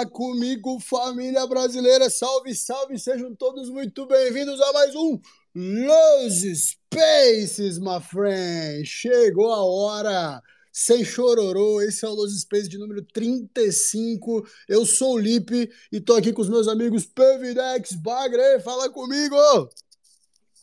[0.00, 2.08] Fala comigo, família brasileira.
[2.08, 5.20] Salve, salve, sejam todos muito bem-vindos a mais um
[5.54, 8.86] Los Spaces, my friend.
[8.86, 10.42] Chegou a hora.
[10.72, 14.42] Sem chororô, esse é o Los Spaces de número 35.
[14.66, 18.58] Eu sou o Lipe e tô aqui com os meus amigos Pevidex Bagre.
[18.60, 19.36] Fala comigo!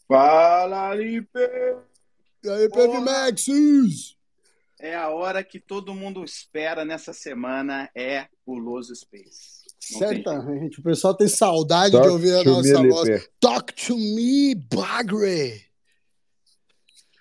[0.07, 1.39] Fala, Lipe!
[2.43, 3.45] E aí, Pevimax?
[4.79, 9.57] É a hora que todo mundo espera nessa semana, é o Los Space.
[9.91, 9.99] Não.
[9.99, 10.79] Certamente.
[10.79, 13.07] O pessoal tem saudade Talk de ouvir a nossa me, voz.
[13.09, 13.29] Lipe.
[13.39, 15.61] Talk to me, Bagre.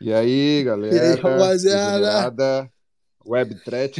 [0.00, 0.94] E aí, galera?
[0.94, 2.70] E aí, rapaziada?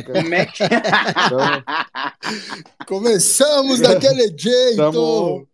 [0.05, 0.63] Como é que...
[2.87, 4.77] Começamos daquele jeito.
[4.77, 5.49] Tamo-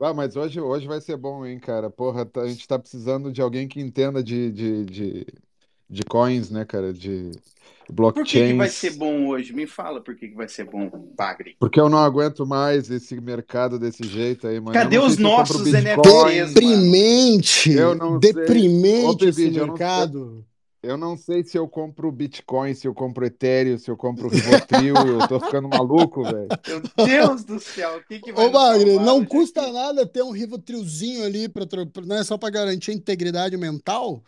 [0.00, 1.90] Ah, mas hoje, hoje vai ser bom, hein, cara?
[1.90, 5.26] Porra, tá- a gente tá precisando de alguém que entenda de, de, de,
[5.90, 6.92] de coins, né, cara?
[6.92, 7.32] De
[7.94, 9.52] Por que, que vai ser bom hoje?
[9.52, 11.56] Me fala por que, que vai ser bom, Bagre.
[11.58, 14.72] Porque eu não aguento mais esse mercado desse jeito aí, mano.
[14.72, 15.66] Cadê os sei nossos.
[15.66, 16.54] NFTs?
[16.54, 17.72] Deprimente.
[17.72, 18.32] Eu não sei.
[18.32, 20.46] Deprimente esse Pevide, eu não mercado.
[20.82, 24.94] Eu não sei se eu compro Bitcoin, se eu compro Ethereum, se eu compro Rivotril.
[24.96, 26.48] eu tô ficando maluco, velho.
[26.66, 30.22] Meu Deus do céu, o que, que vai Ô, Bagre, não hoje custa nada ter
[30.22, 34.22] um Rivotrilzinho ali, pra, pra- né, só pra garantir a integridade mental.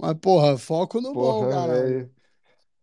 [0.00, 1.72] Mas, porra, foco no bom, Porra, cara.
[1.82, 2.10] velho.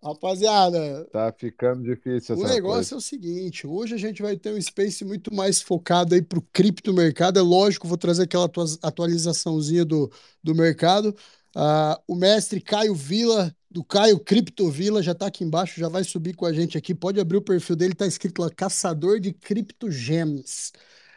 [0.04, 2.96] Rapaziada, Tá ficando difícil O negócio coisa.
[2.96, 6.38] é o seguinte, hoje a gente vai ter um space muito mais focado aí para
[6.40, 7.40] o criptomercado.
[7.40, 10.12] É lógico, vou trazer aquela atua- atualizaçãozinha do,
[10.44, 11.16] do mercado.
[11.56, 16.04] Ah, o mestre Caio Vila, do Caio Cripto Vila, já está aqui embaixo, já vai
[16.04, 16.94] subir com a gente aqui.
[16.94, 20.72] Pode abrir o perfil dele, tá escrito lá, Caçador de Cripto Gems.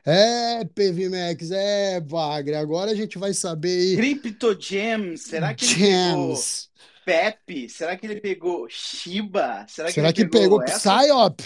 [0.05, 2.55] É, PVMax, é, Bagre.
[2.55, 3.97] Agora a gente vai saber aí.
[3.97, 6.41] Crypto Gems, será que ele pegou.
[7.05, 7.69] Pepe?
[7.69, 9.67] Será que ele pegou Shiba?
[9.69, 10.99] Será que Será ele que pegou pegou essa?
[10.99, 11.43] Psyop?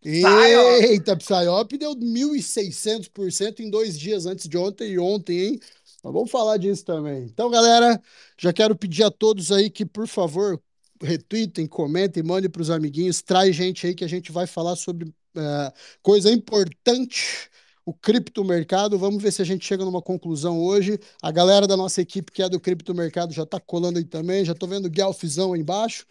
[0.00, 0.84] Psyop?
[0.84, 5.60] Eita, Psyop deu 1.600% em dois dias antes de ontem e ontem, hein?
[6.02, 7.22] Mas vamos falar disso também.
[7.24, 8.00] Então, galera,
[8.36, 10.60] já quero pedir a todos aí que, por favor,
[11.00, 15.12] retweetem, comentem, mandem para os amiguinhos, traz gente aí que a gente vai falar sobre
[15.36, 17.48] eh, coisa importante,
[17.84, 18.98] o criptomercado.
[18.98, 20.98] Vamos ver se a gente chega numa conclusão hoje.
[21.20, 24.52] A galera da nossa equipe que é do criptomercado já está colando aí também, já
[24.52, 26.06] estou vendo o Guelfzão aí embaixo.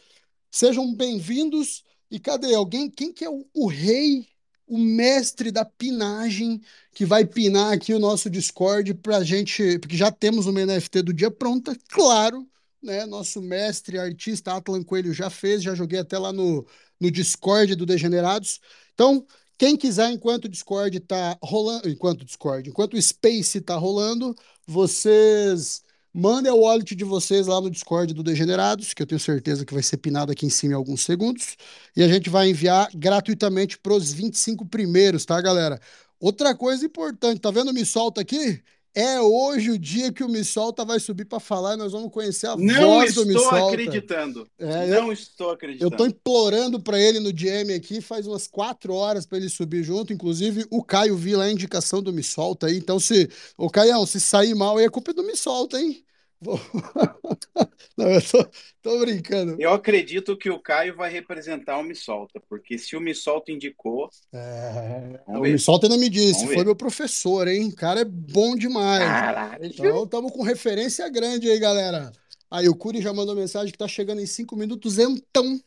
[0.52, 1.84] Sejam bem-vindos.
[2.10, 2.90] E cadê alguém?
[2.90, 4.28] Quem que é o, o rei,
[4.68, 6.62] o mestre da pinagem,
[6.94, 11.14] que vai pinar aqui o nosso Discord pra gente, porque já temos uma NFT do
[11.14, 12.46] dia pronta, claro,
[12.84, 13.06] né?
[13.06, 16.66] Nosso mestre, artista Atlan Coelho já fez, já joguei até lá no,
[17.00, 18.60] no Discord do Degenerados.
[18.94, 19.26] Então,
[19.62, 24.36] quem quiser, enquanto o Discord tá rolando, enquanto o Discord, enquanto o Space tá rolando,
[24.66, 29.66] vocês Mandem o wallet de vocês lá no Discord do Degenerados, que eu tenho certeza
[29.66, 31.56] que vai ser pinado aqui em cima em alguns segundos.
[31.96, 35.80] E a gente vai enviar gratuitamente para os 25 primeiros, tá, galera?
[36.20, 38.62] Outra coisa importante, tá vendo Me Solta aqui?
[38.94, 42.12] É hoje o dia que o Me Solta vai subir para falar e nós vamos
[42.12, 43.68] conhecer a Não voz do Me estou Solta.
[43.68, 44.48] acreditando.
[44.60, 45.96] É, eu, Não estou eu acreditando.
[45.96, 50.12] tô implorando para ele no DM aqui faz umas quatro horas para ele subir junto.
[50.12, 52.76] Inclusive, o Caio Vila é a indicação do Me Solta aí.
[52.78, 53.30] Então, se.
[53.58, 56.04] Ô, Caião, se sair mal aí, a culpa é do Me Solta, hein?
[57.98, 58.48] Não, eu tô,
[58.82, 59.58] tô brincando.
[59.60, 63.52] Eu acredito que o Caio vai representar o Me Solta, porque se o Me Solta
[63.52, 65.42] indicou, É, o.
[65.42, 67.68] Me Solta ainda me disse, foi meu professor, hein?
[67.68, 69.04] O cara é bom demais.
[69.04, 69.66] caralho.
[69.66, 72.12] Então, estamos com referência grande aí, galera.
[72.50, 75.60] Aí, o Curi já mandou mensagem que tá chegando em cinco minutos, então.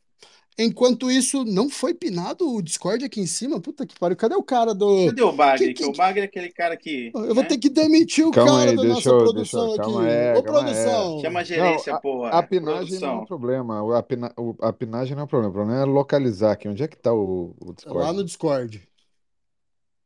[0.57, 3.61] Enquanto isso, não foi pinado o Discord aqui em cima?
[3.61, 4.17] Puta que pariu.
[4.17, 5.07] Cadê o cara do.
[5.07, 5.75] Cadê o Bagre?
[5.75, 7.11] Que- Que, o Bagre é aquele cara que.
[7.13, 7.49] Eu vou né?
[7.49, 9.93] ter que demitir o Calma cara aí, da deixa nossa eu- produção deixa eu- aqui.
[9.93, 11.21] calma aí, Ô, produção.
[11.21, 12.29] Chama a gerência, Não, a- porra.
[12.31, 13.19] A pinagem não é produção.
[13.23, 13.83] o problema.
[13.83, 15.51] o- A, pina- o- a pinagem não é o problema.
[15.51, 16.69] O problema é localizar aqui.
[16.69, 17.99] Onde é que tá o, o Discord?
[17.99, 18.81] Lá no Discord.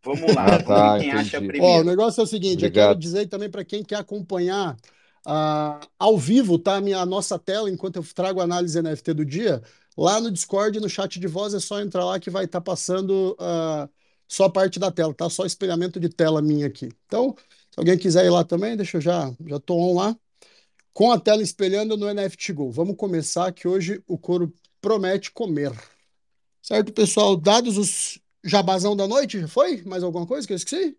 [0.03, 1.37] Vamos lá, Ah, tá, quem acha entendi.
[1.37, 1.85] Ó, o primeiro.
[1.85, 2.87] negócio é o seguinte, eu Obrigado.
[2.91, 4.77] quero dizer também para quem quer acompanhar
[5.27, 6.77] ah, ao vivo, tá?
[6.77, 9.61] A, minha, a nossa tela, enquanto eu trago a análise NFT do dia,
[9.99, 13.37] lá no Discord, no chat de voz, é só entrar lá que vai estar passando
[13.41, 13.89] ah,
[14.29, 15.29] só a parte da tela, tá?
[15.29, 16.89] Só espelhamento de tela minha aqui.
[17.07, 17.35] Então,
[17.71, 20.17] se alguém quiser ir lá também, deixa eu já, já tô on lá.
[20.93, 22.71] Com a tela espelhando no NFT Go.
[22.71, 25.73] Vamos começar que hoje o couro promete comer.
[26.63, 27.37] Certo, pessoal?
[27.37, 29.83] Dados os jabazão da noite, já foi?
[29.83, 30.97] Mais alguma coisa que eu esqueci?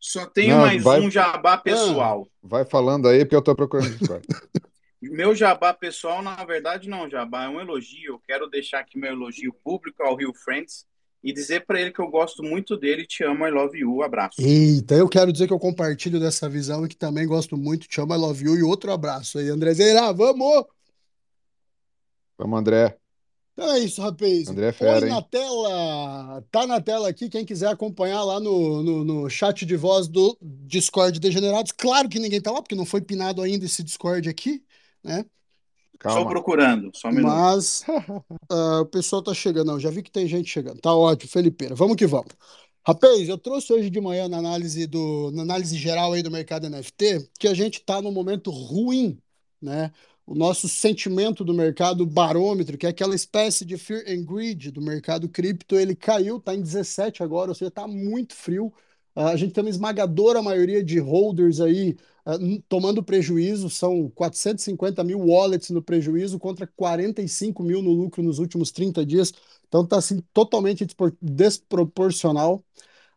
[0.00, 2.28] Só tenho Não, mais vai- um jabá pessoal.
[2.42, 4.26] Vai falando aí, porque eu tô procurando o Discord.
[5.10, 8.14] Meu jabá pessoal, na verdade, não, jabá é um elogio.
[8.14, 10.86] Eu quero deixar aqui meu elogio público ao Rio Friends
[11.22, 14.40] e dizer para ele que eu gosto muito dele, te amo, I love you, abraço.
[14.40, 17.88] Eita, eu quero dizer que eu compartilho dessa visão e que também gosto muito.
[17.88, 18.56] Te amo, I love you.
[18.56, 20.12] E outro abraço aí, Andrezeira.
[20.12, 20.66] Vamos!
[22.38, 22.96] Vamos, André.
[23.56, 24.48] Então é isso, rapaz.
[24.48, 28.82] André é Põe fera, na tela, tá na tela aqui, quem quiser acompanhar lá no,
[28.82, 31.72] no, no chat de voz do Discord Degenerados.
[31.72, 34.62] Claro que ninguém tá lá, porque não foi pinado ainda esse Discord aqui,
[35.02, 35.24] né?
[36.02, 36.30] Só Calma.
[36.30, 37.32] procurando, só um minuto.
[37.32, 37.84] Mas
[38.50, 40.80] ah, o pessoal tá chegando, não, já vi que tem gente chegando.
[40.80, 41.74] Tá ótimo, Felipeira.
[41.74, 42.32] Vamos que vamos.
[42.86, 46.68] Rapaz, eu trouxe hoje de manhã na análise do, na análise geral aí do mercado
[46.68, 49.18] NFT que a gente tá num momento ruim,
[49.60, 49.90] né?
[50.24, 54.80] O nosso sentimento do mercado barômetro, que é aquela espécie de fear and greed do
[54.80, 58.72] mercado cripto, ele caiu, tá em 17 agora, ou seja, tá muito frio.
[59.14, 61.96] Ah, a gente tem uma esmagadora maioria de holders aí
[62.68, 68.72] tomando prejuízo, são 450 mil wallets no prejuízo contra 45 mil no lucro nos últimos
[68.72, 69.32] 30 dias.
[69.68, 72.64] Então está assim, totalmente despro- desproporcional.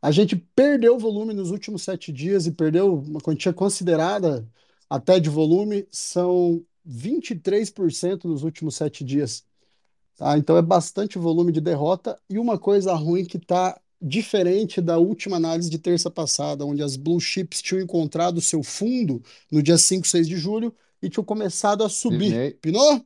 [0.01, 4.47] A gente perdeu volume nos últimos sete dias e perdeu uma quantia considerada
[4.89, 9.45] até de volume, são 23% nos últimos sete dias.
[10.17, 10.37] Tá?
[10.37, 12.19] Então é bastante volume de derrota.
[12.29, 16.95] E uma coisa ruim que está diferente da última análise de terça passada, onde as
[16.95, 21.83] blue chips tinham encontrado seu fundo no dia 5, 6 de julho e tinham começado
[21.83, 22.31] a subir.
[22.31, 23.01] Pinei, Pinou?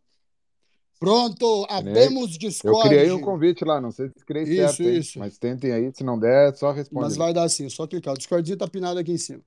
[1.00, 3.24] Pronto, abemos Eu criei um Discord.
[3.26, 4.98] convite lá, não sei se criei Isso, certo, hein?
[5.00, 5.20] isso.
[5.20, 8.14] Mas tentem aí, se não der, só responde Mas vai dar sim, só clicar.
[8.14, 9.42] O Discordzinho tá pinado aqui em cima.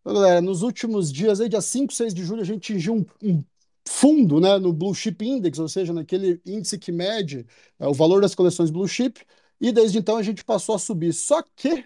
[0.00, 3.04] Então, galera, nos últimos dias, aí, dia 5, 6 de julho, a gente atingiu um,
[3.22, 3.44] um
[3.86, 7.46] fundo, né, no Blue Chip Index, ou seja, naquele índice que mede
[7.78, 9.20] é, o valor das coleções Blue Chip,
[9.60, 11.12] e desde então a gente passou a subir.
[11.12, 11.84] Só que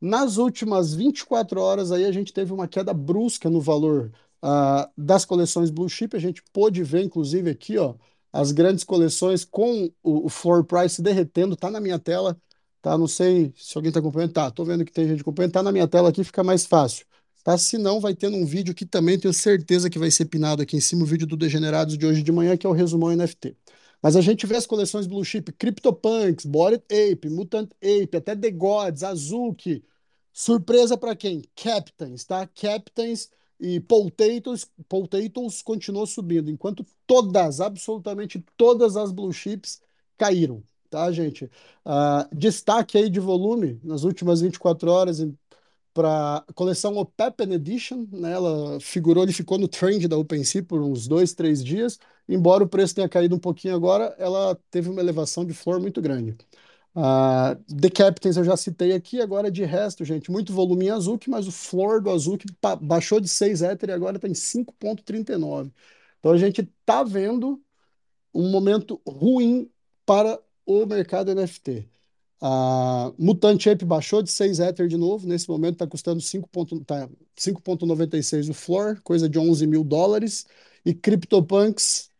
[0.00, 5.24] nas últimas 24 horas aí a gente teve uma queda brusca no valor ah, das
[5.24, 6.16] coleções Blue Chip.
[6.16, 7.94] A gente pôde ver, inclusive, aqui, ó,
[8.32, 11.56] as grandes coleções com o, o floor price derretendo.
[11.56, 12.36] Tá na minha tela,
[12.82, 12.96] tá?
[12.96, 14.32] Não sei se alguém tá acompanhando.
[14.32, 15.52] Tá, tô vendo que tem gente acompanhando.
[15.52, 17.06] Tá na minha tela aqui, fica mais fácil.
[17.42, 17.56] Tá?
[17.56, 20.76] Se não, vai ter um vídeo que também tenho certeza que vai ser pinado aqui
[20.76, 23.56] em cima, o vídeo do Degenerados de hoje de manhã, que é o resumão NFT.
[24.02, 28.50] Mas a gente vê as coleções Blue Chip, CryptoPunks, Bored Ape, Mutant Ape, até The
[28.50, 29.84] Gods, Azuki.
[30.32, 31.42] Surpresa para quem?
[31.54, 32.46] Captains, tá?
[32.46, 39.80] Captains e Potatoes, Potatoes continuou subindo, enquanto todas, absolutamente todas as Blue Chips
[40.18, 41.50] caíram, tá, gente?
[41.84, 45.20] Ah, destaque aí de volume nas últimas 24 horas
[45.96, 48.32] para a coleção Open Edition, né?
[48.32, 51.98] Ela figurou, ele ficou no trend da OpenSea por uns dois, três dias.
[52.28, 56.02] Embora o preço tenha caído um pouquinho agora, ela teve uma elevação de flor muito
[56.02, 56.36] grande.
[56.94, 61.30] Uh, The Captains eu já citei aqui, agora de resto, gente, muito volume em Azuki,
[61.30, 62.46] mas o floor do Azuki
[62.82, 65.72] baixou de 6 Ether e agora está em 5,39.
[66.18, 67.62] Então a gente está vendo
[68.34, 69.70] um momento ruim
[70.04, 71.88] para o mercado NFT.
[72.40, 77.08] A Mutant Ape baixou de 6 Ether de novo, nesse momento está custando 5,96 tá,
[77.36, 80.46] 5,96 o floor, coisa de 11 mil dólares.
[80.84, 82.10] E CryptoPunks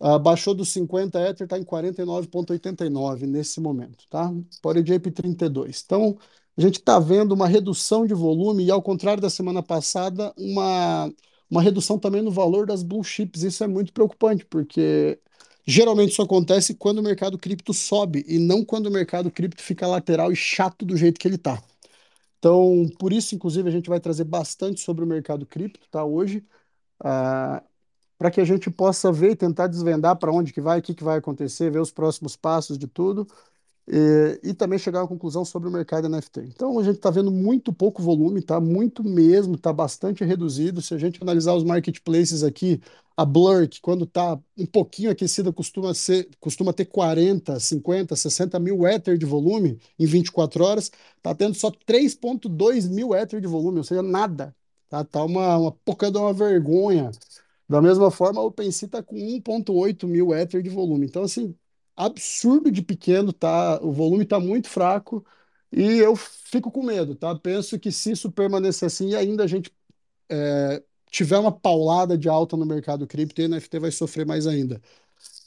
[0.00, 4.32] uh, baixou dos 50 Ether, está em 49,89 nesse momento, tá?
[4.62, 5.82] Porridge Ape 32.
[5.84, 6.18] Então,
[6.56, 11.12] a gente está vendo uma redução de volume e, ao contrário da semana passada, uma,
[11.50, 13.42] uma redução também no valor das blue chips.
[13.42, 15.20] Isso é muito preocupante, porque
[15.70, 19.86] Geralmente isso acontece quando o mercado cripto sobe e não quando o mercado cripto fica
[19.86, 21.62] lateral e chato do jeito que ele está.
[22.38, 26.04] Então, por isso, inclusive, a gente vai trazer bastante sobre o mercado cripto, tá?
[26.04, 26.44] Hoje,
[27.04, 27.62] ah,
[28.18, 30.94] para que a gente possa ver e tentar desvendar para onde que vai, o que,
[30.94, 33.26] que vai acontecer, ver os próximos passos de tudo
[33.90, 36.40] e, e também chegar uma conclusão sobre o mercado NFT.
[36.40, 38.60] Então, a gente está vendo muito pouco volume, tá?
[38.60, 40.82] Muito mesmo, está bastante reduzido.
[40.82, 42.80] Se a gente analisar os marketplaces aqui,
[43.16, 48.60] a Blur, que quando está um pouquinho aquecida, costuma, ser, costuma ter 40, 50, 60
[48.60, 53.78] mil Ether de volume em 24 horas, está tendo só 3,2 mil Ether de volume,
[53.78, 54.54] ou seja, nada.
[54.88, 57.10] Tá, tá uma, uma pouca de uma vergonha.
[57.68, 61.06] Da mesma forma, a OpenSea está com 1,8 mil Ether de volume.
[61.06, 61.54] Então, assim,
[61.98, 63.80] absurdo de pequeno, tá?
[63.82, 65.26] O volume está muito fraco
[65.72, 67.34] e eu fico com medo, tá?
[67.34, 69.72] Penso que se isso permanecer assim e ainda a gente
[70.28, 74.80] é, tiver uma paulada de alta no mercado cripto, o NFT vai sofrer mais ainda.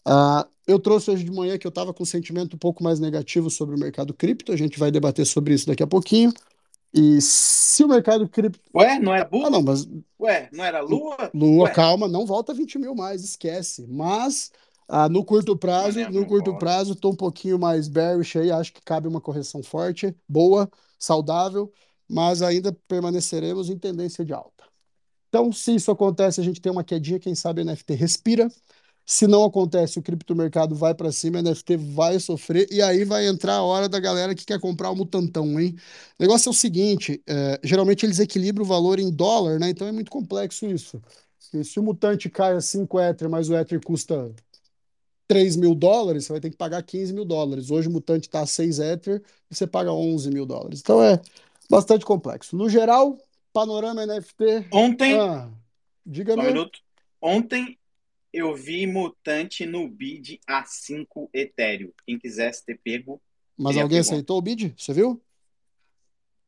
[0.05, 2.99] Uh, eu trouxe hoje de manhã que eu estava com um sentimento um pouco mais
[2.99, 6.33] negativo sobre o mercado cripto, a gente vai debater sobre isso daqui a pouquinho.
[6.93, 8.59] E se o mercado cripto.
[8.75, 9.45] Ué, não era Bull?
[9.45, 9.87] Ah, não, mas.
[10.19, 11.31] Ué, não era Lua?
[11.33, 11.73] Lua, Ué.
[11.73, 13.87] calma, não volta 20 mil mais, esquece.
[13.87, 14.51] Mas
[14.93, 18.73] ah, no curto prazo, Mané, no curto prazo, estou um pouquinho mais bearish aí, acho
[18.73, 20.69] que cabe uma correção forte, boa,
[20.99, 21.71] saudável,
[22.09, 24.65] mas ainda permaneceremos em tendência de alta.
[25.29, 28.51] Então, se isso acontece, a gente tem uma quedinha, quem sabe a NFT respira.
[29.05, 33.25] Se não acontece, o criptomercado vai para cima, a NFT vai sofrer, e aí vai
[33.27, 35.73] entrar a hora da galera que quer comprar o mutantão, hein?
[36.19, 39.69] O negócio é o seguinte: é, geralmente eles equilibram o valor em dólar, né?
[39.69, 41.01] Então é muito complexo isso.
[41.53, 44.33] E se o mutante cai a 5 Ether, mas o Ether custa
[45.31, 47.71] 3 mil dólares, você vai ter que pagar 15 mil dólares.
[47.71, 50.81] Hoje o mutante está a 6 Ether e você paga 11 mil dólares.
[50.81, 51.21] Então é
[51.69, 52.53] bastante complexo.
[52.53, 53.17] No geral,
[53.53, 54.67] panorama NFT.
[54.73, 55.17] Ontem.
[55.17, 55.49] Ah,
[56.05, 56.79] diga Só um minuto.
[57.21, 57.79] Ontem
[58.33, 61.93] eu vi mutante no bid a 5 Ethereum.
[62.05, 63.21] Quem quisesse ter pego.
[63.57, 64.73] Mas alguém aceitou o bid?
[64.77, 65.21] Você viu?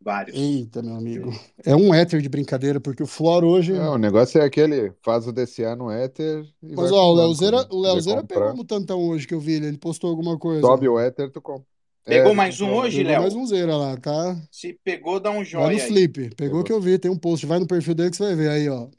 [0.03, 0.37] Vários.
[0.37, 1.31] Eita, meu amigo.
[1.65, 3.73] É um Ether de brincadeira, porque o Flor hoje.
[3.73, 6.43] É, o negócio é aquele, faz o DCA no Ether.
[6.61, 7.67] E Mas vai ó, o Leozeira, né?
[7.71, 9.77] o Leozeira pegou o Mutantão hoje que eu vi ele.
[9.77, 10.61] Postou alguma coisa.
[10.61, 11.65] Sobe o Ether, tu compra.
[12.03, 13.21] Pegou É, mais um então, hoje, Pegou Léo?
[13.21, 14.35] mais um Zera lá, tá?
[14.51, 15.79] Se pegou, dá um Vai joia no.
[15.79, 16.35] Flip.
[16.35, 16.63] Pegou Pegou.
[16.63, 17.45] que eu vi, tem um post.
[17.45, 18.89] Vai no perfil dele que você vai ver aí, ó.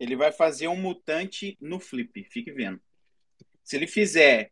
[0.00, 2.24] Ele vai fazer um mutante no flip.
[2.30, 2.80] Fique vendo.
[3.62, 4.50] Se ele fizer.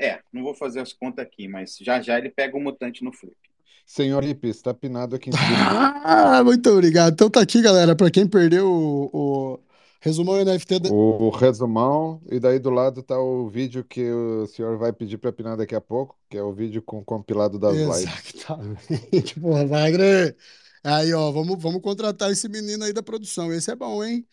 [0.00, 3.12] É, não vou fazer as contas aqui, mas já já ele pega o mutante no
[3.12, 3.36] flip.
[3.86, 5.94] Senhor Ipe, está pinado aqui em cima.
[6.04, 7.12] Ah, muito obrigado.
[7.12, 7.94] Então tá aqui, galera.
[7.94, 9.60] Pra quem perdeu o, o
[10.00, 10.78] resumão NFT.
[10.80, 14.92] da- O, o resumão, e daí do lado tá o vídeo que o senhor vai
[14.92, 18.34] pedir para pinar daqui a pouco, que é o vídeo com o compilado das lives.
[18.34, 19.38] Exatamente.
[19.40, 20.36] Porra, Wagner.
[20.82, 23.52] Aí, ó, vamos, vamos contratar esse menino aí da produção.
[23.52, 24.26] Esse é bom, hein?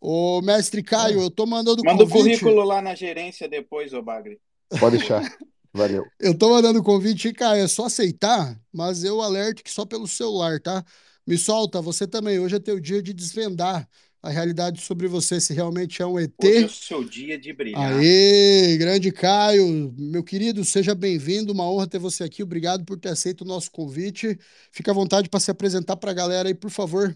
[0.00, 2.40] Ô, mestre Caio, eu tô mandando Manda o convite.
[2.40, 4.38] currículo lá na gerência depois, ô Bagre.
[4.80, 5.22] Pode deixar.
[5.74, 6.06] Valeu.
[6.20, 10.60] Eu tô mandando convite, Caio, é só aceitar, mas eu alerto que só pelo celular,
[10.60, 10.84] tá?
[11.26, 12.38] Me solta, você também.
[12.38, 13.88] Hoje é teu dia de desvendar
[14.22, 16.32] a realidade sobre você, se realmente é um ET.
[16.42, 17.92] Hoje é o seu dia de brilhar.
[17.92, 23.08] Aê, grande Caio, meu querido, seja bem-vindo, uma honra ter você aqui, obrigado por ter
[23.08, 24.38] aceito o nosso convite.
[24.70, 27.14] Fica à vontade para se apresentar para a galera aí, por favor.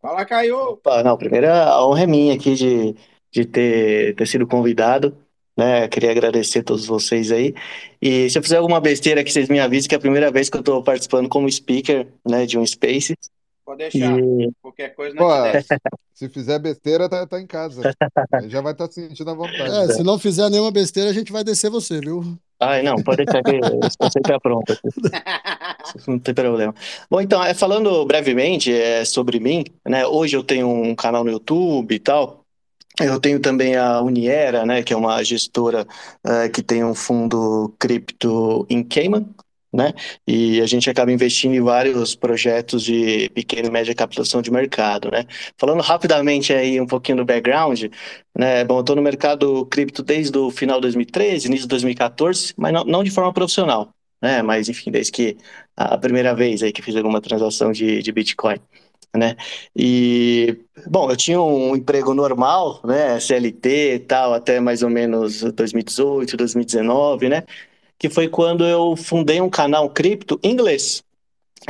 [0.00, 0.56] Fala, Caio!
[0.72, 2.94] Opa, não, primeiro a honra é minha aqui de,
[3.32, 5.16] de ter, ter sido convidado,
[5.58, 5.88] né?
[5.88, 7.52] Queria agradecer a todos vocês aí.
[8.00, 10.48] E se eu fizer alguma besteira que vocês me avisem, que é a primeira vez
[10.48, 13.16] que eu estou participando como speaker, né, de um Space.
[13.66, 14.16] Pode deixar.
[14.20, 15.68] E Qualquer coisa Pô, não desce.
[16.14, 17.82] se fizer besteira, tá, tá em casa.
[18.46, 19.90] Já vai estar sentindo à vontade.
[19.90, 22.38] É, se não fizer nenhuma besteira, a gente vai descer você, viu?
[22.60, 23.50] Ai, não, pode deixar que
[24.00, 24.78] eu sempre pronto.
[26.06, 26.72] Não tem problema.
[27.10, 30.06] Bom, então, é, falando brevemente é, sobre mim, né?
[30.06, 32.37] Hoje eu tenho um canal no YouTube e tal.
[33.00, 34.82] Eu tenho também a Uniera, né?
[34.82, 35.86] Que é uma gestora
[36.26, 39.26] eh, que tem um fundo cripto em Cayman,
[39.72, 39.92] né?
[40.26, 45.10] E a gente acaba investindo em vários projetos de pequena e média captação de mercado,
[45.10, 45.24] né?
[45.56, 47.84] Falando rapidamente aí um pouquinho do background,
[48.36, 48.64] né?
[48.64, 52.72] Bom, eu estou no mercado cripto desde o final de 2013, início de 2014, mas
[52.72, 54.42] não, não de forma profissional, né?
[54.42, 55.36] Mas enfim, desde que
[55.76, 58.56] a primeira vez aí que fiz alguma transação de, de Bitcoin,
[59.16, 59.36] né?
[59.74, 63.18] E bom, eu tinha um emprego normal, né?
[63.20, 67.44] CLT e tal, até mais ou menos 2018, 2019, né?
[67.98, 71.02] Que foi quando eu fundei um canal cripto em inglês,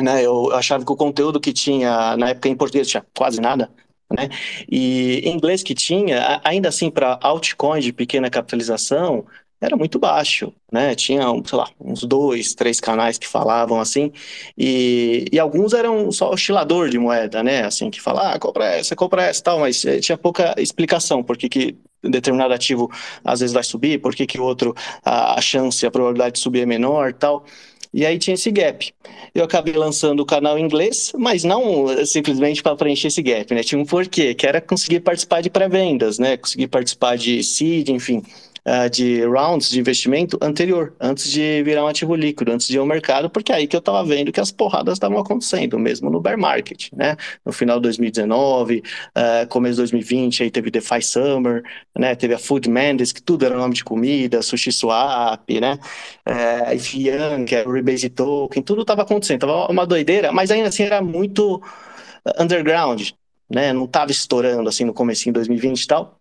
[0.00, 0.24] né?
[0.24, 3.70] Eu achava que o conteúdo que tinha na época em português tinha quase nada,
[4.10, 4.28] né?
[4.70, 9.26] E inglês que tinha, ainda assim para altcoins de pequena capitalização,
[9.60, 10.94] era muito baixo, né?
[10.94, 14.12] Tinha, sei lá, uns dois, três canais que falavam assim,
[14.56, 17.64] e, e alguns eram só oscilador de moeda, né?
[17.64, 21.48] Assim, que fala, ah, compra essa, compra essa, tal, mas eh, tinha pouca explicação, porque
[21.48, 22.88] que determinado ativo
[23.24, 26.40] às vezes vai subir, por que que o outro, a, a chance, a probabilidade de
[26.40, 27.44] subir é menor, tal.
[27.92, 28.92] E aí tinha esse gap.
[29.34, 33.52] Eu acabei lançando o canal em inglês, mas não eh, simplesmente para preencher esse gap,
[33.54, 33.62] né?
[33.62, 36.36] Tinha um porquê, que era conseguir participar de pré-vendas, né?
[36.36, 38.22] Conseguir participar de seed, enfim,
[38.68, 42.78] ah, de rounds de investimento anterior, antes de virar um ativo líquido, antes de ir
[42.78, 46.10] ao mercado, porque é aí que eu estava vendo que as porradas estavam acontecendo, mesmo
[46.10, 47.16] no bear market, né?
[47.46, 48.82] No final de 2019,
[49.14, 51.62] ah, começo de 2020, aí teve DeFi Summer,
[51.98, 52.14] né?
[52.14, 55.78] Teve a Food Mendes, que tudo era nome de comida, Sushi Swap, né?
[56.26, 60.68] É, Fian, que é o Rebase Token, tudo estava acontecendo, tava uma doideira, mas ainda
[60.68, 61.62] assim era muito
[62.24, 63.10] ah, underground,
[63.50, 63.72] né?
[63.72, 66.18] Não estava estourando assim no comecinho de 2020 e tal.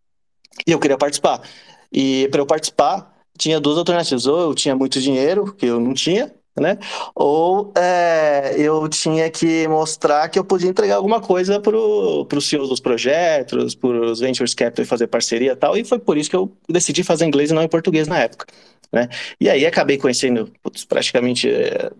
[0.65, 1.41] E eu queria participar.
[1.91, 4.25] E para eu participar, tinha duas alternativas.
[4.25, 6.77] Ou eu tinha muito dinheiro, que eu não tinha, né?
[7.15, 12.69] Ou é, eu tinha que mostrar que eu podia entregar alguma coisa para os CEOs
[12.69, 15.77] dos projetos, para os Ventures Capital fazer parceria e tal.
[15.77, 18.45] E foi por isso que eu decidi fazer inglês e não em português na época.
[18.91, 19.09] Né?
[19.39, 21.91] E aí acabei conhecendo putz, praticamente é,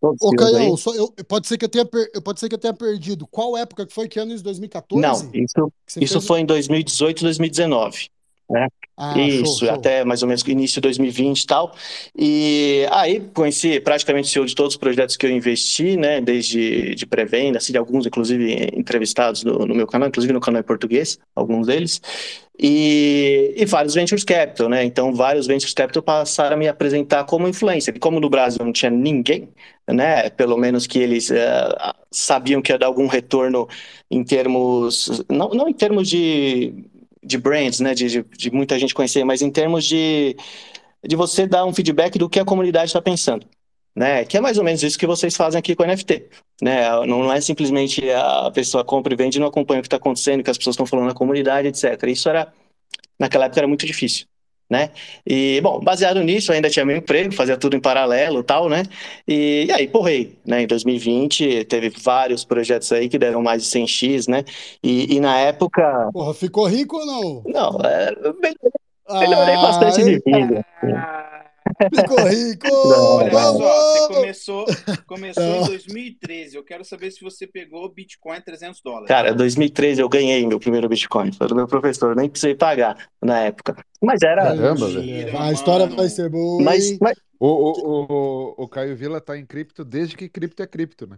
[0.00, 0.34] Ô.
[0.36, 3.26] Caião, só, eu, pode, ser que eu tenha per- pode ser que eu tenha perdido.
[3.28, 4.08] Qual época que foi?
[4.08, 4.34] Que ano?
[4.34, 5.00] Isso, 2014?
[5.00, 8.08] Não, isso, isso fez foi em 2018, 2019.
[8.96, 9.70] Ah, Isso, show, show.
[9.70, 11.74] até mais ou menos início de 2020 e tal.
[12.16, 16.20] E aí conheci praticamente o CEO de todos os projetos que eu investi, né?
[16.20, 20.60] Desde de pré-venda, assim, de alguns, inclusive, entrevistados no, no meu canal, inclusive no canal
[20.60, 22.00] em português, alguns deles.
[22.58, 24.84] E, e vários Ventures Capital, né?
[24.84, 27.96] Então, vários Ventures Capital passaram a me apresentar como influencer.
[27.96, 29.48] E como no Brasil não tinha ninguém,
[29.88, 30.28] né?
[30.30, 31.68] Pelo menos que eles eh,
[32.10, 33.66] sabiam que ia dar algum retorno
[34.10, 36.74] em termos, não, não em termos de
[37.22, 40.36] de brands, né, de, de, de muita gente conhecer, mas em termos de,
[41.04, 43.46] de você dar um feedback do que a comunidade está pensando.
[43.94, 46.26] Né, que é mais ou menos isso que vocês fazem aqui com o NFT.
[46.62, 46.88] Né?
[47.06, 49.98] Não, não é simplesmente a pessoa compra e vende e não acompanha o que está
[49.98, 52.02] acontecendo, o que as pessoas estão falando na comunidade, etc.
[52.06, 52.50] Isso era,
[53.18, 54.26] naquela época, era muito difícil
[54.72, 54.88] né?
[55.26, 58.84] E, bom, baseado nisso, ainda tinha meu emprego, fazia tudo em paralelo e tal, né?
[59.28, 60.62] E, e, aí, porrei, né?
[60.62, 64.44] Em 2020, teve vários projetos aí que deram mais de 100x, né?
[64.82, 66.08] E, e na época...
[66.10, 67.42] Porra, ficou rico ou não?
[67.46, 68.14] Não, é,
[69.20, 70.64] melhorei, ah, bastante de vida.
[70.82, 71.31] Ah,
[71.94, 72.66] Ficou rico!
[72.70, 74.66] Olha só, você começou,
[75.06, 76.56] começou em 2013.
[76.56, 79.08] Eu quero saber se você pegou Bitcoin 300 dólares.
[79.08, 81.32] Cara, 2013 eu ganhei meu primeiro Bitcoin.
[81.32, 83.76] Foi do meu professor, nem precisei pagar na época.
[84.00, 84.42] Mas era.
[84.42, 85.38] Caramba, velho.
[85.38, 86.62] A história vai ser boa.
[86.62, 87.16] Mas, mas...
[87.38, 91.16] O, o, o, o Caio Vila tá em cripto desde que cripto é cripto, né?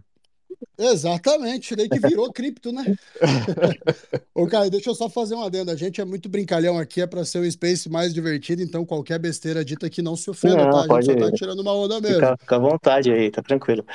[0.77, 2.83] Exatamente, daí que virou cripto, né?
[4.35, 5.71] Ô, Caio, deixa eu só fazer um adendo.
[5.71, 9.19] A gente é muito brincalhão aqui, é para ser um space mais divertido, então qualquer
[9.19, 10.77] besteira dita aqui não se ofenda, não, tá?
[10.77, 11.05] A gente pode...
[11.05, 12.15] só tá tirando uma onda mesmo.
[12.15, 13.85] Fica, fica à vontade aí, tá tranquilo.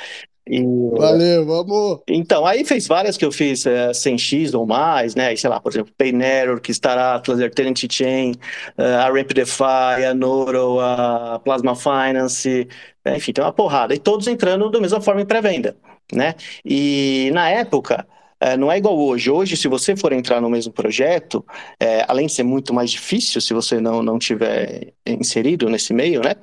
[0.47, 0.63] E...
[0.97, 1.99] Valeu, vamos.
[2.07, 5.35] Então, aí fez várias que eu fiz é, 100x ou mais, né?
[5.35, 8.31] Sei lá, por exemplo, Paynetwork, Star Atlas, Eternity Chain,
[8.77, 12.67] uh, a RampDefi, a Noro, a Plasma Finance,
[13.05, 13.93] enfim, tem uma porrada.
[13.93, 15.75] E todos entrando da mesma forma em pré-venda
[16.11, 16.35] né?
[16.65, 18.07] E na época,
[18.41, 19.29] é, não é igual hoje.
[19.29, 21.45] Hoje, se você for entrar no mesmo projeto,
[21.79, 26.21] é, além de ser muito mais difícil se você não, não tiver inserido nesse meio,
[26.21, 26.33] né?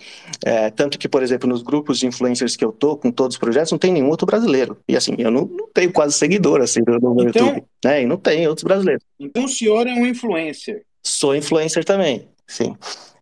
[0.47, 3.41] É, tanto que, por exemplo, nos grupos de influencers que eu tô, com todos os
[3.41, 4.79] projetos, não tem nenhum outro brasileiro.
[4.89, 8.03] E assim, eu não, não tenho quase seguidor assim, no então, YouTube, né?
[8.03, 9.03] E não tem outros brasileiros.
[9.19, 10.85] Então o senhor é um influencer?
[11.03, 12.77] Sou influencer também, sim.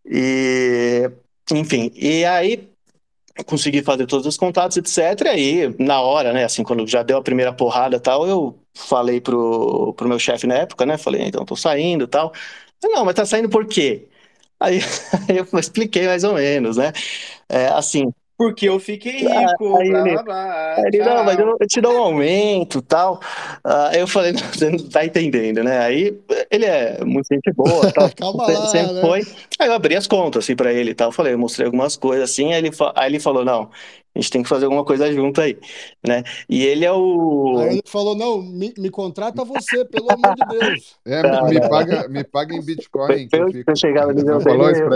[0.04, 1.10] E,
[1.50, 2.75] enfim, e aí
[3.44, 5.30] consegui fazer todos os contatos, etc.
[5.36, 9.20] E aí, na hora, né, assim, quando já deu a primeira porrada tal, eu falei
[9.20, 12.32] pro, pro meu chefe na época, né, falei, então, tô saindo tal.
[12.82, 14.08] Não, mas tá saindo por quê?
[14.60, 14.80] Aí,
[15.28, 16.92] aí eu expliquei mais ou menos, né,
[17.48, 20.74] é, assim, porque eu fiquei ah, rico, aí, blá, blá, blá.
[20.86, 23.18] Ele, não, mas eu, eu, te dou um aumento tal.
[23.64, 25.78] Ah, aí eu falei, não, você não tá entendendo, né?
[25.78, 26.18] Aí
[26.50, 28.10] ele é muito gente boa tal.
[28.14, 29.00] Calma sempre, lá, sempre né?
[29.00, 29.20] foi.
[29.58, 31.10] Aí eu abri as contas assim pra ele e tal.
[31.10, 32.52] Falei, eu mostrei algumas coisas assim.
[32.52, 33.70] Aí ele, aí ele falou, não,
[34.16, 35.58] a gente tem que fazer alguma coisa junto aí,
[36.06, 36.22] né?
[36.48, 37.58] E ele é o.
[37.58, 40.96] Aí ele falou: não, me, me contrata você, pelo amor de Deus.
[41.06, 43.28] É, me, me paga, me paga em Bitcoin.
[43.28, 44.28] Que eu, eu, eu chegar dele,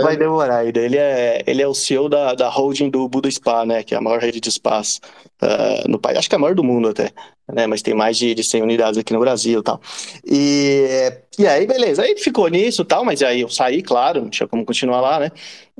[0.01, 0.65] vai demorar.
[0.65, 3.81] Ele é, ele é o CEO da, da holding do Buda Spa, né?
[3.81, 4.99] Que é a maior rede de spas
[5.41, 6.17] uh, no país.
[6.17, 7.11] Acho que é a maior do mundo até,
[7.53, 7.67] né?
[7.67, 9.81] Mas tem mais de, de 100 unidades aqui no Brasil e tal.
[10.25, 12.03] E, e aí, beleza.
[12.03, 15.31] Aí ficou nisso tal, mas aí eu saí, claro, não tinha como continuar lá, né?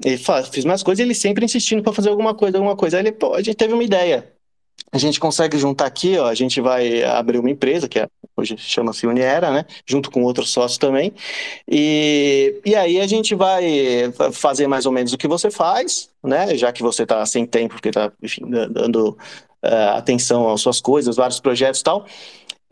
[0.05, 0.17] E
[0.51, 2.97] fiz mais coisas ele sempre insistindo para fazer alguma coisa, alguma coisa.
[2.97, 4.31] Aí ele, pô, a gente teve uma ideia.
[4.93, 8.57] A gente consegue juntar aqui, ó, a gente vai abrir uma empresa, que é, hoje
[8.57, 9.65] chama-se Uniera, né?
[9.85, 11.13] Junto com outros sócios também.
[11.69, 16.57] E, e aí a gente vai fazer mais ou menos o que você faz, né?
[16.57, 19.17] Já que você está sem tempo, porque está, enfim, dando
[19.63, 22.05] uh, atenção às suas coisas, vários projetos e tal.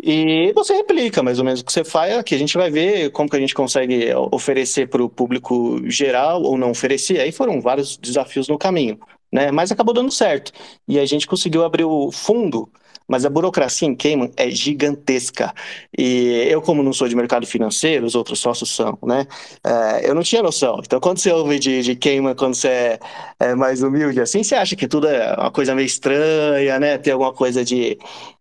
[0.02, 2.34] E você replica mais ou menos o que você faz aqui.
[2.34, 6.58] A gente vai ver como que a gente consegue oferecer para o público geral ou
[6.58, 7.19] não oferecer.
[7.19, 8.97] Aí foram vários desafios no caminho,
[9.32, 9.52] né?
[9.52, 10.54] Mas acabou dando certo.
[10.88, 12.69] E a gente conseguiu abrir o fundo
[13.10, 15.52] mas a burocracia em Cayman é gigantesca.
[15.98, 19.26] E eu, como não sou de mercado financeiro, os outros sócios são, né?
[19.65, 20.80] É, eu não tinha noção.
[20.86, 23.00] Então, quando você ouve de, de Cayman, quando você é,
[23.39, 27.00] é, mais humilde assim, você acha que tudo é uma coisa meio estranha, né?
[27.00, 27.98] Tem alguma coisa de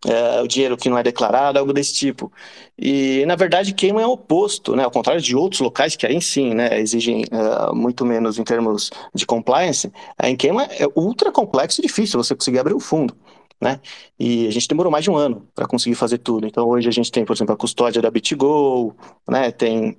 [0.07, 2.31] é, o dinheiro que não é declarado, algo desse tipo.
[2.78, 4.85] E, na verdade, Cayman é o oposto, né?
[4.85, 8.90] Ao contrário de outros locais que aí sim, né, exigem uh, muito menos em termos
[9.14, 9.90] de compliance,
[10.22, 13.16] em Cayman é ultra complexo e difícil você conseguir abrir o fundo
[13.61, 13.81] né?
[14.18, 16.47] E a gente demorou mais de um ano para conseguir fazer tudo.
[16.47, 18.94] Então hoje a gente tem, por exemplo, a custódia da BitGo,
[19.29, 19.51] né?
[19.51, 19.97] Tem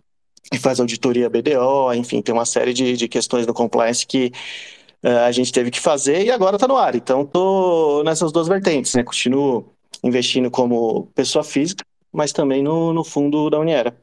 [0.62, 4.32] faz auditoria BDO, enfim, tem uma série de, de questões no compliance que
[5.04, 6.96] uh, a gente teve que fazer e agora está no ar.
[6.96, 9.04] Então tô nessas duas vertentes, né?
[9.04, 13.96] Continuo investindo como pessoa física, mas também no, no fundo da Uniera.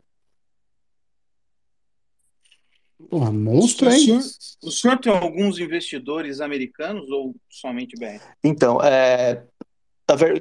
[3.09, 3.97] Porra, monstro, hein?
[3.97, 4.23] O senhor,
[4.65, 8.21] o senhor tem alguns investidores americanos ou somente BR?
[8.43, 9.43] Então, é,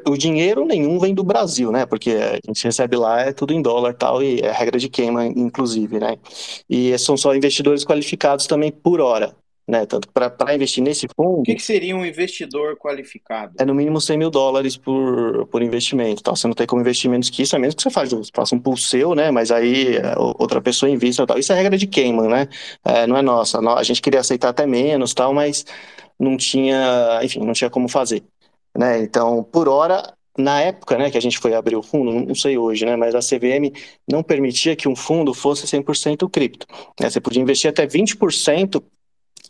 [0.08, 1.86] o dinheiro nenhum vem do Brasil, né?
[1.86, 5.26] Porque a gente recebe lá é tudo em dólar tal e é regra de queima,
[5.26, 6.18] inclusive, né?
[6.70, 9.36] E são só investidores qualificados também por hora
[9.68, 9.86] né?
[9.86, 11.40] Tanto para investir nesse fundo.
[11.40, 13.54] O que, que, seria um investidor qualificado?
[13.58, 16.22] É no mínimo 100 mil dólares por, por investimento.
[16.22, 16.36] Tal.
[16.36, 18.60] Você não tem como investir menos que isso, a menos que você faz, faça um
[18.60, 19.32] pool seu, né?
[19.32, 21.40] Mas aí é, outra pessoa invista tal.
[21.40, 22.48] Isso é regra de Cayman, né?
[22.84, 23.60] É, não é nossa.
[23.60, 25.66] A gente queria aceitar até menos tal, mas
[26.20, 28.24] não tinha, enfim, não tinha como fazer.
[28.78, 29.02] Né?
[29.02, 32.58] Então, por hora, na época, né, que a gente foi abrir o fundo, não sei
[32.58, 33.72] hoje, né, mas a CVM
[34.10, 36.68] não permitia que um fundo fosse 100% cripto.
[37.00, 38.82] Né, você podia investir até 20%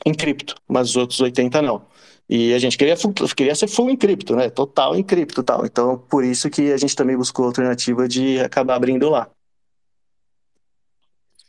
[0.05, 1.85] em cripto, mas os outros 80% não.
[2.27, 2.95] E a gente queria,
[3.35, 5.63] queria ser full em cripto, né, total em cripto tal.
[5.65, 9.29] Então, por isso que a gente também buscou a alternativa de acabar abrindo lá.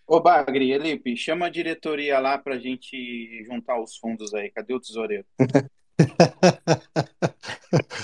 [0.07, 4.51] Ô Bagri, Elipe, chama a diretoria lá pra gente juntar os fundos aí.
[4.51, 5.25] Cadê o tesoureiro?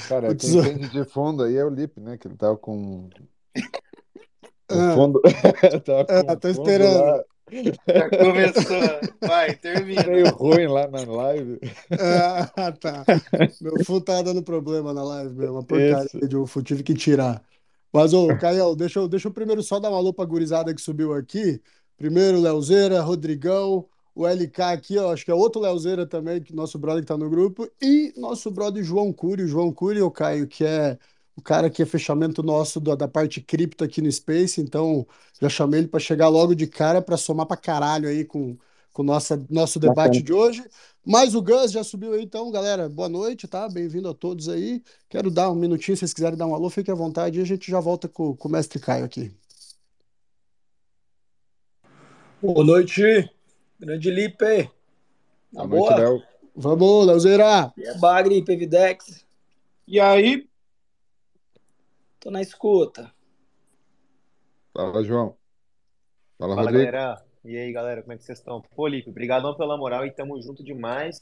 [0.09, 2.16] Cara, O quem tesouro- entende de fundo aí é o Lipe, né?
[2.18, 3.09] Que ele tava com.
[4.70, 4.94] O Ah.
[4.94, 5.20] fundo.
[5.85, 6.98] tava com Ah, tô fundo esperando.
[6.98, 7.24] lá
[7.86, 8.80] Já começou.
[9.20, 10.06] Vai, termina.
[10.06, 11.60] meio ruim lá na live.
[11.90, 13.04] Ah, tá.
[13.60, 15.52] Meu fundo tá dando problema na live, meu.
[15.52, 17.42] Uma porcaria de UFO, tive que tirar.
[17.92, 20.80] Mas, ô, Caio, deixa eu, deixa eu primeiro só dar uma alô pra gurizada que
[20.80, 21.60] subiu aqui.
[21.96, 26.78] Primeiro, Leozeira, Rodrigão, o LK aqui, ó, acho que é outro Leozeira também, que nosso
[26.78, 30.46] brother que tá no grupo, e nosso brother João Cury, o João Cury, o Caio,
[30.46, 30.98] que é
[31.37, 35.07] o cara que é fechamento nosso da, da parte cripto aqui no Space, então
[35.40, 38.57] já chamei ele para chegar logo de cara para somar pra caralho aí com
[38.92, 40.23] com nossa nosso debate Bacana.
[40.23, 40.64] de hoje.
[41.05, 43.68] Mas o Gus já subiu aí, então, galera, boa noite, tá?
[43.68, 44.83] Bem-vindo a todos aí.
[45.09, 47.47] Quero dar um minutinho, se vocês quiserem dar um alô, fiquem à vontade e a
[47.47, 49.33] gente já volta com, com o mestre Caio aqui.
[52.40, 53.03] Boa noite,
[53.81, 54.71] grande Lipe.
[55.53, 55.97] Boa noite, boa?
[55.97, 56.23] Léo.
[56.55, 57.73] Vamos, Leozeira!
[57.77, 59.25] E é Bagre, Pevidex.
[59.88, 60.47] E aí,
[62.22, 63.12] Tô na escuta.
[64.72, 65.37] Fala, João.
[66.38, 66.92] Fala, Fala, Rodrigo.
[66.92, 67.24] galera.
[67.44, 68.62] E aí, galera, como é que vocês estão?
[68.76, 71.20] Pô, Lipe, obrigadão pela moral e tamo junto demais.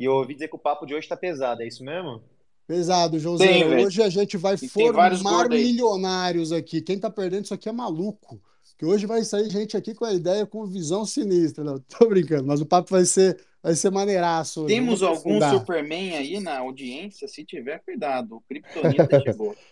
[0.00, 2.20] E eu ouvi dizer que o papo de hoje tá pesado, é isso mesmo?
[2.66, 3.16] Pesado.
[3.38, 3.86] Tem, velho.
[3.86, 6.82] Hoje a gente vai E formar milionários aqui.
[6.82, 8.42] Quem tá perdendo isso aqui é maluco.
[8.76, 11.62] Que hoje vai sair gente aqui com a ideia, com visão sinistra.
[11.62, 15.38] Não, tô brincando, mas o papo vai ser, vai ser maneiraço temos algum.
[15.50, 17.28] Superman aí na audiência?
[17.28, 18.36] Se tiver, cuidado.
[18.36, 19.54] O Kryptonita chegou.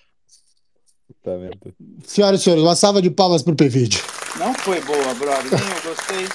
[1.22, 1.32] Tá?
[2.04, 3.98] Senhoras e senhores, uma salva de palmas pro PVD.
[4.38, 5.50] Não foi boa, brother.
[5.50, 6.26] Nem eu gostei.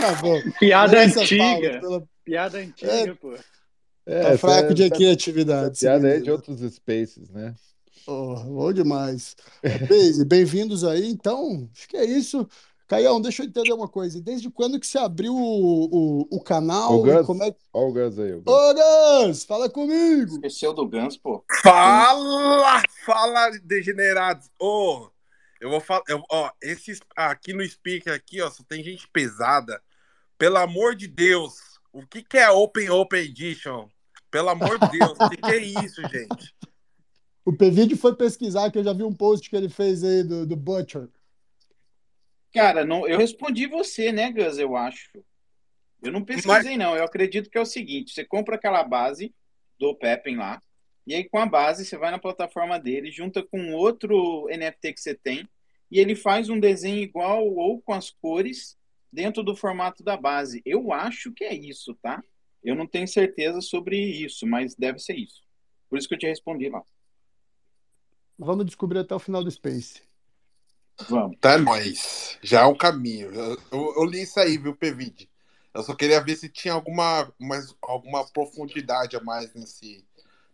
[0.00, 0.40] Tá bom.
[0.60, 1.42] Piada Essa antiga.
[1.44, 3.34] palma, pela- Piada antiga, pô.
[4.06, 5.78] É, Tá fraco de essa- criatividade.
[5.80, 7.54] piada esse de outros spaces, né?
[8.06, 9.34] Oh, bom demais.
[10.28, 11.08] Bem-vindos aí.
[11.10, 12.48] Então, acho que é isso.
[12.86, 14.20] Caião, deixa eu entender uma coisa.
[14.20, 16.94] Desde quando que você abriu o, o, o canal?
[16.94, 18.32] O Gus, como é ó o Gus aí.
[18.32, 18.54] O Gus.
[18.54, 18.74] Ô,
[19.26, 20.34] Gus, fala comigo.
[20.36, 21.44] Esqueceu do Gans, pô.
[21.62, 24.48] Fala, fala, degenerados.
[24.60, 25.08] Ô,
[25.60, 29.80] eu vou falar, eu- ó, esses aqui no speaker aqui, ó, só tem gente pesada.
[30.38, 31.54] Pelo amor de Deus,
[31.92, 33.88] o que que é Open Open Edition?
[34.30, 36.54] Pelo amor de Deus, o que que é isso, gente?
[37.44, 40.44] O PVD foi pesquisar, que eu já vi um post que ele fez aí do,
[40.44, 41.08] do Butcher.
[42.52, 44.58] Cara, não, eu respondi você, né, Gus?
[44.58, 45.10] Eu acho.
[46.02, 46.96] Eu não pesquisei, não.
[46.96, 49.34] Eu acredito que é o seguinte: você compra aquela base
[49.78, 50.60] do Pepen lá,
[51.06, 55.00] e aí com a base você vai na plataforma dele, junta com outro NFT que
[55.00, 55.48] você tem,
[55.90, 58.76] e ele faz um desenho igual ou com as cores
[59.12, 60.62] dentro do formato da base.
[60.64, 62.22] Eu acho que é isso, tá?
[62.62, 65.42] Eu não tenho certeza sobre isso, mas deve ser isso.
[65.88, 66.82] Por isso que eu te respondi lá.
[68.38, 70.02] Vamos descobrir até o final do Space.
[71.08, 71.36] Vamos.
[71.40, 72.38] Tá nóis.
[72.42, 73.30] Já é um caminho.
[73.32, 75.28] Eu, eu- eu li isso aí, viu, Pevide?
[75.74, 80.04] Eu só queria ver se tinha alguma, mais, alguma profundidade a mais nesse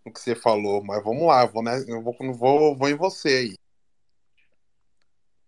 [0.05, 0.83] no que você falou.
[0.83, 3.57] Mas vamos lá, vou, né, eu vou, vou, vou em você aí.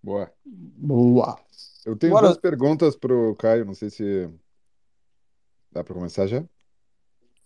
[0.03, 0.33] Boa.
[0.45, 1.39] Boa.
[1.85, 2.27] Eu tenho Bora.
[2.29, 4.31] duas perguntas pro Caio, não sei se
[5.73, 6.45] dá pra começar já.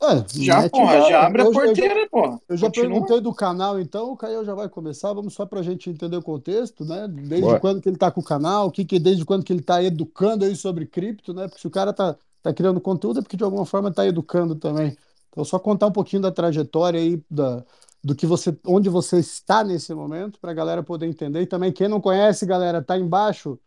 [0.01, 1.09] É, Já, mete porra, bala.
[1.11, 2.41] já abre a Eu- eu- porteira, porra.
[2.49, 2.91] Eu já Continua.
[2.91, 5.13] perguntei do canal, então o Caio já vai começar.
[5.13, 7.09] Vamos só para a gente entender o contexto, né?
[7.09, 7.59] Desde Bora.
[7.61, 9.83] quando que ele está com o canal, o que que desde quando que ele está
[9.83, 11.49] educando aí sobre cripto, né?
[11.49, 14.55] Porque se o cara tá, tá criando conteúdo é porque de alguma forma está educando
[14.55, 14.97] também.
[15.31, 17.65] Então só contar um pouquinho da trajetória aí da
[18.03, 21.43] do que você, onde você está nesse momento, para a galera poder entender.
[21.43, 23.59] E também quem não conhece, galera, tá embaixo.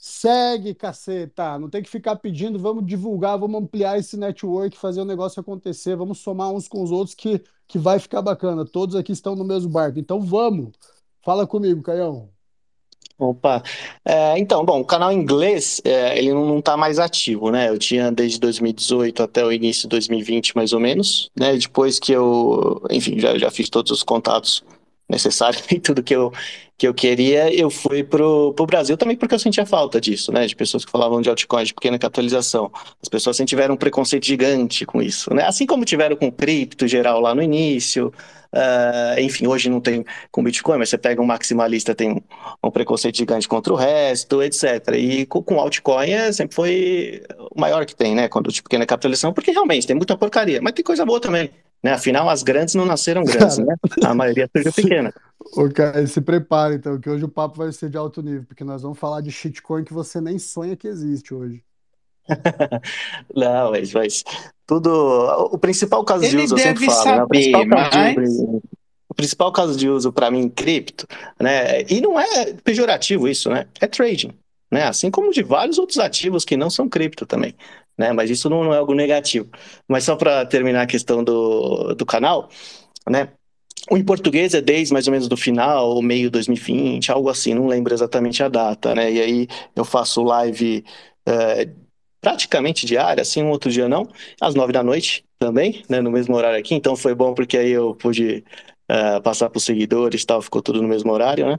[0.00, 1.58] Segue, caceta.
[1.58, 5.96] Não tem que ficar pedindo, vamos divulgar, vamos ampliar esse network, fazer o negócio acontecer,
[5.96, 8.64] vamos somar uns com os outros que, que vai ficar bacana.
[8.64, 9.98] Todos aqui estão no mesmo barco.
[9.98, 10.72] Então vamos.
[11.22, 12.30] Fala comigo, Caião.
[13.18, 13.62] Opa,
[14.04, 17.68] É, então, bom, o canal inglês, é, ele não, não tá mais ativo, né?
[17.68, 21.56] Eu tinha desde 2018 até o início de 2020, mais ou menos, né?
[21.56, 24.62] Depois que eu, enfim, já, já fiz todos os contatos
[25.08, 26.32] necessários e tudo que eu,
[26.78, 30.46] que eu queria, eu fui pro, pro Brasil também porque eu sentia falta disso, né?
[30.46, 32.70] De pessoas que falavam de altcoins de pequena capitalização.
[33.02, 35.44] As pessoas sempre tiveram um preconceito gigante com isso, né?
[35.44, 38.12] Assim como tiveram com cripto geral lá no início,
[38.52, 42.22] ah, enfim, hoje não tem com Bitcoin, mas você pega um maximalista, tem
[42.62, 44.94] um preconceito gigante contra o resto, etc.
[44.96, 48.28] E com, com altcoin é, sempre foi o maior que tem, né?
[48.28, 51.50] Quando tipo pequena capitalização, porque realmente tem muita porcaria, mas tem coisa boa também.
[51.82, 51.92] Né?
[51.92, 53.76] Afinal, as grandes não nasceram grandes, Cara, né?
[54.04, 55.12] A maioria surgiu se, pequena.
[55.74, 58.82] cara, se prepare então, que hoje o papo vai ser de alto nível, porque nós
[58.82, 61.62] vamos falar de shitcoin que você nem sonha que existe hoje.
[63.34, 64.24] Não, mas, mas
[64.66, 64.90] tudo.
[65.50, 67.24] O principal caso de Ele uso, eu sempre falo, né?
[67.24, 68.28] O principal saber, caso de mas.
[68.30, 68.62] uso,
[69.08, 71.06] o principal caso de uso para mim em cripto,
[71.40, 71.82] né?
[71.82, 73.66] E não é pejorativo isso, né?
[73.80, 74.32] É trading,
[74.70, 74.84] né?
[74.84, 77.54] Assim como de vários outros ativos que não são cripto também,
[77.98, 78.12] né?
[78.12, 79.50] Mas isso não, não é algo negativo.
[79.88, 82.48] Mas só para terminar a questão do, do canal,
[83.08, 83.30] né?
[83.90, 87.54] O em português é desde mais ou menos do final, ou meio 2020, algo assim,
[87.54, 89.10] não lembro exatamente a data, né?
[89.10, 90.84] E aí eu faço live
[91.26, 91.68] eh,
[92.20, 94.06] praticamente diária, assim, um outro dia não,
[94.40, 96.00] às nove da noite também, né?
[96.00, 98.44] No mesmo horário aqui, então foi bom porque aí eu pude
[98.88, 101.58] eh, passar para os seguidores e tal, ficou tudo no mesmo horário, né?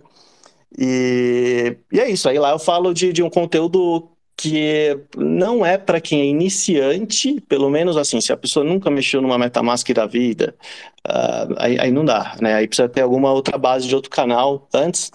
[0.77, 5.77] E, e é isso, aí lá eu falo de, de um conteúdo que não é
[5.77, 10.05] para quem é iniciante, pelo menos assim, se a pessoa nunca mexeu numa MetaMask da
[10.05, 10.55] vida,
[11.03, 12.53] ah, aí, aí não dá, né?
[12.53, 15.11] Aí precisa ter alguma outra base de outro canal antes,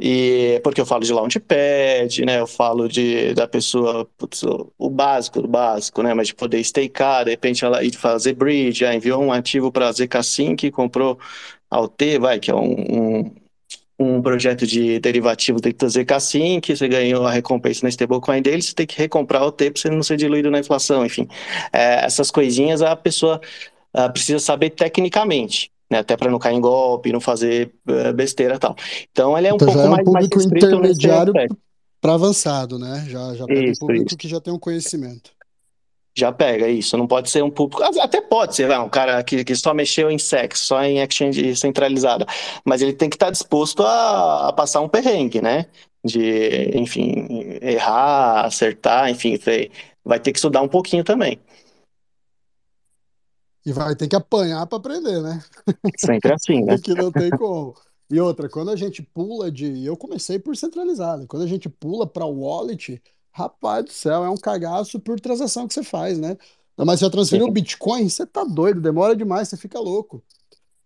[0.00, 2.40] e porque eu falo de Launchpad, né?
[2.40, 6.12] Eu falo de da pessoa, putz, o, básico do básico, né?
[6.12, 9.90] Mas de poder stakear, de repente ela ir fazer bridge, ah, enviou um ativo para
[9.90, 11.20] ZK5 e comprou
[11.70, 13.34] a UT, vai, que é um, um
[13.98, 18.62] um projeto de derivativo tem que trazer K5, você ganhou a recompensa na stablecoin dele,
[18.62, 21.26] você tem que recomprar o T para você não ser diluído na inflação, enfim.
[21.72, 23.40] É, essas coisinhas a pessoa
[23.94, 28.56] ah, precisa saber tecnicamente, né, até para não cair em golpe, não fazer eh, besteira
[28.56, 28.76] e tal.
[29.10, 31.32] Então ele é um Então já pouco é um mais, mais público nesse intermediário
[31.98, 33.06] para avançado, né?
[33.08, 34.16] Já, já pega um Isso, público isso.
[34.16, 35.30] que já tem um conhecimento.
[36.16, 37.82] Já pega isso, não pode ser um público.
[38.00, 41.54] Até pode ser, vai, um cara que, que só mexeu em SEX, só em exchange
[41.56, 42.24] centralizada,
[42.64, 45.66] mas ele tem que estar disposto a, a passar um perrengue, né?
[46.02, 47.26] De, enfim,
[47.60, 49.38] errar, acertar, enfim,
[50.02, 51.38] vai ter que estudar um pouquinho também.
[53.66, 55.44] E vai ter que apanhar para aprender, né?
[55.98, 56.76] Sempre assim, né?
[56.96, 57.74] Não tem como.
[58.08, 59.84] E outra, quando a gente pula de.
[59.84, 61.26] Eu comecei por centralizado.
[61.26, 63.02] Quando a gente pula para wallet,
[63.36, 66.36] rapaz do céu, é um cagaço por transação que você faz, né?
[66.76, 70.22] Mas já transferiu o Sim, Bitcoin, você tá doido, demora demais, você fica louco.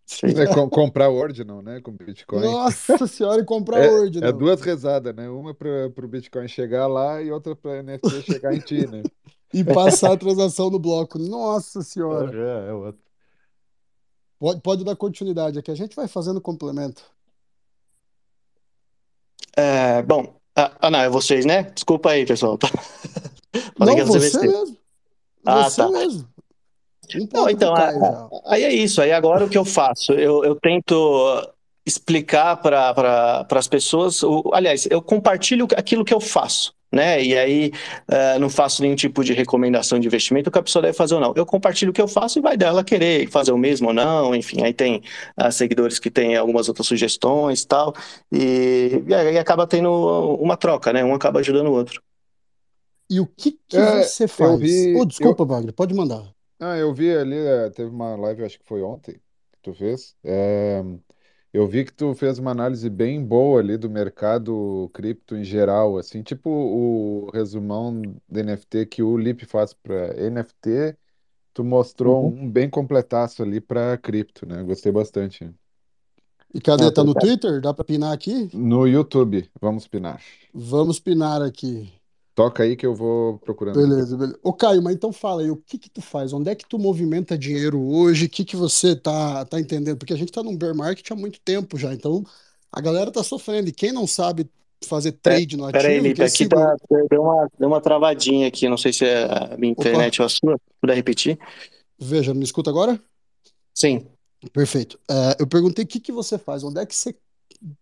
[0.07, 0.29] sim.
[0.37, 1.81] É, com- comprar Ordinal, né?
[1.81, 2.43] Com Bitcoin.
[2.43, 4.33] Nossa senhora, e comprar É, é Ordinal.
[4.33, 5.29] duas rezadas, né?
[5.29, 9.07] Uma para o Bitcoin chegar lá e outra para NFT chegar em ti, né?
[9.53, 11.19] E passar a transação no bloco.
[11.19, 12.33] Nossa senhora.
[12.33, 13.03] É, é outro.
[14.41, 17.03] Pode, pode dar continuidade aqui, a gente vai fazendo complemento.
[19.57, 21.65] É, bom, ah, ah, não, é vocês, né?
[21.75, 22.59] Desculpa aí, pessoal.
[23.79, 24.77] Falei Não, você mesmo.
[25.47, 25.89] Ah, Você tá.
[25.89, 26.29] mesmo.
[27.33, 28.09] Não, então, pro a- Caio já.
[28.09, 29.01] a- aí é isso.
[29.03, 30.13] Aí agora o que eu faço?
[30.13, 30.95] Eu, eu tento
[31.85, 34.23] explicar para pra, as pessoas.
[34.23, 37.23] O, aliás, eu compartilho aquilo que eu faço, né?
[37.23, 37.73] E aí
[38.09, 41.21] eh, não faço nenhum tipo de recomendação de investimento que a pessoa deve fazer ou
[41.21, 41.33] não.
[41.37, 44.35] Eu compartilho o que eu faço e vai dela querer fazer o mesmo ou não.
[44.35, 45.03] Enfim, aí tem
[45.37, 47.95] ah, seguidores que têm algumas outras sugestões e tal.
[48.33, 49.91] E, e aí acaba tendo
[50.41, 51.05] uma troca, né?
[51.05, 52.03] Um acaba ajudando o outro.
[53.11, 54.59] E o que que É, você eu faz?
[54.59, 56.35] vi, eu, desculpa, Wagner, pode mandar.
[56.59, 59.15] ah, eu vi ali, eh, teve uma live, acho que foi ontem,
[59.53, 60.17] que tu fez.
[60.25, 60.83] É,
[61.53, 65.99] eu vi que tu fez uma análise bem boa ali do mercado cripto em geral,
[65.99, 70.97] assim, tipo o resumão de NFT que o Lip faz para NFT,
[71.55, 72.45] tu mostrou Uhum.
[72.45, 74.63] um bem completaço ali para cripto, né?
[74.63, 75.53] Gostei bastante.
[76.55, 76.85] E cadê?
[76.87, 77.15] Ah, Tá no obrigado.
[77.15, 77.61] Twitter?
[77.61, 78.51] Dá pra pinar aqui?
[78.53, 80.23] No YouTube, vamos pinar.
[80.55, 81.93] Vamos pinar aqui.
[82.35, 83.77] Toca aí que eu vou procurando.
[83.77, 84.39] Beleza, beleza.
[84.43, 86.33] Ô, Caio, mas então fala aí, o que que tu faz?
[86.33, 88.27] Onde é que tu movimenta dinheiro hoje?
[88.27, 89.99] O que que você tá, tá entendendo?
[89.99, 92.25] Porque a gente tá num bear market há muito tempo já, então
[92.73, 93.69] a galera tá sofrendo.
[93.69, 94.49] E quem não sabe
[94.87, 96.77] fazer trade no Pera aí, ativo, Lipe, quem aqui segura...
[96.77, 100.23] tá, deu uma, deu uma travadinha aqui, não sei se é a minha Opa, internet
[100.23, 100.59] ou a sua.
[100.81, 101.39] Puder repetir?
[101.99, 102.99] veja, me escuta agora?
[103.75, 104.07] Sim.
[104.53, 104.99] Perfeito.
[105.11, 107.15] É, eu perguntei o que que você faz, onde é que você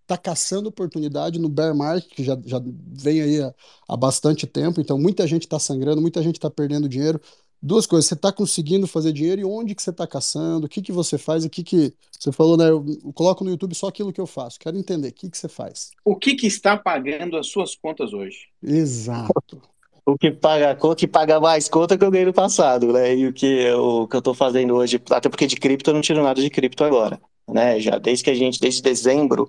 [0.02, 3.54] está caçando oportunidade no bear market, que já, já vem aí há,
[3.88, 7.20] há bastante tempo, então muita gente está sangrando, muita gente está perdendo dinheiro.
[7.60, 10.80] Duas coisas, você está conseguindo fazer dinheiro e onde que você está caçando, o que
[10.80, 11.92] que você faz, o que que...
[12.16, 15.08] Você falou, né, eu, eu coloco no YouTube só aquilo que eu faço, quero entender,
[15.08, 15.90] o que que você faz?
[16.04, 18.46] O que que está pagando as suas contas hoje?
[18.62, 19.60] Exato.
[20.06, 23.14] O que paga, o que paga mais conta que eu ganhei no passado, né?
[23.14, 26.00] E o que, o que eu tô fazendo hoje, até porque de cripto eu não
[26.00, 27.80] tiro nada de cripto agora, né?
[27.80, 29.48] Já desde que a gente, desde dezembro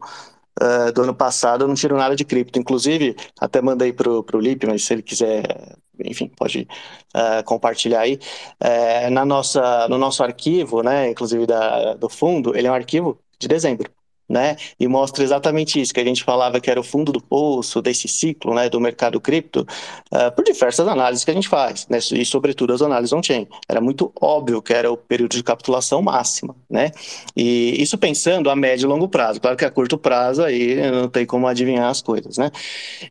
[0.61, 2.59] uh, do ano passado, eu não tiro nada de cripto.
[2.59, 6.67] Inclusive, até mandei pro, pro Lipe, mas se ele quiser, enfim, pode
[7.15, 8.19] uh, compartilhar aí.
[8.59, 11.09] É, na nossa, no nosso arquivo, né?
[11.11, 13.91] Inclusive da, do fundo, ele é um arquivo de dezembro.
[14.29, 14.55] Né?
[14.79, 18.07] E mostra exatamente isso que a gente falava que era o fundo do poço desse
[18.07, 19.65] ciclo, né, do mercado cripto,
[20.11, 21.97] uh, por diversas análises que a gente faz, né?
[22.13, 23.47] E sobretudo as análises on-chain.
[23.67, 26.91] Era muito óbvio que era o período de capitulação máxima, né?
[27.35, 29.41] E isso pensando a médio e longo prazo.
[29.41, 32.51] Claro que a curto prazo aí não tem como adivinhar as coisas, né?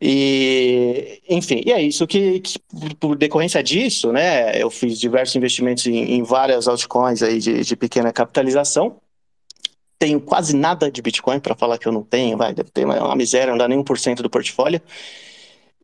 [0.01, 2.59] E enfim, e é isso que, que
[3.01, 4.61] por decorrência disso, né?
[4.61, 8.97] Eu fiz diversos investimentos em, em várias altcoins aí de, de pequena capitalização
[9.99, 13.16] tenho quase nada de Bitcoin, para falar que eu não tenho, vai, deve ter uma,
[13.16, 14.80] miséria, não dá nem 1% do portfólio.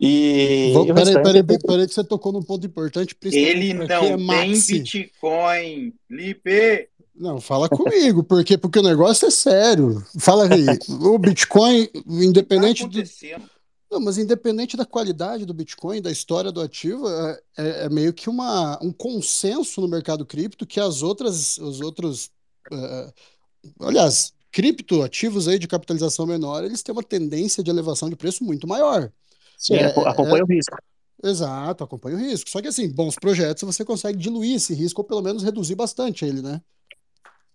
[0.00, 0.70] E.
[0.72, 3.16] Vou, peraí, peraí, peraí, peraí, que você tocou num ponto importante.
[3.24, 6.88] Ele não é tem Bitcoin, Lipe.
[7.14, 10.04] Não, fala comigo, porque, porque o negócio é sério.
[10.18, 13.54] Fala aí, o Bitcoin, independente tá do.
[13.90, 18.12] Não, mas independente da qualidade do Bitcoin, da história do ativo, é, é, é meio
[18.12, 22.32] que uma, um consenso no mercado cripto que as outras, os outros
[22.72, 23.12] uh,
[23.80, 28.68] aliás, criptoativos aí de capitalização menor, eles têm uma tendência de elevação de preço muito
[28.68, 29.10] maior.
[29.58, 30.76] Sim, é, acompanha é, o risco.
[31.22, 32.48] Exato, acompanha o risco.
[32.50, 36.24] Só que assim, bons projetos você consegue diluir esse risco ou pelo menos reduzir bastante
[36.24, 36.60] ele, né?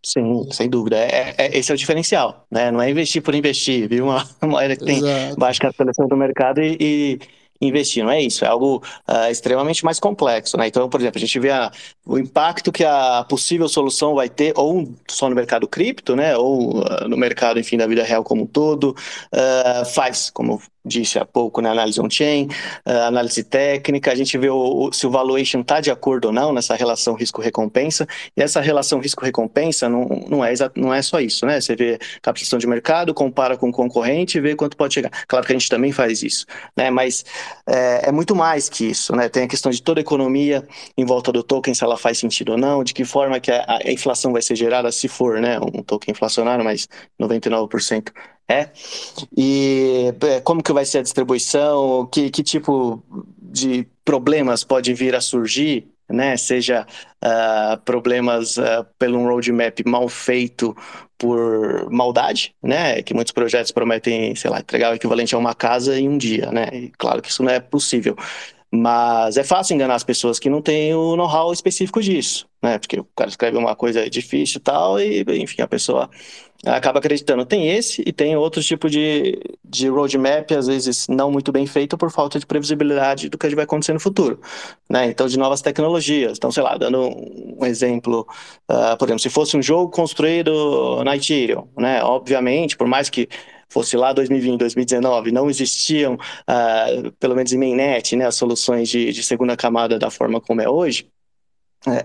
[0.03, 0.97] Sim, sem dúvida.
[0.97, 2.71] É, é, esse é o diferencial, né?
[2.71, 4.05] Não é investir por investir, viu?
[4.05, 5.01] Uma moeda que tem
[5.37, 7.19] baixa capitalização do mercado e, e
[7.61, 10.67] investir, não é isso, é algo uh, extremamente mais complexo, né?
[10.67, 11.71] Então, por exemplo, a gente vê a,
[12.05, 16.37] o impacto que a possível solução vai ter, ou só no mercado cripto, né?
[16.37, 18.95] Ou uh, no mercado, enfim, da vida real como um todo,
[19.33, 22.47] uh, faz, como disse há pouco, né, análise on-chain,
[22.85, 26.53] uh, análise técnica, a gente vê o, se o valuation está de acordo ou não
[26.53, 31.59] nessa relação risco-recompensa, e essa relação risco-recompensa não, não, é não é só isso, né?
[31.59, 35.11] Você vê captação de mercado, compara com o concorrente e vê quanto pode chegar.
[35.27, 36.89] Claro que a gente também faz isso, né?
[36.89, 37.23] Mas
[37.67, 39.29] é, é muito mais que isso, né?
[39.29, 40.67] Tem a questão de toda a economia
[40.97, 43.79] em volta do token, se ela faz sentido ou não, de que forma que a,
[43.85, 46.87] a inflação vai ser gerada, se for, né, um token inflacionário, mas
[47.19, 48.11] 99%
[48.49, 48.69] é.
[49.37, 53.03] E é, como que vai ser a distribuição, que, que tipo
[53.39, 56.35] de problemas pode vir a surgir, né?
[56.35, 56.87] Seja
[57.23, 60.75] uh, problemas uh, pelo um roadmap mal feito
[61.15, 63.03] por maldade, né?
[63.03, 66.51] Que muitos projetos prometem, sei lá, entregar o equivalente a uma casa em um dia,
[66.51, 66.69] né?
[66.73, 68.15] E claro que isso não é possível.
[68.71, 72.77] Mas é fácil enganar as pessoas que não têm o know-how específico disso, né?
[72.77, 76.09] Porque o cara escreve uma coisa difícil e tal, e enfim, a pessoa
[76.65, 77.45] acaba acreditando.
[77.45, 81.97] Tem esse e tem outro tipo de, de roadmap, às vezes não muito bem feito
[81.97, 84.39] por falta de previsibilidade do que vai acontecer no futuro,
[84.89, 85.05] né?
[85.07, 86.37] Então, de novas tecnologias.
[86.37, 87.09] Então, sei lá, dando
[87.59, 88.27] um exemplo,
[88.69, 92.03] uh, por exemplo, se fosse um jogo construído na Ethereum, né?
[92.03, 93.27] Obviamente, por mais que
[93.69, 99.11] fosse lá 2020, 2019, não existiam, uh, pelo menos em mainnet, né, as soluções de,
[99.13, 101.07] de segunda camada da forma como é hoje,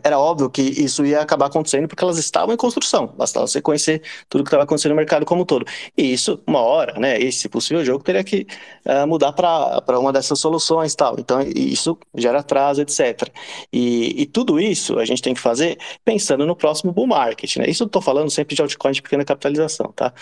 [0.05, 4.03] era óbvio que isso ia acabar acontecendo porque elas estavam em construção, bastava você conhecer
[4.29, 5.67] tudo que estava acontecendo no mercado como um todo.
[5.97, 8.47] E isso, uma hora, né, esse possível jogo teria que
[8.87, 11.17] uh, mudar para uma dessas soluções tal.
[11.19, 13.29] Então, isso gera atraso, etc.
[13.73, 17.69] E, e, tudo isso a gente tem que fazer pensando no próximo bull market, né?
[17.69, 20.13] Isso eu estou falando sempre de altcoin de pequena capitalização, tá?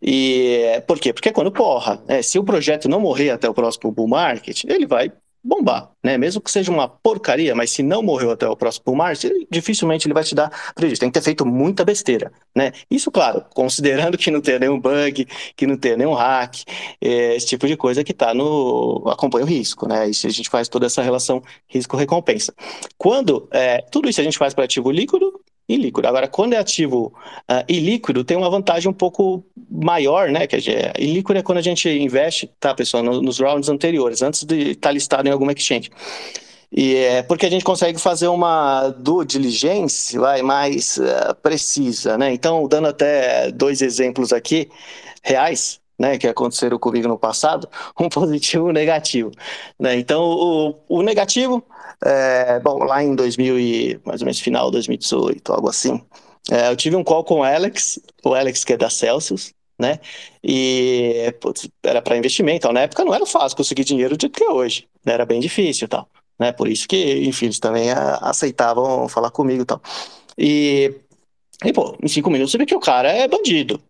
[0.00, 1.12] E por quê?
[1.12, 2.22] Porque é quando porra, né?
[2.22, 5.12] se o projeto não morrer até o próximo bull market, ele vai
[5.44, 6.16] bombar, né?
[6.16, 10.14] Mesmo que seja uma porcaria, mas se não morreu até o próximo março, dificilmente ele
[10.14, 11.00] vai te dar prejuízo.
[11.00, 12.72] Tem que ter feito muita besteira, né?
[12.90, 15.26] Isso, claro, considerando que não tenha nenhum bug,
[15.56, 16.62] que não tenha nenhum hack,
[17.00, 20.08] é, esse tipo de coisa que está no acompanha o risco, né?
[20.08, 22.54] Isso a gente faz toda essa relação risco-recompensa.
[22.96, 26.06] Quando é, tudo isso a gente faz para ativo líquido, e líquido.
[26.06, 27.12] Agora, quando é ativo
[27.50, 30.46] uh, e líquido, tem uma vantagem um pouco maior, né?
[30.46, 34.22] Que é, e líquido é quando a gente investe, tá, pessoal, no, nos rounds anteriores,
[34.22, 35.90] antes de estar tá listado em alguma exchange.
[36.74, 42.32] E é porque a gente consegue fazer uma due diligence vai, mais uh, precisa, né?
[42.32, 44.70] Então, dando até dois exemplos aqui
[45.22, 47.68] reais, né, que aconteceram comigo no passado,
[48.00, 49.30] um positivo e um negativo.
[49.78, 49.96] Né?
[49.96, 51.62] Então, o, o negativo
[52.04, 56.00] é, bom, lá em 2000 e mais ou menos final de 2018, algo assim.
[56.50, 60.00] É, eu tive um call com o Alex, o Alex que é da Celsius, né?
[60.42, 62.58] E putz, era para investimento.
[62.58, 65.12] Então, na época não era fácil conseguir dinheiro do que é hoje, né?
[65.14, 66.08] era bem difícil, tal.
[66.38, 66.52] Né?
[66.52, 67.90] Por isso que, enfim, eles também
[68.20, 69.80] aceitavam falar comigo, tal.
[70.36, 70.92] E,
[71.64, 73.80] e pô, em cinco minutos você vê que o cara é bandido,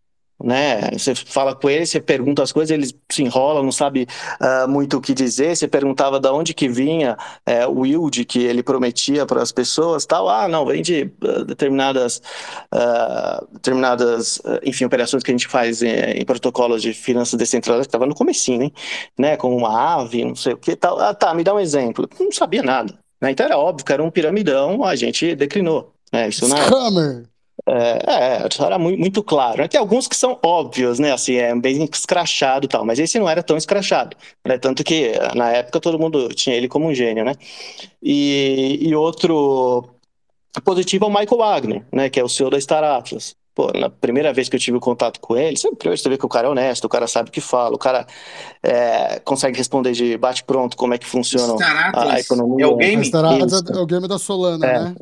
[0.43, 0.91] né?
[0.93, 4.07] Você fala com ele, você pergunta as coisas, ele se enrola, não sabe
[4.41, 5.57] uh, muito o que dizer.
[5.57, 7.17] Você perguntava de onde que vinha
[7.49, 10.29] uh, o yield que ele prometia para as pessoas, tal.
[10.29, 12.21] Ah, não, vem de uh, determinadas,
[13.53, 18.07] determinadas, enfim, operações que a gente faz em, em protocolos de finanças descentralizadas, que estava
[18.07, 18.73] no comecinho, hein?
[19.19, 19.37] né?
[19.37, 20.99] Como uma ave, não sei o que, tal.
[20.99, 22.09] Ah, tá, me dá um exemplo.
[22.19, 22.99] Não sabia nada.
[23.21, 23.31] Né?
[23.31, 25.93] Então era óbvio que era um piramidão, a gente declinou.
[26.13, 26.29] Né?
[26.29, 27.25] Isso Scammer.
[27.67, 29.69] É, é, era muito, muito claro.
[29.69, 31.13] Tem alguns que são óbvios, né?
[31.13, 34.59] Assim, é bem escrachado e tal, mas esse não era tão escrachado, né?
[34.59, 37.35] Tanto que na época todo mundo tinha ele como um gênio, né?
[38.03, 39.89] E, e outro
[40.65, 42.11] positivo é o Michael Wagner, né?
[42.11, 43.37] Que é o CEO da Star Atlas.
[43.55, 46.29] Pô, na primeira vez que eu tive contato com ele, sempre você vê que o
[46.29, 48.07] cara é honesto, o cara sabe o que fala, o cara
[48.63, 51.55] é, consegue responder de bate-pronto como é que funciona
[51.93, 52.65] a, a, economia.
[52.65, 53.05] É o game?
[53.05, 54.81] Star Atlas é o game da Solana, É.
[54.85, 54.97] né?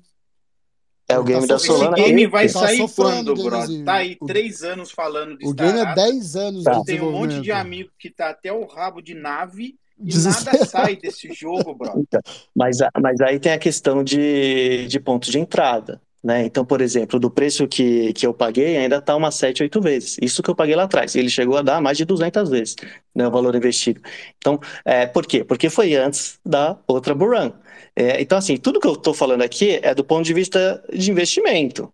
[1.11, 1.58] É o game Tá da.
[1.58, 1.96] Solana.
[1.98, 3.84] Esse game e- vai Tá sair sofrendo quando, brother?
[3.84, 6.72] Tá aí três anos falando de O game é Star 10 anos Tá.
[6.72, 10.14] de Eu tenho um monte de amigo que tá até o rabo de nave e
[10.18, 12.00] nada sai desse jogo, brother.
[12.08, 12.20] Então,
[12.54, 16.00] mas, mas aí tem a questão de, de ponto de entrada.
[16.22, 16.44] Né?
[16.44, 20.16] Então, por exemplo, do preço que, que eu paguei, ainda está umas 7, 8 vezes.
[20.20, 21.14] Isso que eu paguei lá atrás.
[21.16, 22.76] Ele chegou a dar mais de 200 vezes
[23.14, 24.02] né, o valor investido.
[24.36, 25.42] Então, é, por quê?
[25.42, 27.52] Porque foi antes da outra Buran.
[27.97, 31.11] É, então, assim, tudo que eu estou falando aqui é do ponto de vista de
[31.11, 31.93] investimento.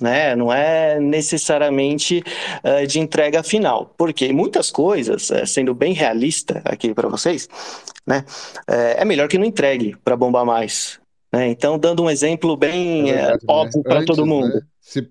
[0.00, 0.36] Né?
[0.36, 2.22] Não é necessariamente
[2.62, 7.48] eh, de entrega final, porque muitas coisas, eh, sendo bem realista aqui para vocês,
[8.06, 8.24] né,
[8.68, 11.00] eh, é melhor que não entregue para bombar mais.
[11.32, 11.48] né?
[11.48, 13.38] Então, dando um exemplo bem É verdade, né?
[13.48, 14.54] óbvio para todo Antes, mundo.
[14.54, 14.60] né?
[14.80, 15.10] Se-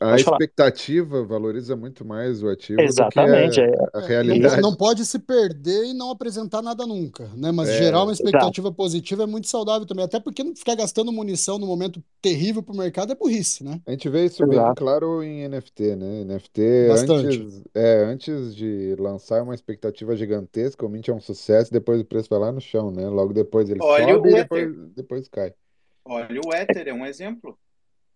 [0.00, 0.42] a Pode falar.
[0.42, 3.60] expectativa valoriza muito mais o ativo do que Exatamente.
[3.60, 3.72] a, é.
[3.94, 4.60] a realidade.
[4.60, 7.52] não, não pode se perder e não apresentar nada nunca, né?
[7.52, 11.12] Mas É, gerar uma expectativa positiva é muito saudável também, até porque não ficar gastando
[11.12, 13.80] munição no momento terrível pro mercado é burrice, né?
[13.86, 14.74] A gente vê isso bem Exato.
[14.74, 16.24] claro em NFT, né?
[16.24, 17.42] NFT, Bastante.
[17.42, 22.04] antes, é, antes de lançar uma expectativa gigantesca, o Mint é um sucesso, depois o
[22.04, 23.08] preço vai lá no chão, né?
[23.08, 25.54] Logo depois ele Olha sobe o e depois, depois cai.
[26.04, 27.58] Olha, o Ether é um exemplo.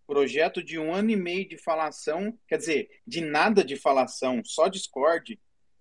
[0.06, 4.68] Projeto de um ano e meio de falação, quer dizer, de nada de falação, só
[4.68, 5.38] Discord,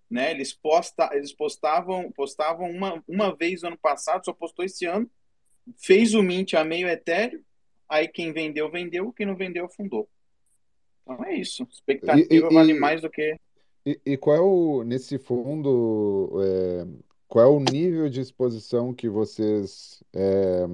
[0.09, 0.31] né?
[0.31, 5.09] Eles, posta, eles postavam, postavam uma, uma vez no ano passado, só postou esse ano,
[5.77, 7.43] fez o Mint a meio etéreo,
[7.89, 10.07] aí quem vendeu, vendeu, quem não vendeu, afundou.
[11.01, 11.67] Então é isso.
[11.71, 13.35] Expectativa E- e- vale mais do que.
[13.85, 16.87] E, e qual é o, nesse fundo, é,
[17.27, 20.65] qual é o nível de exposição que vocês é,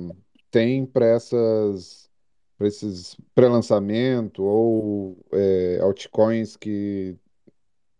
[0.51, 2.08] têm para essas,
[2.59, 7.17] para esses pré-lançamento ou é, altcoins que,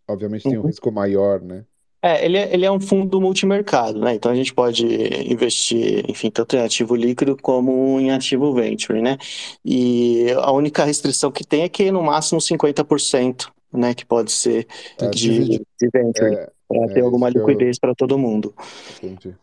[0.08, 0.68] obviamente, têm um Uhum.
[0.68, 1.66] risco maior, né?
[2.02, 4.14] É, ele é, ele é um fundo multimercado, né?
[4.14, 4.86] Então a gente pode
[5.30, 9.18] investir, enfim, tanto em ativo líquido como em ativo venture, né?
[9.62, 14.66] E a única restrição que tem é que no máximo 50%, né, que pode ser
[14.96, 17.94] Tem que de, de venture, É, para é ter alguma isso que eu liquidez para
[17.94, 18.54] todo mundo.
[18.88, 19.36] entendi.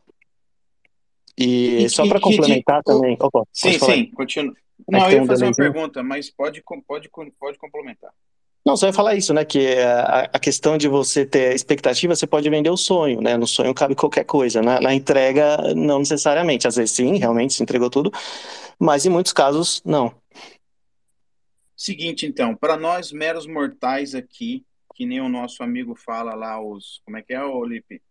[1.38, 4.54] E E só para que complementar o- também, opa, Sim, sim, continua.
[4.80, 7.10] É Não, que eu ia um fazer uma pergunta, mas pode, pode,
[7.40, 8.12] pode complementar.
[8.66, 9.46] Não, só ia falar isso, né?
[9.46, 13.38] Que a, a questão de você ter expectativa, você pode vender o sonho, né?
[13.38, 14.62] No sonho cabe qualquer coisa.
[14.62, 16.68] Na, na entrega, não necessariamente.
[16.68, 18.12] Às vezes sim, realmente se entregou tudo,
[18.78, 20.14] mas em muitos casos, não.
[21.76, 24.66] Seguinte, então, para nós meros mortais aqui,
[24.96, 27.02] que nem o nosso amigo fala lá, os.
[27.06, 28.02] Como é que é, Olipe?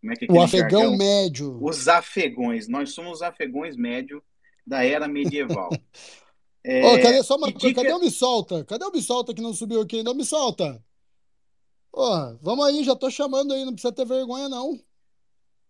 [0.00, 0.96] Como é que é O afegão jargão?
[0.96, 1.58] médio.
[1.62, 2.68] Os afegões.
[2.68, 4.22] Nós somos os afegões médio
[4.66, 5.70] da era medieval.
[6.64, 8.64] É, cadê só uma dica- Cadê o Me Solta?
[8.64, 10.14] Cadê o Me Solta que não subiu aqui ainda?
[10.14, 10.80] Me Solta!
[11.92, 14.78] Ó, vamos aí, já tô chamando aí, não precisa ter vergonha, não.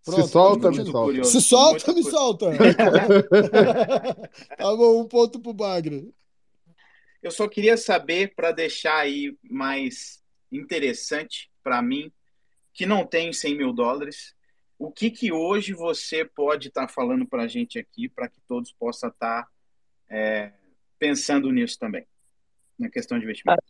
[0.05, 0.93] Pronto, Se solta, me solta.
[0.93, 2.47] curioso, Se solta, me solta.
[4.59, 6.13] tá bom, um ponto pro Bagre.
[7.23, 10.21] Eu só queria saber, para deixar aí mais
[10.51, 12.13] interessante para mim,
[12.75, 14.35] que não tem 100 mil dólares,
[14.83, 18.73] o que que hoje você pode estar falando para a gente aqui, para que todos
[18.73, 19.47] possam estar
[20.11, 20.51] é,
[20.99, 22.05] pensando nisso também,
[22.77, 23.63] na questão de investimento?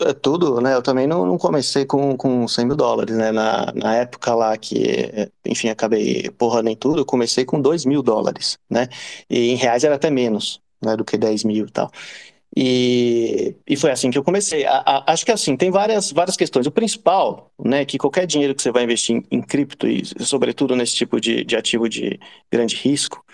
[0.00, 0.74] É tudo, né?
[0.74, 3.30] Eu também não, não comecei com, com 100 mil dólares, né?
[3.30, 8.02] Na, na época lá que, enfim, acabei porrando em tudo, eu comecei com 2 mil
[8.02, 8.88] dólares, né?
[9.30, 10.96] E em reais era até menos, né?
[10.96, 11.92] Do que 10 mil e tal.
[12.56, 14.64] E, e foi assim que eu comecei.
[14.64, 16.66] A- a- acho que assim, tem várias, várias questões.
[16.66, 20.76] O principal, né, que qualquer dinheiro que você vai investir em, em cripto, e sobretudo
[20.76, 22.18] nesse tipo de, de ativo de
[22.52, 23.24] grande risco,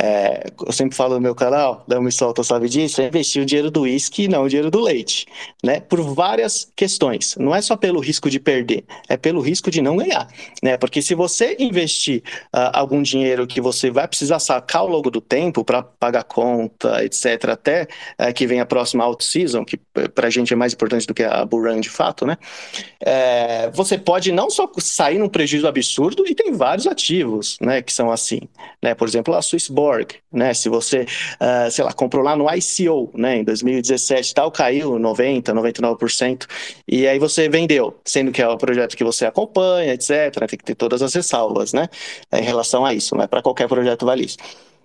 [0.00, 3.46] é, eu sempre falo no meu canal, Léo Me Solta sabe disso, é investir o
[3.46, 5.26] dinheiro do uísque e não o dinheiro do leite,
[5.64, 5.80] né?
[5.80, 7.34] Por várias questões.
[7.36, 10.28] Não é só pelo risco de perder, é pelo risco de não ganhar,
[10.62, 10.76] né?
[10.76, 12.22] Porque se você investir
[12.52, 17.04] ah, algum dinheiro que você vai precisar sacar ao longo do tempo para pagar conta,
[17.04, 17.86] etc., até
[18.18, 19.76] eh, que venha próxima out-season, que
[20.14, 22.36] para a gente é mais importante do que a bull run de fato, né?
[23.00, 27.92] É, você pode não só sair num prejuízo absurdo, e tem vários ativos, né, que
[27.92, 28.40] são assim,
[28.82, 28.94] né?
[28.94, 30.54] Por exemplo, a Swissborg, né?
[30.54, 31.06] Se você,
[31.40, 36.46] ah, sei lá, comprou lá no ICO, né, em 2017 e tal, caiu 90, 99%,
[36.86, 40.64] e aí você vendeu, sendo que é o projeto que você acompanha, etc., tem que
[40.64, 41.88] ter todas as ressalvas, né,
[42.32, 44.36] em relação a isso, não é para qualquer projeto vale isso.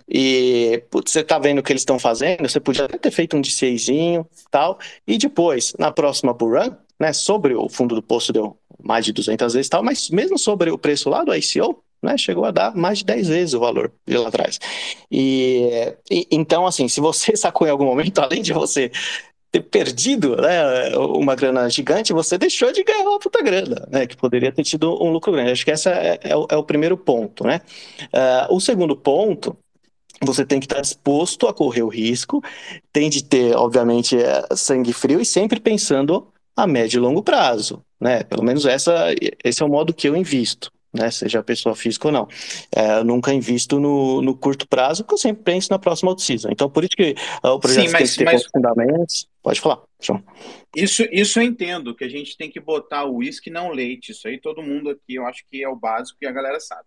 [0.08, 3.38] E putz, você tá vendo o que eles estão fazendo, você podia até ter feito
[3.38, 4.78] um DCAzinho tal,
[5.08, 9.14] e depois, na próxima bull run, né, sobre o fundo do poço deu mais de
[9.14, 12.76] 200 vezes tal, mas mesmo sobre o preço lá do ICO, né, chegou a dar
[12.76, 14.60] mais de 10 vezes o valor de lá atrás.
[15.10, 18.91] E, e, então, assim, se você sacou em algum momento, além de você
[19.54, 24.18] ter perdido né, uma grana gigante, você deixou de ganhar uma puta grana, né, que
[24.18, 25.51] poderia ter tido um lucro grande.
[25.51, 27.45] Acho que esse é, é, é o, primeiro ponto.
[27.45, 27.62] Né?
[28.06, 29.56] Uh, o segundo ponto
[30.22, 32.41] você tem que estar disposto a correr o risco,
[32.91, 37.84] tem de ter, obviamente, é, sangue frio e sempre pensando a médio e longo prazo,
[37.99, 38.24] né?
[38.24, 39.07] Pelo menos essa,
[39.43, 41.09] esse é o modo que eu invisto, né?
[41.09, 42.28] Seja pessoa física ou não.
[42.76, 46.49] É, eu nunca invisto no, no curto prazo, porque eu sempre penso na próxima out-season.
[46.51, 48.45] Então, por isso que uh, o projeto Sim, mas, tem que ter mas...
[48.45, 49.28] fundamentos.
[49.41, 50.24] Pode falar, João.
[50.76, 54.11] Isso, isso eu entendo, que a gente tem que botar o uísque não leite.
[54.11, 56.86] Isso aí todo mundo aqui, eu acho que é o básico e a galera sabe.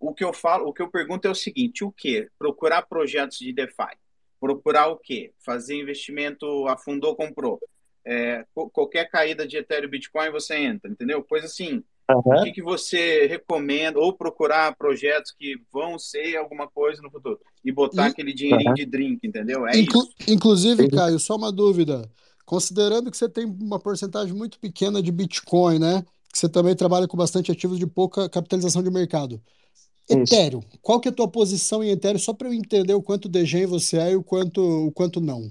[0.00, 2.26] O que eu falo, o que eu pergunto é o seguinte: o que?
[2.38, 3.94] Procurar projetos de DeFi.
[4.40, 5.32] Procurar o quê?
[5.44, 7.60] Fazer investimento, afundou, comprou.
[8.04, 11.22] É, qualquer caída de Ethereum Bitcoin você entra, entendeu?
[11.22, 11.84] Coisa assim.
[12.10, 12.40] Uhum.
[12.40, 14.00] O que, que você recomenda?
[14.00, 18.10] Ou procurar projetos que vão ser alguma coisa no futuro e botar e...
[18.10, 18.74] aquele dinheirinho uhum.
[18.74, 19.66] de drink, entendeu?
[19.66, 20.32] É Inclu isso.
[20.32, 22.10] Inclusive, Caio, só uma dúvida.
[22.46, 26.04] Considerando que você tem uma porcentagem muito pequena de Bitcoin, né?
[26.32, 29.40] Que você também trabalha com bastante ativos de pouca capitalização de mercado.
[30.10, 33.28] Ethereum, qual que é a tua posição em Ethereum, só para eu entender o quanto
[33.28, 35.50] degen você é e o quanto, o quanto não?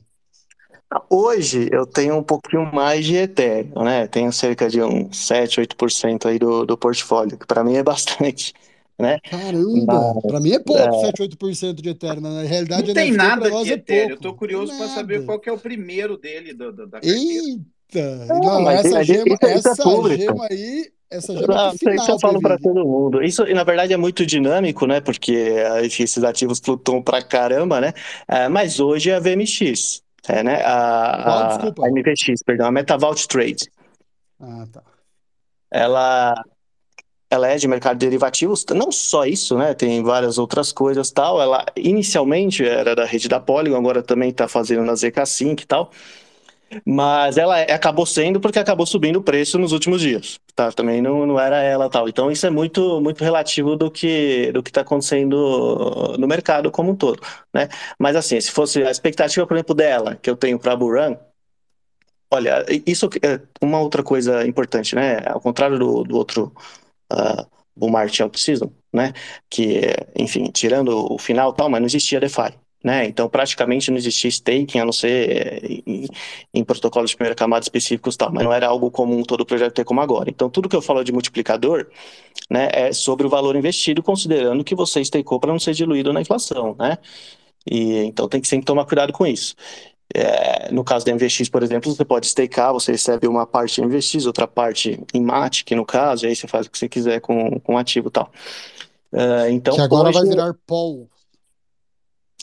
[1.09, 4.07] Hoje eu tenho um pouquinho mais de Ethereum, né?
[4.07, 8.53] Tenho cerca de uns 7, 8% aí do, do portfólio, que para mim é bastante.
[8.97, 9.17] Né?
[9.29, 11.05] Caramba, Mas, para mim é pouco, é...
[11.05, 12.21] 7, 8% de Ethereum.
[12.21, 14.09] Na realidade, não tem nada de Ethereum.
[14.09, 17.17] É eu tô curioso para saber qual que é o primeiro dele do, da carteira.
[17.17, 17.78] Eita!
[17.93, 19.81] Não, não essa, gema, isso, essa
[20.13, 23.23] é gema aí essa já não, final, isso eu falo para todo mundo.
[23.23, 25.01] Isso, na verdade, é muito dinâmico, né?
[25.01, 27.93] Porque enfim, esses ativos flutuam pra caramba, né?
[28.27, 30.61] É, mas hoje é a VMX, é, né?
[30.63, 33.71] A, Qual, a, a MVX, perdão, a MetaVault Trade.
[34.39, 34.83] Ah, tá.
[35.71, 36.35] Ela,
[37.27, 39.73] ela é de mercado de derivativos, não só isso, né?
[39.73, 41.41] Tem várias outras coisas tal.
[41.41, 45.65] Ela inicialmente era da rede da Polygon, agora também está fazendo na ZK Sync e
[45.65, 45.91] tal.
[46.85, 50.71] Mas ela é, acabou sendo porque acabou subindo o preço nos últimos dias, tá?
[50.71, 52.07] Também não, não era ela tal.
[52.07, 56.91] Então isso é muito muito relativo do que do que está acontecendo no mercado como
[56.91, 57.21] um todo,
[57.53, 57.67] né?
[57.99, 61.17] Mas assim, se fosse a expectativa, por exemplo, dela que eu tenho para a Buran,
[62.31, 65.19] olha, isso é uma outra coisa importante, né?
[65.25, 66.53] Ao contrário do, do outro
[67.11, 67.45] uh,
[67.75, 69.13] bull market season, né?
[69.49, 69.81] Que,
[70.15, 72.53] enfim, tirando o final tal, mas não existia DeFi
[72.83, 73.05] né?
[73.05, 76.07] Então, praticamente não existia staking, a não ser eh, em,
[76.53, 79.73] em, protocolos de primeira camada específicos, tal, mas não era algo comum todo o projeto
[79.73, 80.29] ter como agora.
[80.29, 81.87] Então, tudo que eu falo de multiplicador,
[82.49, 86.21] né, é sobre o valor investido, considerando que você stakeou para não ser diluído na
[86.21, 86.97] inflação, né?
[87.69, 89.55] E então tem que sempre tomar cuidado com isso.
[90.15, 93.85] É, no caso da MVX, por exemplo, você pode stakear, você recebe uma parte em
[93.85, 97.19] MVX, outra parte em MAT, no caso, e aí você faz o que você quiser
[97.19, 98.31] com, com o ativo e tal.
[99.11, 100.19] É, então, que agora hoje...
[100.19, 101.07] vai virar POL.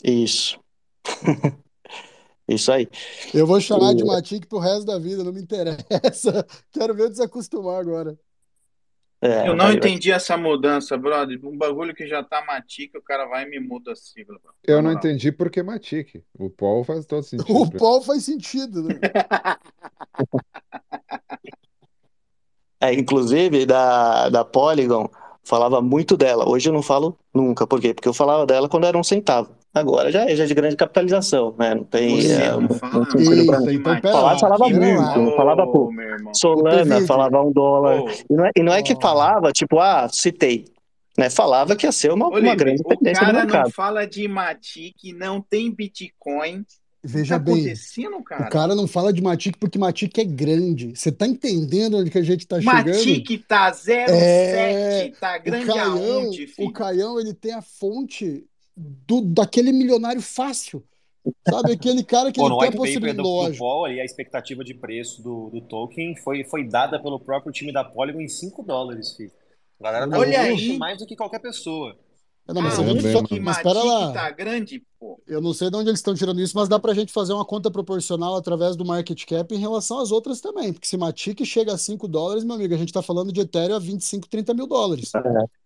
[0.03, 0.59] Isso.
[2.47, 2.87] Isso aí.
[3.33, 6.45] Eu vou chamar de Matic pro resto da vida, não me interessa.
[6.71, 8.17] Quero ver desacostumar agora.
[9.19, 10.17] É, eu não entendi vai...
[10.17, 11.39] essa mudança, brother.
[11.43, 14.37] Um bagulho que já tá Matic, o cara vai e me muda a sigla.
[14.63, 16.23] Eu não, não entendi porque Matic.
[16.37, 17.57] O Paul faz todo sentido.
[17.57, 18.99] O Paul faz sentido, né?
[22.79, 25.09] é, inclusive, da, da Polygon,
[25.43, 26.47] falava muito dela.
[26.47, 27.67] Hoje eu não falo nunca.
[27.67, 27.93] Por quê?
[27.93, 29.57] Porque eu falava dela quando era um centavo.
[29.77, 31.75] Agora já é, já é de grande capitalização, né?
[31.75, 32.21] Não tem.
[32.21, 33.21] Você é, não fala muito,
[33.71, 35.93] então, falava, falava muito, não falava pouco.
[36.33, 38.01] Solana falava um dólar.
[38.01, 40.65] Oh, e não é, e não é que falava, tipo, ah, citei.
[41.17, 43.23] Né, falava que ia ser uma, uma grande tendência.
[43.23, 46.63] O cara não fala de Matic, não tem Bitcoin,
[47.03, 47.73] Veja tá bem,
[48.25, 48.47] cara?
[48.47, 50.93] o cara não fala de Matic porque Matic é grande.
[50.93, 53.17] Você tá entendendo onde que a gente tá Matic chegando?
[53.17, 55.11] Matic tá 0,7, é...
[55.19, 56.67] tá grande o Caião, aonde, filho?
[56.67, 58.45] O Caião, ele tem a fonte
[58.77, 60.83] do, daquele milionário fácil.
[61.49, 63.17] Sabe, aquele cara que Pô, ele tem a possibilidade.
[63.17, 67.19] Do, do Paul, ali, a expectativa de preço do, do token foi, foi dada pelo
[67.19, 69.31] próprio time da Polygon em 5 dólares, filho.
[69.79, 70.77] A galera tá Olha aí.
[70.77, 71.97] mais do que qualquer pessoa.
[72.47, 74.13] Não, mas, ah, você mas espera lá.
[74.13, 75.06] Tá grande, pô.
[75.27, 77.43] Eu não sei de onde eles estão tirando isso, mas dá pra gente fazer uma
[77.43, 80.71] conta proporcional através do market cap em relação às outras também.
[80.71, 83.75] Porque se Matic chega a 5 dólares, meu amigo, a gente tá falando de Ethereum
[83.75, 85.11] a 25, 30 mil dólares.
[85.13, 85.21] É.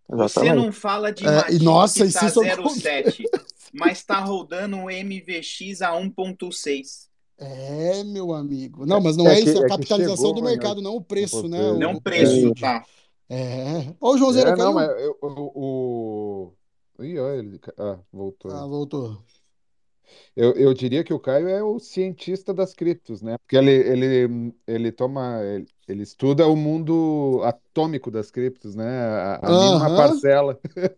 [0.10, 3.24] Você não fala de é, e nossa, que tá 0,7,
[3.74, 7.10] mas tá rodando um MVX a 1,6.
[7.38, 8.86] É, meu amigo.
[8.86, 11.48] Não, mas não é, é isso, é a capitalização chegou, do mercado, não o preço,
[11.48, 11.74] né?
[11.74, 12.84] Não o preço, tá.
[13.30, 13.94] É.
[14.00, 16.52] Ô, Joãozeira, é, não, mas eu, o,
[17.00, 17.60] Ih, olha, ele...
[17.78, 18.52] Ah, voltou.
[18.52, 19.24] Ah, voltou.
[20.36, 23.38] Eu, eu diria que o Caio é o cientista das criptos, né?
[23.40, 28.86] Porque ele, ele, ele toma, ele, ele estuda o mundo atômico das criptos, né?
[28.86, 30.60] A, a mínima Aham, parcela.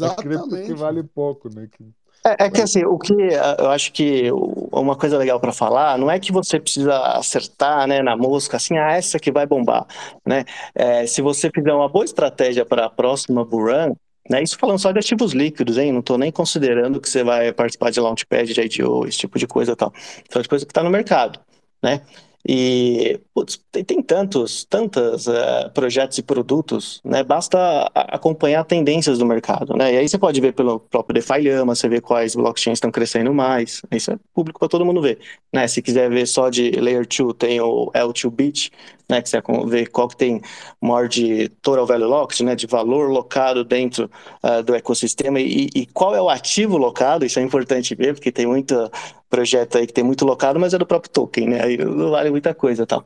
[0.00, 0.82] A cripto que exatamente.
[0.82, 1.66] vale pouco, né?
[1.68, 1.92] Que-
[2.24, 4.30] É, é que assim, o que eh, eu acho que
[4.72, 8.76] uma coisa legal para falar não é que você precisa acertar, né, na mosca, assim,
[8.76, 9.86] ah, essa que vai bombar,
[10.26, 10.44] né?
[10.74, 13.94] É, se você fizer uma boa estratégia para a próxima bull run,
[14.30, 15.92] né, isso falando só de ativos líquidos, hein?
[15.92, 19.46] Não estou nem considerando que você vai participar de launchpad, de IDO, esse tipo de
[19.46, 19.92] coisa tal.
[20.30, 21.38] Só de coisa que está no mercado,
[21.82, 22.02] né?
[22.48, 27.24] E putz, tem, tem tantos, tantos eh, projetos e produtos, né?
[27.24, 29.94] Basta acompanhar tendências do mercado, né?
[29.94, 33.34] E aí você pode ver pelo próprio DeFi Llama, você vê quais blockchains estão crescendo
[33.34, 33.82] mais.
[33.90, 35.18] Isso é público para todo mundo ver,
[35.52, 35.66] né?
[35.66, 38.70] Se quiser ver só de Layer 2, tem o L2Bit,
[39.10, 39.20] né?
[39.20, 40.40] Que você vê qual que tem
[40.80, 42.54] maior de total value locked, né?
[42.54, 44.08] De valor locado dentro
[44.40, 48.30] ah, do ecossistema e, e qual é o ativo locado, isso é importante ver, porque
[48.30, 48.88] tem muito
[49.36, 51.62] projeto aí que tem muito locado, mas é do próprio token, né?
[51.62, 53.04] Aí não vale muita coisa e tal.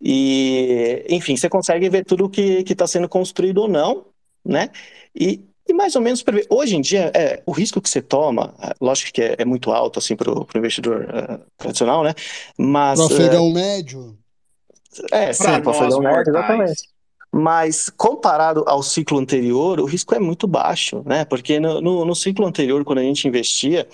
[0.00, 4.06] E, enfim, você consegue ver tudo que está sendo construído ou não,
[4.42, 4.70] né?
[5.14, 6.46] E, e mais ou menos prever.
[6.48, 9.70] Hoje em dia, é, o risco que você toma, é, lógico que é, é muito
[9.70, 12.14] alto assim, para o investidor é, tradicional, né?
[12.58, 14.16] Mas Pro afegão médio.
[15.12, 16.82] é, Para sim, para um médio, exatamente.
[17.32, 21.24] Mas comparado ao ciclo anterior, o risco é muito baixo, né?
[21.26, 23.86] Porque no, no, no ciclo anterior, quando a gente investia,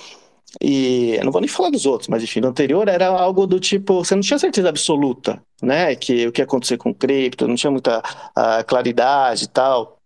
[0.62, 3.60] e eu não vou nem falar dos outros, mas enfim, no anterior era algo do
[3.60, 5.94] tipo, você não tinha certeza absoluta, né?
[5.96, 8.02] Que o que ia acontecer com cripto, não tinha muita
[8.34, 9.96] ah, claridade e tal.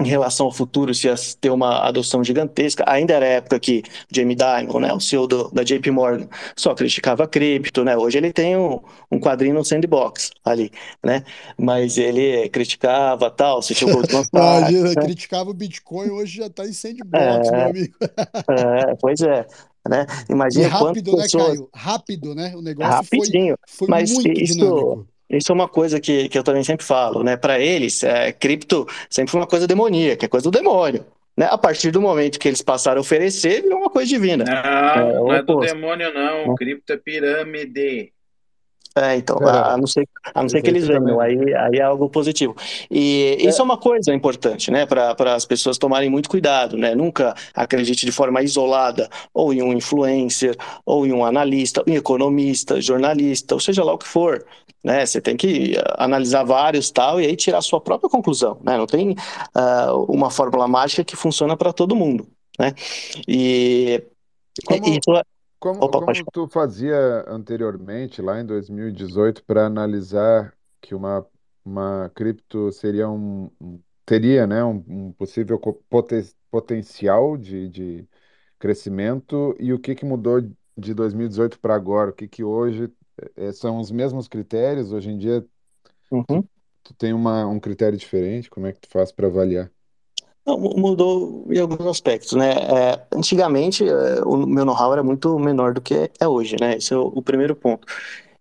[0.00, 2.84] Em relação ao futuro, se ia ter uma adoção gigantesca.
[2.86, 3.82] Ainda era a época que
[4.12, 7.96] Jamie Dimon, né, o CEO do, da JP Morgan, só criticava cripto, né?
[7.96, 8.80] Hoje ele tem um,
[9.10, 10.70] um quadrinho no sandbox ali,
[11.04, 11.24] né?
[11.58, 15.08] Mas ele criticava tal, se tinha o Goldman Sachs, Imagina, né?
[15.08, 17.94] criticava o Bitcoin, hoje já tá em sandbox, meu É, amigo.
[18.50, 19.46] é, pois é,
[19.88, 20.06] né?
[20.28, 21.68] E Imagina quantas rápido, né, pessoas Caio?
[21.74, 22.52] Rápido, né?
[22.56, 23.56] O negócio foi, rapidinho.
[23.66, 25.06] foi Mas muito isso, dinâmico.
[25.30, 27.36] isso é uma coisa que, que eu também sempre falo, né?
[27.36, 31.04] Para eles, é, cripto sempre foi uma coisa demoníaca, é coisa do demônio.
[31.36, 31.46] Né?
[31.50, 34.44] A partir do momento que eles passaram a oferecer, virou uma coisa divina.
[34.44, 36.48] É Não, o não é do demônio, não.
[36.48, 36.54] né?
[36.56, 38.12] Cripto é pirâmide.
[39.00, 41.82] É, então, a, a não ser, a não ser que eles venham, aí, aí é
[41.82, 42.56] algo positivo.
[42.90, 46.94] E isso é uma coisa importante, né, para as pessoas tomarem muito cuidado, né?
[46.94, 51.96] Nunca acredite de forma isolada, ou em um influencer, ou em um analista, em um
[51.96, 54.44] economista, jornalista, ou seja lá o que for.
[54.82, 55.04] Né?
[55.04, 58.58] Você tem que ah, analisar vários tal e aí tirar a sua própria conclusão.
[58.62, 58.76] Né?
[58.76, 59.14] Não tem
[59.54, 62.26] ah, uma fórmula mágica que funciona para todo mundo.
[62.58, 62.72] Né?
[63.26, 64.02] E,
[64.66, 65.22] como, e é-
[65.58, 66.96] como, Opa, como tu fazia
[67.28, 71.26] anteriormente, lá em 2018, para analisar que uma,
[71.64, 78.08] uma cripto seria um, um- teria, né, um, um possível co- poten- potencial de, de
[78.58, 80.40] crescimento e o que que mudou
[80.76, 82.10] de 2018 para agora?
[82.10, 82.92] O que que hoje
[83.36, 84.92] eh, são os mesmos critérios?
[84.92, 85.46] Hoje em dia
[86.10, 86.24] Uhum.
[86.28, 86.48] tu,
[86.82, 88.50] tu tem uma, um critério diferente?
[88.50, 89.72] Como é que tu faz para avaliar?
[90.48, 92.52] Não, mu- mudou em alguns aspectos, né?
[92.52, 96.76] É, antigamente, é, o meu know-how era muito menor do que é hoje, né?
[96.78, 97.86] Esse é o, o primeiro ponto.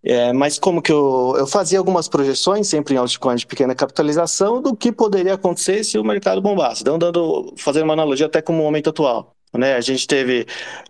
[0.03, 4.62] É, mas como que eu, eu fazia algumas projeções, sempre em altcoins de pequena capitalização,
[4.62, 6.82] do que poderia acontecer se o mercado bombasse.
[6.84, 9.36] Então, dando, fazendo uma analogia até com o momento atual.
[9.53, 9.76] Né?
[9.76, 10.45] A gente teve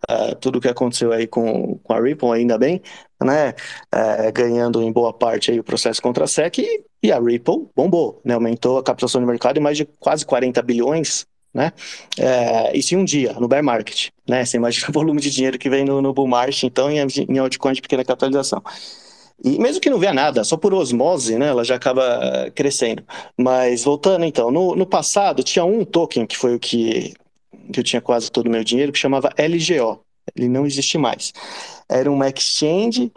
[0.09, 2.81] ah, tudo o que aconteceu aí com, com a Ripple, ainda bem,
[3.23, 3.53] né?
[3.93, 7.67] É, ganhando em boa parte aí o processo contra a SEC e, e a Ripple
[7.75, 8.33] bombou, né?
[8.33, 11.71] Aumentou a captação de mercado em mais de quase 40 bilhões, né?
[12.17, 14.43] É, isso em um dia, no bear market, né?
[14.43, 17.37] Você imagina o volume de dinheiro que vem no, no bull market, então, em, em
[17.37, 18.61] altcoins de pequena capitalização.
[19.43, 23.03] E mesmo que não venha nada, só por osmose, né, ela já acaba crescendo.
[23.37, 27.13] Mas voltando então, no, no passado tinha um token que foi o que,
[27.71, 30.01] que eu tinha quase todo o meu dinheiro, que chamava LGO.
[30.35, 31.31] Ele não existe mais.
[31.87, 33.11] Era uma exchange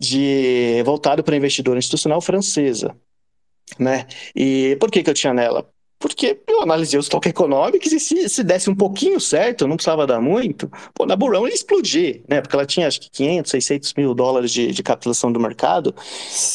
[0.00, 2.96] de voltado para investidor institucional francesa,
[3.78, 4.06] né?
[4.34, 5.68] E por que que eu tinha nela?
[5.98, 10.06] Porque eu analisei os token econômicos e se, se desse um pouquinho certo, não precisava
[10.06, 12.40] dar muito, pô, na Burão ia explodir, né?
[12.40, 15.94] Porque ela tinha acho que 500, 600 mil dólares de, de capitalização do mercado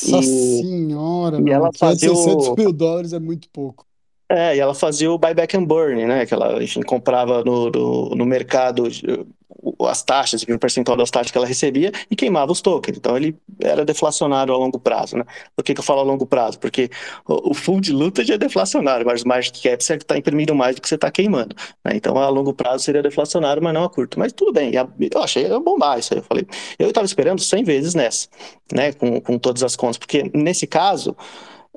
[0.08, 1.72] Nossa e, senhora, e meu ela irmão.
[1.72, 3.86] 500, fazia 600 o, mil dólares é muito pouco.
[4.30, 6.26] É, e ela fazia o buyback and burn, né?
[6.26, 8.88] Que ela, enfim, comprava no, no, no mercado
[9.82, 12.98] as taxas, o percentual das taxas que ela recebia e queimava os tokens.
[12.98, 15.24] Então ele era deflacionário a longo prazo, né?
[15.56, 16.60] Por que que eu falo a longo prazo?
[16.60, 16.90] Porque
[17.28, 20.54] o, o full de luta já é deflacionário, mas o market cap você está imprimindo
[20.56, 21.96] mais do que você está queimando, né?
[21.96, 24.20] Então a longo prazo seria deflacionário, mas não a curto.
[24.20, 26.20] Mas tudo bem, eu achei bombar isso aí.
[26.20, 26.48] Eu falei,
[26.80, 28.28] eu estava esperando 100 vezes nessa,
[28.74, 28.92] né?
[28.94, 31.16] Com, com todas as contas, porque nesse caso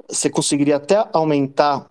[0.08, 1.86] você conseguiria até aumentar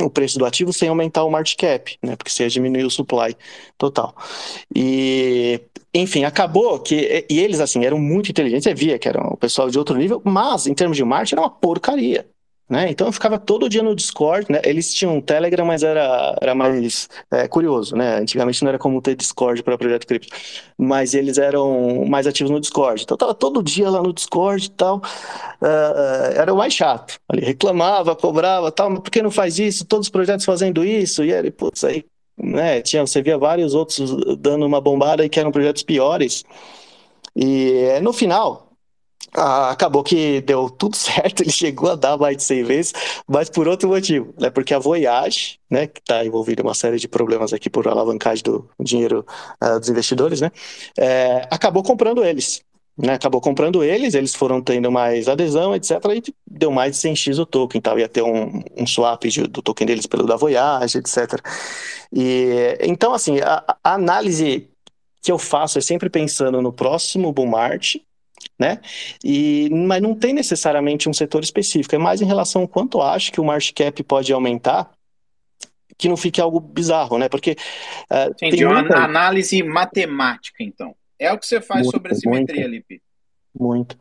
[0.00, 2.16] o preço do ativo sem aumentar o market cap, né?
[2.16, 3.36] Porque você ia diminuir o supply
[3.78, 4.14] total.
[4.74, 5.60] E,
[5.94, 7.26] enfim, acabou que.
[7.30, 10.20] E eles, assim, eram muito inteligentes, você via que eram o pessoal de outro nível,
[10.24, 12.26] mas em termos de marketing era uma porcaria.
[12.68, 12.90] Né?
[12.90, 14.60] Então eu ficava todo dia no Discord, né?
[14.64, 18.16] Eles tinham um Telegram, mas era, era mais é, curioso, né?
[18.16, 20.34] Antigamente não era como ter Discord para projeto cripto,
[20.78, 23.02] mas eles eram mais ativos no Discord.
[23.02, 24.96] Então eu tava todo dia lá no Discord e tal.
[25.60, 27.18] Uh, era o mais chato.
[27.28, 29.84] Ali reclamava, cobrava, tal, mas por que não faz isso?
[29.84, 32.04] Todos os projetos fazendo isso, e aí, putz, aí,
[32.38, 32.80] né?
[32.80, 34.00] Tinha, você via vários outros
[34.38, 36.44] dando uma bombada e que eram projetos piores.
[37.36, 38.73] E no final,
[39.32, 42.92] ah, acabou que deu tudo certo, ele chegou a dar mais de 100 vezes,
[43.26, 44.50] mas por outro motivo, né?
[44.50, 48.44] Porque a Voyage, né, que está envolvida em uma série de problemas aqui por alavancagem
[48.44, 49.24] do dinheiro
[49.62, 50.50] uh, dos investidores, né,
[50.98, 52.62] é, acabou comprando eles.
[52.96, 55.90] Né, acabou comprando eles, eles foram tendo mais adesão, etc.
[56.14, 57.98] E deu mais de 100x o token, tal.
[57.98, 61.40] ia ter um, um swap de, do token deles pelo da Voyage, etc.
[62.12, 64.68] E, então, assim, a, a análise
[65.20, 67.96] que eu faço é sempre pensando no próximo bull market,
[68.58, 68.80] né?
[69.22, 73.32] E, mas não tem necessariamente um setor específico, é mais em relação ao quanto acho
[73.32, 74.90] que o market cap pode aumentar,
[75.96, 77.28] que não fique algo bizarro, né?
[77.28, 77.56] Porque.
[78.10, 78.96] Uh, Entendi, tem muita...
[78.96, 80.94] uma análise matemática, então.
[81.18, 83.00] É o que você faz muito, sobre a simetria, Lipe.
[83.58, 83.96] Muito.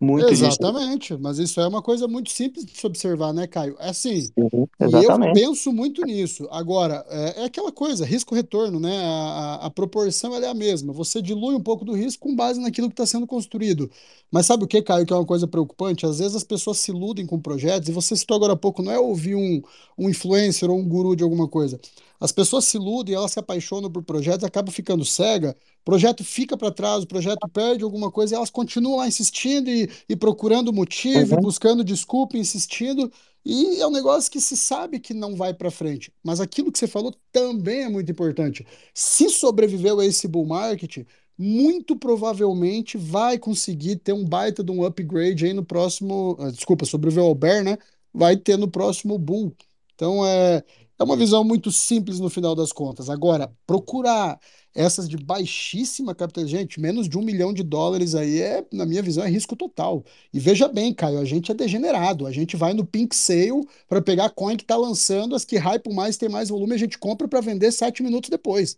[0.00, 3.76] Muito Exatamente, mas isso é uma coisa muito simples de se observar, né, Caio?
[3.78, 6.48] É assim, uhum, e eu penso muito nisso.
[6.50, 8.96] Agora, é, é aquela coisa, risco-retorno, né?
[9.04, 10.92] A, a, a, proporção é a mesma.
[10.94, 13.90] Você dilui um pouco do risco com base naquilo que está sendo construído.
[14.30, 16.06] Mas sabe o que, Caio, que é uma coisa preocupante?
[16.06, 18.90] Às vezes as pessoas se iludem com projetos, e você citou agora há pouco, não
[18.90, 19.62] é ouvir um,
[19.98, 21.78] um influencer ou um guru de alguma coisa.
[22.20, 26.56] As pessoas se iludem, elas se apaixonam por projetos, acabam ficando cega, o projeto fica
[26.56, 30.72] para trás, o projeto perde alguma coisa e elas continuam lá insistindo e, e procurando
[30.72, 31.42] motivo, uhum.
[31.42, 33.12] buscando desculpa, insistindo.
[33.44, 36.10] E é um negócio que se sabe que não vai para frente.
[36.22, 38.66] Mas aquilo que você falou também é muito importante.
[38.94, 41.04] Se sobreviveu a esse bull market,
[41.36, 46.36] muito provavelmente vai conseguir ter um baita de um upgrade aí no próximo.
[46.40, 47.76] Ah, desculpa, sobreviveu ao bear, né?
[48.12, 49.54] Vai ter no próximo bull.
[49.94, 50.64] Então é,
[50.98, 53.10] é uma visão muito simples no final das contas.
[53.10, 54.38] Agora, procurar
[54.74, 59.02] essas de baixíssima capital, gente, menos de um milhão de dólares aí é, na minha
[59.02, 60.04] visão, é risco total.
[60.32, 62.26] E veja bem, Caio, a gente é degenerado.
[62.26, 65.56] A gente vai no Pink Sale para pegar a coin que está lançando, as que
[65.56, 68.76] hypam mais, tem mais volume, a gente compra para vender sete minutos depois.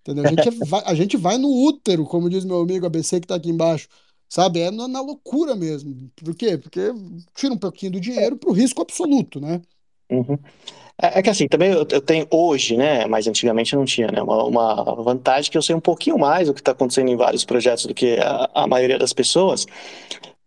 [0.00, 0.24] Entendeu?
[0.24, 3.34] A gente, vai, a gente vai no útero, como diz meu amigo ABC que está
[3.36, 3.88] aqui embaixo.
[4.28, 4.60] Sabe?
[4.60, 6.10] É na, na loucura mesmo.
[6.16, 6.58] Por quê?
[6.58, 6.92] Porque
[7.34, 9.60] tira um pouquinho do dinheiro para o risco absoluto, né?
[10.10, 10.38] Uhum.
[11.00, 14.20] É, é, que assim, também eu, eu, tenho hoje, né, mas antigamente não tinha, né,
[14.20, 17.86] uma, vantagem que eu sei um pouquinho mais o que está acontecendo em vários projetos
[17.86, 19.64] do que a, a maioria das pessoas,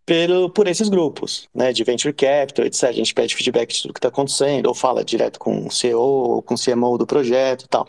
[0.05, 2.83] pelo, por esses grupos, né, de venture capital, etc.
[2.83, 6.41] A gente pede feedback de tudo que está acontecendo, ou fala direto com o CEO,
[6.43, 7.87] com o CMO do projeto e tal.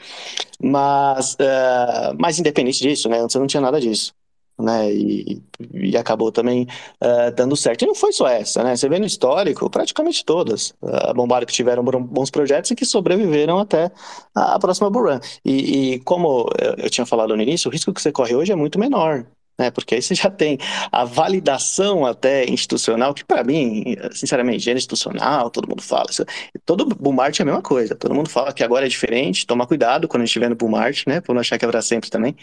[0.62, 4.14] Mas, uh, mas independente disso, né, antes eu não tinha nada disso
[4.58, 4.92] né?
[4.92, 5.42] E,
[5.72, 6.66] e acabou também
[7.02, 7.82] uh, dando certo.
[7.82, 8.76] E não foi só essa, né?
[8.76, 10.70] Você vê no histórico, praticamente todas.
[10.82, 13.90] Uh, a Bombardier que tiveram bons projetos e que sobreviveram até
[14.34, 15.20] a, a próxima Buran.
[15.44, 18.52] E, e como eu, eu tinha falado no início, o risco que você corre hoje
[18.52, 19.26] é muito menor
[19.58, 19.70] né?
[19.70, 20.58] Porque aí você já tem
[20.90, 26.06] a validação até institucional, que para mim, sinceramente, higiene institucional, todo mundo fala.
[26.10, 26.24] Isso,
[26.64, 27.94] todo bull market é a mesma coisa.
[27.94, 30.70] Todo mundo fala que agora é diferente, toma cuidado quando a gente estiver no bull
[30.70, 31.20] market, né?
[31.20, 32.36] Por não achar que é para sempre também.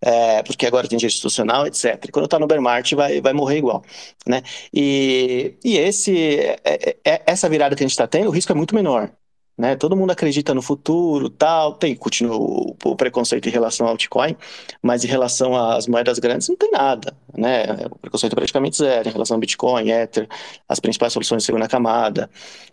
[0.00, 2.04] É, porque agora tem higiene institucional, etc.
[2.04, 3.82] E quando tá no bear market vai, vai morrer igual,
[4.26, 4.42] né?
[4.72, 8.52] E, e esse, é, é, é essa virada que a gente está tendo, o risco
[8.52, 9.10] é muito menor
[9.56, 9.76] né?
[9.76, 14.36] Todo mundo acredita no futuro, tal, tem, continua o, o, preconceito em relação ao Bitcoin,
[14.82, 17.64] mas em relação às moedas grandes não tem nada, né?
[17.90, 20.28] O preconceito é praticamente zero em relação ao Bitcoin, Ether,
[20.68, 22.30] as principais soluções de segunda camada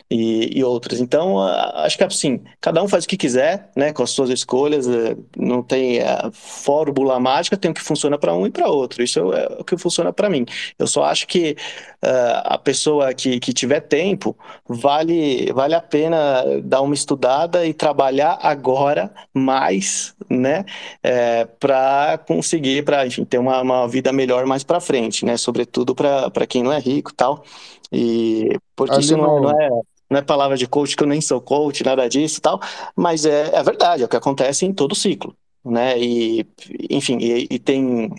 [0.10, 1.00] e, e outras.
[1.00, 3.94] Então, acho que assim, cada um faz o que quiser, né?
[3.94, 8.34] Com as suas escolhas, é, não tem a fórmula mágica, tem o que funciona para
[8.34, 9.04] um e para outro.
[9.04, 10.46] Isso é o que funciona para mim.
[10.78, 11.56] Eu só acho que
[12.04, 14.36] uh, a pessoa que, que tiver tempo
[14.68, 20.66] vale vale a pena dar uma estudada e trabalhar agora mais, né,
[21.04, 26.48] é, para conseguir, para ter uma, uma vida melhor mais para frente, né, sobretudo para
[26.48, 27.44] quem não é rico tal,
[27.92, 29.70] e porque Ali isso não, não, é,
[30.10, 32.60] não é palavra de coach, que eu nem sou coach, nada disso tal,
[32.96, 36.46] mas é, é verdade, é o que acontece em todo ciclo, né, e
[36.90, 38.14] enfim, e, e tem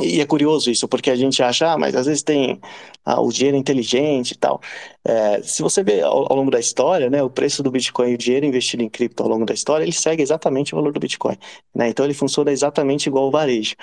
[0.00, 2.58] e é curioso isso, porque a gente acha, ah, mas às vezes tem
[3.04, 4.60] ah, o dinheiro inteligente e tal.
[5.04, 8.14] É, se você vê ao, ao, longo da história, né, o preço do Bitcoin e
[8.14, 11.00] o dinheiro investido em cripto ao longo da história, ele segue exatamente o valor do
[11.00, 11.36] Bitcoin.
[11.74, 11.88] Né?
[11.90, 13.74] Então ele funciona exatamente igual ao varejo.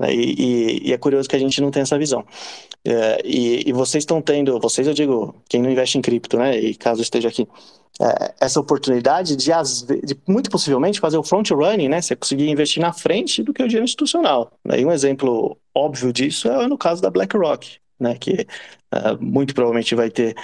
[0.00, 0.14] Né?
[0.14, 2.24] E, e, e, é curioso que a gente não tem essa visão.
[2.84, 6.58] É, e, e, vocês estão tendo, vocês eu digo, quem não investe em cripto, né,
[6.58, 7.46] e caso esteja aqui,
[8.00, 9.50] é, essa oportunidade de,
[10.04, 12.00] de, muito possivelmente, fazer o front running, né?
[12.00, 14.52] Você conseguir investir na frente do que o dinheiro institucional.
[14.76, 18.16] E um exemplo óbvio disso é no caso da BlackRock, né?
[18.16, 18.46] Que
[18.94, 20.36] uh, muito provavelmente vai ter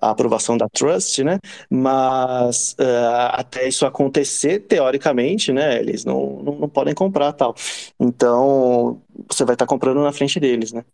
[0.00, 1.38] a aprovação da Trust, né?
[1.70, 5.78] Mas uh, até isso acontecer, teoricamente, né?
[5.78, 7.54] Eles não, não, não podem comprar tal.
[8.00, 10.84] Então, você vai estar comprando na frente deles, né?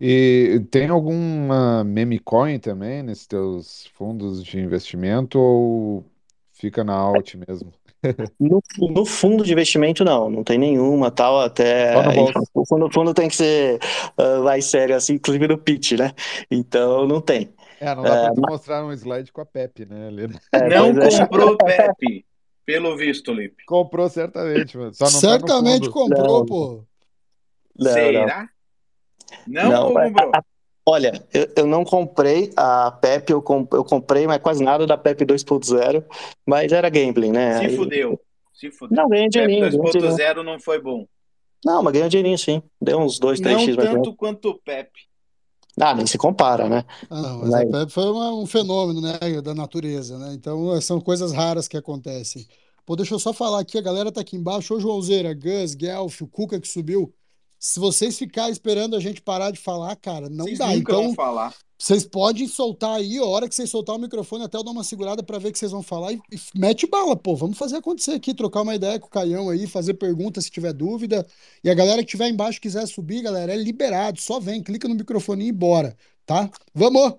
[0.00, 6.04] E tem alguma meme coin também nesses teus fundos de investimento ou
[6.52, 7.72] fica na alt mesmo?
[8.40, 11.92] No, no, fundo de investimento, não, não tem nenhuma, tal, até.
[12.54, 13.78] O fundo, fundo tem que ser
[14.16, 16.14] uh, mais sério, assim, inclusive no pitch, né?
[16.50, 17.52] Então não tem.
[17.78, 18.52] É, não dá é, pra tu mas...
[18.52, 20.08] mostrar um slide com a Pepe, né?
[20.52, 22.24] É, não comprou Pepe,
[22.64, 23.64] pelo visto, Lipe.
[23.66, 24.94] Comprou certamente, mano.
[24.94, 26.46] Só não certamente tá comprou, não.
[26.46, 26.84] pô.
[27.78, 28.40] Não, Será?
[28.42, 28.48] Não,
[29.46, 30.32] não, não comprou?
[30.86, 34.96] Olha, eu, eu, não comprei a PEP, eu, comp, eu comprei, mas quase nada da
[34.96, 36.04] PEP 2.0,
[36.46, 37.58] mas era gambling, né?
[37.58, 37.76] Se Aí...
[37.76, 38.20] fudeu.
[38.52, 38.96] Se fudeu.
[38.96, 39.68] Não, ganhei dinheirinho.
[39.68, 41.06] 2.0 não foi bom.
[41.64, 42.62] Não, mas ganhou dinheirinho sim.
[42.80, 43.76] Deu uns 2, 3 X.
[43.76, 44.90] Não tanto quanto o PEP.
[45.80, 46.84] Ah, nem se compara, né?
[47.08, 47.62] Ah, mas, mas...
[47.62, 50.32] a PEP foi uma, um fenômeno, né, da natureza, né?
[50.34, 52.48] Então são coisas raras que acontecem.
[52.84, 54.74] Pô, deixa eu só falar aqui, a galera tá aqui embaixo.
[54.74, 57.14] Ô, Joãozeira, Gus, Guelph, o Cuca que subiu.
[57.62, 60.74] Se vocês ficarem esperando a gente parar de falar, cara, não vocês dá.
[60.74, 61.52] então, falar.
[61.78, 64.82] vocês podem soltar aí, a hora que vocês soltar o microfone, até eu dar uma
[64.82, 67.36] segurada para ver o que vocês vão falar e, e, mete bala, pô.
[67.36, 70.72] Vamos fazer acontecer aqui, trocar uma ideia com o Caião aí, fazer perguntas se tiver
[70.72, 71.26] dúvida.
[71.62, 74.18] E a galera que estiver embaixo quiser subir, galera, é liberado.
[74.18, 75.94] Só vem, clica no microfone e bora,
[76.24, 76.48] tá?
[76.74, 77.12] Vamos!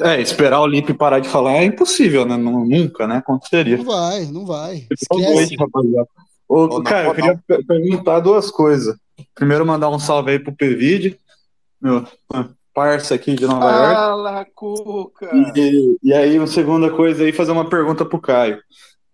[0.00, 2.36] É, esperar o Limpe parar de falar é impossível, né?
[2.36, 3.18] Nunca, né?
[3.18, 3.76] Aconteceria.
[3.76, 4.88] Não vai, não vai.
[4.90, 5.54] Esquece.
[5.54, 6.08] rapaziada.
[6.48, 8.96] Ô, cara, eu queria perguntar duas coisas.
[9.34, 11.18] Primeiro, mandar um salve aí pro PVD,
[11.80, 12.06] meu
[12.76, 13.94] parça aqui de Nova York.
[13.94, 15.30] Fala, Cuca!
[15.56, 18.60] E, e aí, uma segunda coisa aí, fazer uma pergunta pro Caio.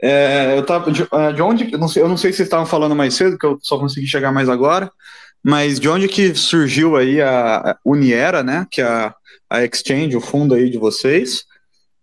[0.02, 2.48] É, eu tava, de, é, de onde, eu não, sei, eu não sei se vocês
[2.48, 4.90] estavam falando mais cedo, que eu só consegui chegar mais agora,
[5.44, 9.14] mas de onde que surgiu aí a Uniera, né, que é a,
[9.48, 11.44] a Exchange, o fundo aí de vocês,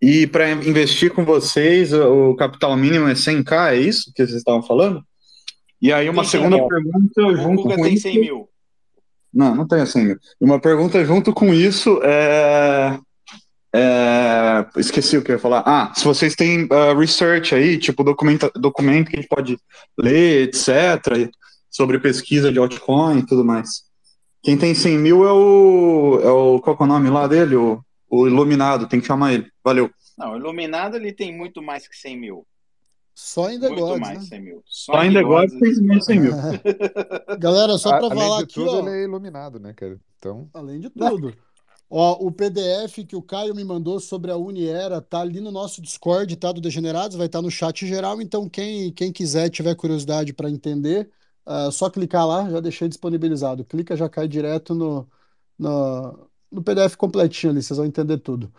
[0.01, 4.63] e para investir com vocês, o capital mínimo é 100k, é isso que vocês estavam
[4.63, 5.03] falando?
[5.81, 8.03] E aí uma tem segunda pergunta o junto com tem isso...
[8.03, 8.49] 100 mil.
[9.33, 10.17] Não, não tem 100 mil.
[10.39, 12.99] Uma pergunta junto com isso é...
[13.73, 14.65] é...
[14.77, 15.63] Esqueci o que eu ia falar.
[15.65, 19.57] Ah, se vocês têm uh, research aí, tipo documento, documento que a gente pode
[19.97, 21.29] ler, etc.,
[21.69, 23.83] sobre pesquisa de altcoin e tudo mais.
[24.41, 26.59] Quem tem 100 mil é o, é o.
[26.59, 27.55] Qual é o nome lá dele?
[27.55, 29.47] O, o Iluminado, tem que chamar ele.
[29.63, 29.89] Valeu.
[30.17, 32.47] Não, o Iluminado ele tem muito mais que 100 mil.
[33.21, 34.25] Só em The Muito Gods, mais né?
[34.25, 34.63] 100 mil.
[34.65, 36.31] Só, Só em The Gods tem mais 100 mil.
[37.37, 38.79] Galera, só para falar de aqui, tudo, ó.
[38.79, 39.99] ele é iluminado, né, cara?
[40.17, 41.35] Então, Além de tudo.
[41.89, 45.81] Ó, o PDF que o Caio me mandou sobre a Uniera tá ali no nosso
[45.81, 46.53] Discord, tá?
[46.53, 48.21] Do Degenerados, vai estar no chat geral.
[48.21, 51.11] Então, quem, quem quiser, tiver curiosidade para entender,
[51.45, 53.65] uh, só clicar lá, já deixei disponibilizado.
[53.65, 55.09] Clica, já cai direto no,
[55.57, 58.51] no, no PDF completinho ali, vocês vão entender tudo.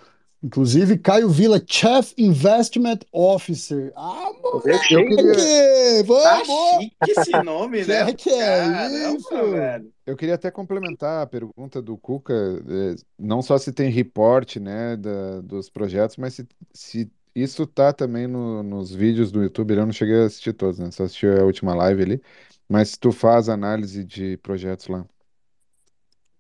[0.42, 3.92] Inclusive, Caio Vila, Chief Investment Officer.
[3.94, 4.94] Ah, moleque!
[4.94, 6.46] eu queria, Vamos!
[6.48, 8.10] Tá chique esse nome, Que né?
[8.10, 9.50] é que é Caramba, isso?
[9.50, 9.92] velho.
[10.06, 14.96] eu queria até complementar a pergunta do Cuca, eh, não só se tem reporte, né,
[14.96, 19.74] da- dos projetos, mas se, se isso tá também no- nos vídeos do YouTube.
[19.74, 20.90] Eu não cheguei a assistir todos, né?
[20.90, 22.22] Só assisti a última live ali.
[22.68, 25.04] Mas se tu faz análise de projetos lá.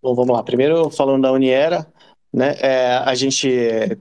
[0.02, 0.42] Bom, vamos lá.
[0.42, 1.86] Primeiro, falando da Uniera,
[2.32, 2.54] né?
[2.60, 3.48] é, a gente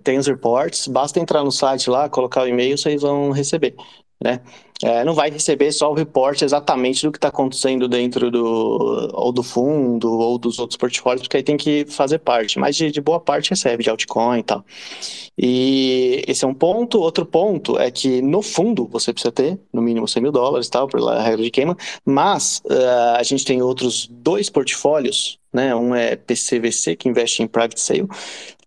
[0.03, 3.75] tem os reports, basta entrar no site lá, colocar o e-mail, vocês vão receber,
[4.21, 4.41] né?
[4.81, 9.31] É, não vai receber só o report exatamente do que está acontecendo dentro do, ou
[9.31, 13.01] do fundo ou dos outros portfólios, porque aí tem que fazer parte, mas de, de
[13.01, 14.63] boa parte recebe, de altcoin e tal.
[15.37, 16.99] E esse é um ponto.
[16.99, 20.87] Outro ponto é que no fundo você precisa ter no mínimo 100 mil dólares, tal,
[20.87, 25.75] pela regra de queima, mas uh, a gente tem outros dois portfólios, né?
[25.75, 28.07] Um é PCVC, que investe em private sale,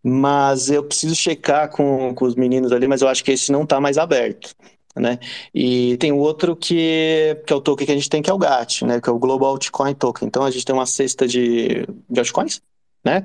[0.02, 3.62] mas eu preciso checar com, com os meninos ali, mas eu acho que esse não
[3.62, 4.54] está mais aberto
[4.94, 5.18] né?
[5.54, 8.38] E tem outro que, que é o token que a gente tem, que é o
[8.38, 9.00] GAT, né?
[9.00, 10.28] Que é o Global Altcoin Token.
[10.28, 12.60] Então a gente tem uma cesta de, de altcoins,
[13.04, 13.24] né?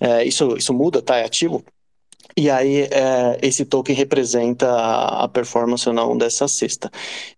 [0.00, 1.16] É, isso, isso muda, tá?
[1.16, 1.64] É ativo.
[2.36, 6.90] E aí, é, esse token representa a performance ou não dessa cesta.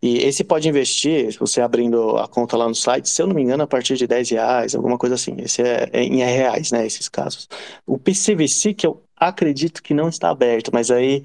[0.02, 3.42] E esse pode investir, você abrindo a conta lá no site, se eu não me
[3.42, 5.36] engano, a partir de 10 reais, alguma coisa assim.
[5.38, 6.86] Esse é, é em reais, né?
[6.86, 7.48] Esses casos.
[7.86, 11.22] O PCVC, que eu acredito que não está aberto, mas aí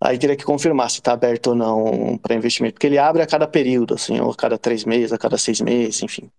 [0.00, 3.26] Aí teria que confirmar se está aberto ou não para investimento, porque ele abre a
[3.26, 6.30] cada período, assim, ou a cada três meses, a cada seis meses, enfim.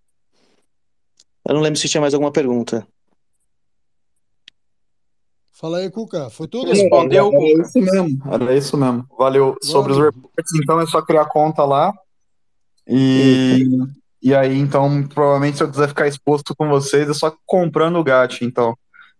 [1.45, 2.88] Eu não lembro se tinha mais alguma pergunta.
[5.51, 6.30] Fala aí, Cuca.
[6.30, 6.70] Foi tudo?
[6.70, 7.62] Respondeu, Era Cuca.
[7.62, 9.05] isso mesmo, era isso mesmo.
[9.18, 9.57] Valeu.
[9.62, 11.93] Sobre os reports, então é só criar conta lá.
[12.88, 13.68] E,
[14.22, 18.03] e aí, então, provavelmente se eu quiser ficar exposto com vocês, é só comprando o
[18.05, 18.74] GAT, então.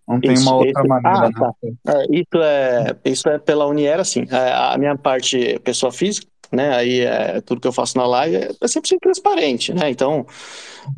[0.10, 1.34] Não tem Isso, uma outra esse- maneira, ah, né?
[1.40, 1.54] tá.
[1.88, 4.26] É, isso é isso é pela Uniera, sim.
[4.32, 6.76] É, a minha parte pessoa física, né?
[6.76, 9.90] Aí é, tudo que eu faço na live é, é sempre transparente, né?
[9.90, 10.26] Então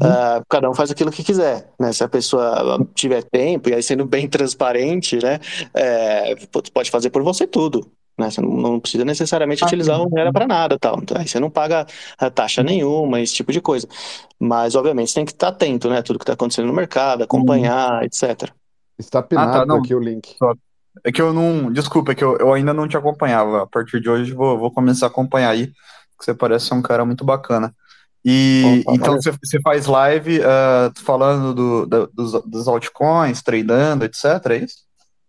[0.02, 1.92] ah, cada um faz aquilo que quiser, né?
[1.94, 5.40] Se a pessoa tiver tempo e aí sendo bem transparente, né?
[5.74, 6.36] É,
[6.74, 7.92] pode fazer por você tudo.
[8.18, 8.30] Né?
[8.30, 11.00] Você não, precisa necessariamente Ah, utilizar o Uniera para nada, tal.
[11.02, 11.86] Então, aí você não paga
[12.36, 13.88] taxa nenhuma, esse tipo de coisa.
[14.40, 16.02] Mas obviamente você tem que estar atento, né?
[16.02, 18.54] Tudo que está acontecendo no mercado, acompanhar, etc.
[19.06, 19.78] Está pinado Ah, tá, não.
[19.78, 20.36] aqui o link.
[21.06, 21.72] É que eu não.
[21.72, 23.64] Desculpa, é que eu, eu ainda não te acompanhava.
[23.64, 26.82] A partir de hoje vou, vou começar a acompanhar aí, que você parece ser um
[26.82, 27.74] cara muito bacana.
[28.24, 34.06] E Opa, então você, você faz live ah, falando do, da- dos, dos altcoins, tradando,
[34.06, 34.26] etc.
[34.52, 34.76] É isso?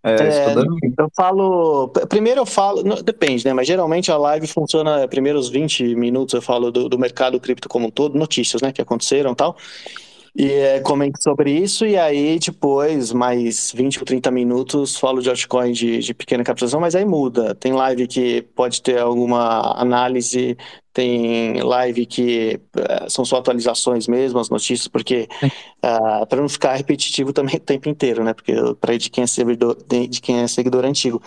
[0.04, 0.76] É, É, estudando?
[0.98, 1.88] eu falo.
[2.08, 2.82] Primeiro eu falo.
[2.82, 3.52] não, Depende, né?
[3.54, 5.06] Mas geralmente a live funciona.
[5.06, 8.72] Primeiros 20 minutos eu falo do, do mercado cripto como um todo, notícias, né?
[8.72, 9.56] Que aconteceram e tal.
[10.34, 15.28] E é, comento sobre isso, e aí depois, mais 20 ou 30 minutos, falo de
[15.28, 17.54] altcoin de, de pequena capitalização, mas aí muda.
[17.54, 20.56] Tem live que pode ter alguma análise,
[20.92, 25.28] tem live que eh, são só atualizações mesmo, as notícias, porque
[26.28, 28.34] para não ficar repetitivo também o tempo inteiro, né?
[28.34, 29.76] Porque para de quem é seguidor,
[30.08, 31.20] de quem é seguidor antigo.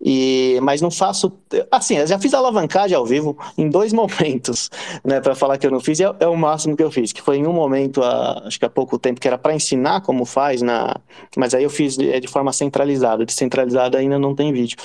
[0.00, 1.32] E mas não faço,
[1.70, 4.70] assim, eu já fiz alavancagem ao vivo em dois momentos,
[5.04, 5.20] né?
[5.20, 7.36] Para falar que eu não fiz é, é o máximo que eu fiz, que foi
[7.38, 10.62] em um momento, há, acho que há pouco tempo, que era para ensinar como faz
[10.62, 10.96] na,
[11.36, 14.76] mas aí eu fiz de, de forma centralizada, descentralizada ainda não tem vídeo.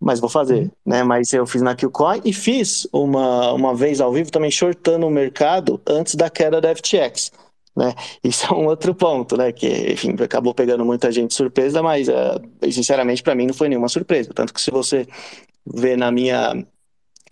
[0.00, 1.02] Mas vou fazer, né?
[1.02, 5.10] Mas eu fiz na Qcoin e fiz uma, uma vez ao vivo também shortando o
[5.10, 7.32] mercado antes da queda da FTX
[7.78, 7.94] né?
[8.24, 9.52] Isso é um outro ponto, né?
[9.52, 12.34] Que, enfim, acabou pegando muita gente surpresa, mas, eh,
[12.72, 14.32] sinceramente, para mim não foi nenhuma surpresa.
[14.34, 15.06] Tanto que se você
[15.64, 16.54] vê na minha,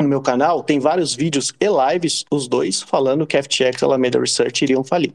[0.01, 4.21] no meu canal, tem vários vídeos e lives, os dois, falando que FTX e Alameda
[4.21, 5.13] Research iriam falir.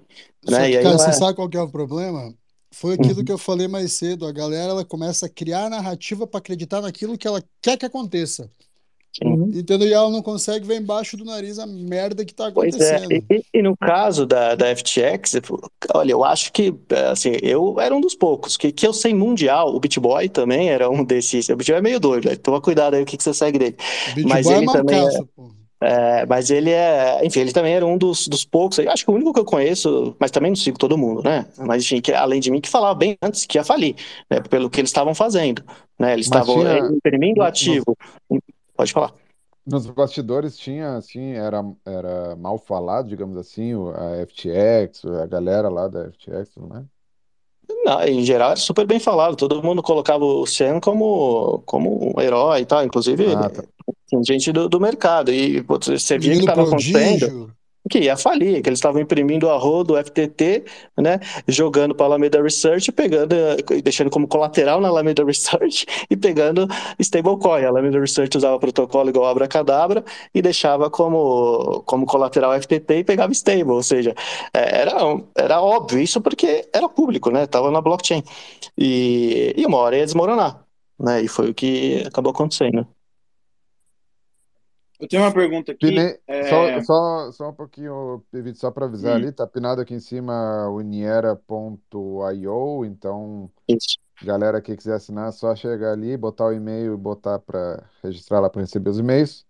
[0.48, 0.66] Né?
[0.66, 2.34] que, E aí cara, não você é- sabe qual é o problema?
[2.74, 3.26] Foi aquilo Uhum.
[3.26, 4.26] que eu falei mais cedo.
[4.26, 8.50] A galera ela começa a criar narrativa para acreditar naquilo que ela quer que aconteça.
[9.14, 9.52] Sim.
[9.54, 9.90] Entendeu?
[9.90, 13.26] E ela não consegue ver embaixo do nariz a merda que tá Pois é, acontecendo.
[13.30, 15.34] e, e no caso da, da FTX,
[15.94, 16.74] olha, eu acho que,
[17.12, 20.90] assim, eu era um dos poucos, que, que eu sei mundial, o BitBoy também era
[20.90, 22.38] um desses, o BitBoy é meio doido, né?
[22.38, 23.76] toma cuidado aí o que, que você segue dele.
[24.26, 25.52] Mas é ele também é- malcaço, pô.
[25.84, 29.16] É, mas ele é, enfim, ele também era um dos, dos poucos, acho que o
[29.16, 31.46] único que eu conheço, mas também não sigo todo mundo, né?
[31.58, 33.96] Mas enfim, que, além de mim, que falava bem antes que ia falir,
[34.30, 34.40] né?
[34.42, 35.64] Pelo que eles estavam fazendo,
[36.00, 36.14] né?
[36.14, 37.98] Eles Mas estavam tinha- eh, imprimindo no- ativo.
[38.76, 39.14] Pode falar.
[39.66, 45.70] Nos bastidores tinha, assim, era, era mal falado, digamos assim, o- a FTX, a galera
[45.70, 46.86] lá da FTX, não é?
[47.84, 52.22] Não, em geral era super bem falado, todo mundo colocava o Sam como, como um
[52.22, 53.64] herói e tal, inclusive Ah, tá.
[54.26, 57.52] gente do, do mercado, e putz, você via que estava acontecendo.
[57.90, 60.64] Que ia falir, que eles estavam imprimindo a do FTT,
[60.98, 63.36] né, jogando para a Alameda Research, pegando,
[63.84, 66.68] deixando como colateral na Alameda Research e pegando
[67.00, 67.64] stablecoin.
[67.64, 70.04] A Alameda Research usava protocolo igual Abracadabra
[70.34, 74.16] e deixava como, como colateral FTT e pegava stable, ou seja,
[74.54, 74.94] eh, era,
[75.36, 78.24] era óbvio isso porque era público, né, estava na blockchain.
[78.78, 80.64] E, e uma hora ia desmoronar,
[81.00, 82.88] né, e foi o que acabou acontecendo.
[85.02, 85.88] Eu tenho uma pergunta aqui.
[85.88, 89.24] Pinei, é, só, só, só um pouquinho, Pivito, só para avisar Hum.
[89.24, 93.98] ali, tá pinado aqui em cima uniera.io, então Isso.
[94.24, 98.40] galera que quiser assinar, é só chegar ali, botar o e-mail e botar para registrar
[98.40, 99.46] lá para receber os e-mails.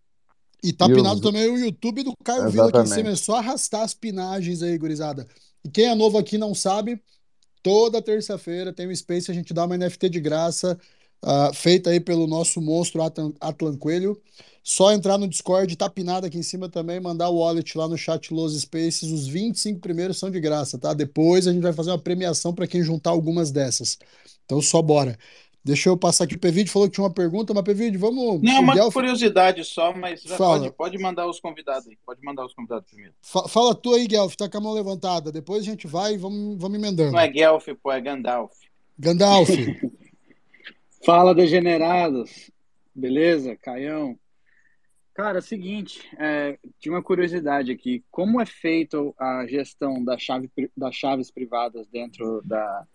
[0.64, 3.10] E tá E pinado os- também o YouTube do Caio Vila aqui em cima.
[3.10, 3.14] Exatamente.
[3.14, 5.28] É só arrastar as pinagens aí, gurizada.
[5.66, 7.02] E quem é novo aqui não sabe,
[7.64, 10.80] toda terça-feira tem o Space, a gente dá uma NFT de graça,
[11.24, 14.20] ah, feita aí pelo nosso monstro Atlan, Coelho.
[14.64, 17.98] Só entrar no Discord, tá pinado aqui em cima também, mandar o wallet lá no
[17.98, 19.12] chat Los Spaces.
[19.12, 20.94] Os 25 primeiros são de graça, tá?
[20.94, 23.98] Depois a gente vai fazer uma premiação para quem juntar algumas dessas.
[24.46, 25.18] Então só bora.
[25.64, 26.36] Deixa eu passar aqui.
[26.36, 28.42] O Pevide falou que tinha uma pergunta, mas Pevide, vamos.
[28.42, 31.98] Não, o uma curiosidade só, mas pode, pode mandar os convidados aí.
[32.04, 33.14] Pode mandar os convidados primeiro.
[33.22, 35.32] Fa- Fala tu aí, Guelph, tá com a mão levantada.
[35.32, 37.12] Depois a gente vai e vamos, vamos emendando.
[37.12, 38.52] Não é Guelph, pô, é Gandalf.
[38.98, 39.50] Gandalf,
[41.04, 42.52] Fala, degenerados.
[42.94, 44.20] Beleza, Caião?
[45.16, 48.04] Cara, é seguinte, é, uma curiosidade aqui.
[48.12, 52.88] Como é feito a gestão da chave, das chaves privadas dentro da,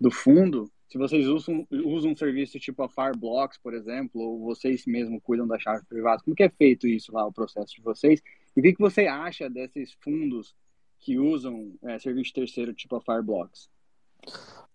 [0.00, 0.68] do fundo?
[0.88, 5.46] Se vocês usam, usam um serviço tipo a Fireblocks, por exemplo, ou vocês mesmo cuidam
[5.46, 8.20] da chave privada, como que é feito isso lá, o processo de vocês?
[8.56, 10.52] E o que que você acha desses fundos
[10.98, 13.70] que usam é, serviço terceiro tipo a Fireblocks?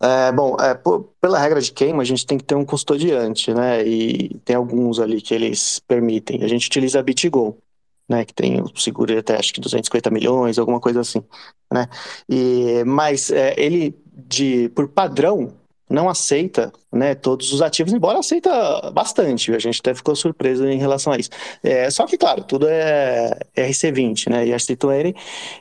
[0.00, 3.52] É, bom, é, por- pela regra de queima, a gente tem que ter um custodiante,
[3.52, 3.84] né?
[3.86, 6.44] E tem alguns ali que eles permitem.
[6.44, 7.58] A gente utiliza a BitGo,
[8.08, 8.24] né?
[8.24, 11.22] Que tem o seguro de até acho que 250 milhões, alguma coisa assim,
[11.72, 11.88] né?
[12.28, 15.52] E, mas é, ele, de, por padrão,
[15.90, 19.52] não aceita, né, todos os ativos, embora aceita bastante.
[19.54, 21.30] A gente até ficou surpreso em relação a isso.
[21.62, 24.46] É, só que, claro, tudo é RC20, né?
[24.46, 25.14] ERC20,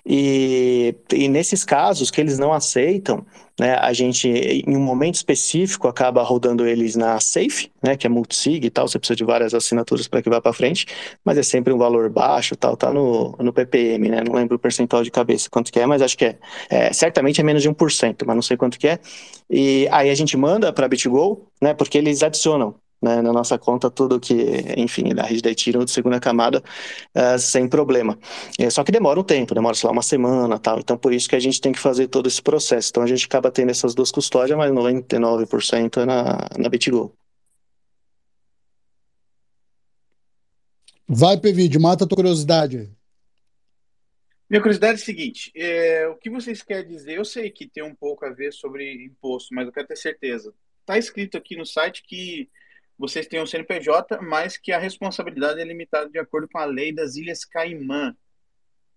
[0.05, 3.25] e, e nesses casos que eles não aceitam,
[3.59, 8.09] né, a gente, em um momento específico, acaba rodando eles na Safe, né, que é
[8.09, 10.85] multisig e tal, você precisa de várias assinaturas para que vá para frente,
[11.25, 14.59] mas é sempre um valor baixo, tal, tá no, no PPM, né, não lembro o
[14.59, 16.37] percentual de cabeça quanto que é, mas acho que é,
[16.69, 18.99] é certamente é menos de 1%, mas não sei quanto que é,
[19.49, 21.16] e aí a gente manda para BitGo,
[21.61, 24.33] né, porque eles adicionam, né, na nossa conta tudo que,
[24.77, 26.63] enfim, da rede tiram de segunda camada
[27.15, 28.17] uh, sem problema.
[28.59, 30.79] É, só que demora um tempo, demora, sei lá, uma semana tal.
[30.79, 32.89] Então, por isso que a gente tem que fazer todo esse processo.
[32.89, 37.15] Então, a gente acaba tendo essas duas custódias, mas 99% é na, na BitGo.
[41.07, 42.91] Vai, Pevide, mata a tua curiosidade.
[44.49, 47.17] Minha curiosidade é a seguinte: é, o que vocês querem dizer?
[47.17, 50.53] Eu sei que tem um pouco a ver sobre imposto, mas eu quero ter certeza.
[50.87, 52.49] Está escrito aqui no site que
[52.97, 56.93] vocês têm um CNPJ, mas que a responsabilidade é limitada de acordo com a lei
[56.93, 58.15] das Ilhas Caimã.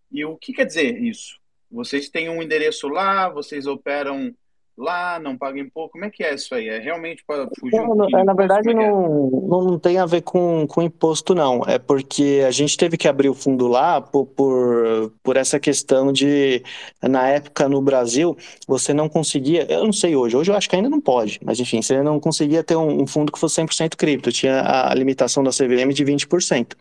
[0.09, 1.41] E o que quer dizer isso?
[1.69, 4.33] Vocês têm um endereço lá, vocês operam
[4.81, 5.93] lá, não pagam imposto?
[5.93, 6.69] Como é que é isso aí?
[6.69, 8.75] É realmente para fugir Não, um é, na verdade, é é?
[8.75, 11.63] não, não tem a ver com, com imposto, não.
[11.67, 16.13] É porque a gente teve que abrir o fundo lá por, por, por essa questão
[16.13, 16.63] de,
[17.03, 18.37] na época no Brasil,
[18.67, 21.61] você não conseguia, eu não sei hoje, hoje eu acho que ainda não pode, mas
[21.61, 25.43] enfim, você não conseguia ter um, um fundo que fosse 100% cripto, tinha a limitação
[25.43, 26.75] da CVM de 20%.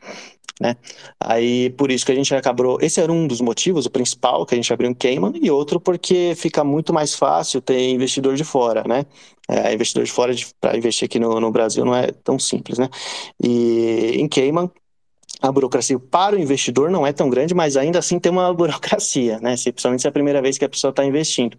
[0.60, 0.76] Né?
[1.20, 2.78] Aí por isso que a gente acabou.
[2.82, 5.80] Esse era um dos motivos, o principal, que a gente abriu um Cayman, e outro
[5.80, 9.06] porque fica muito mais fácil ter investidor de fora, né?
[9.48, 12.90] É, investidor de fora para investir aqui no, no Brasil não é tão simples, né?
[13.42, 14.70] E em Cayman,
[15.42, 19.40] a burocracia para o investidor não é tão grande, mas ainda assim tem uma burocracia,
[19.40, 19.56] né?
[19.56, 21.58] Se, principalmente se é a primeira vez que a pessoa está investindo.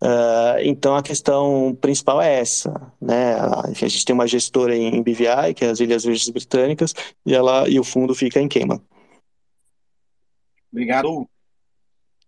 [0.00, 3.34] Uh, então a questão principal é essa, né?
[3.34, 6.94] A, gente tem uma gestora em BVI, que é as Ilhas Virgens Britânicas,
[7.26, 8.80] e ela e o fundo fica em Cayman.
[10.70, 11.28] Obrigado.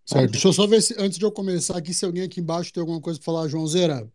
[0.05, 2.73] Certo, deixa eu só ver se, antes de eu começar aqui, se alguém aqui embaixo
[2.73, 4.11] tem alguma coisa para falar, João Zera.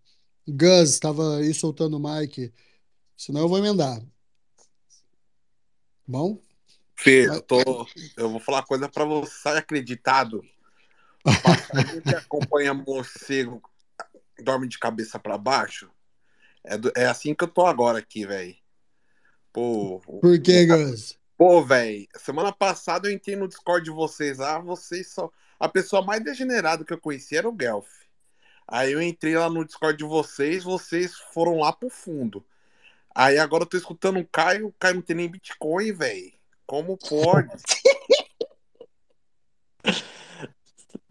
[0.47, 2.51] Gus estava aí soltando o mic,
[3.15, 4.03] senão eu vou emendar.
[6.05, 6.37] Bom?
[6.97, 7.87] Fê, eu, tô,
[8.17, 10.43] eu vou falar uma coisa para você, sai acreditado.
[11.43, 13.61] Passarinho que acompanha morcego
[14.43, 15.89] dorme de cabeça para baixo.
[16.63, 18.55] É, do, é assim que eu tô agora aqui, velho.
[19.53, 20.01] Pô.
[20.21, 21.17] Por que, Gus?
[21.37, 25.29] Pô, velho, semana passada eu entrei no Discord de vocês lá, vocês só.
[25.59, 27.87] A pessoa mais degenerada que eu conheci era o Guelph.
[28.67, 32.43] Aí eu entrei lá no Discord de vocês, vocês foram lá pro fundo.
[33.13, 36.33] Aí agora eu tô escutando o Caio, o Caio não tem nem Bitcoin, velho.
[36.65, 37.49] Como pode?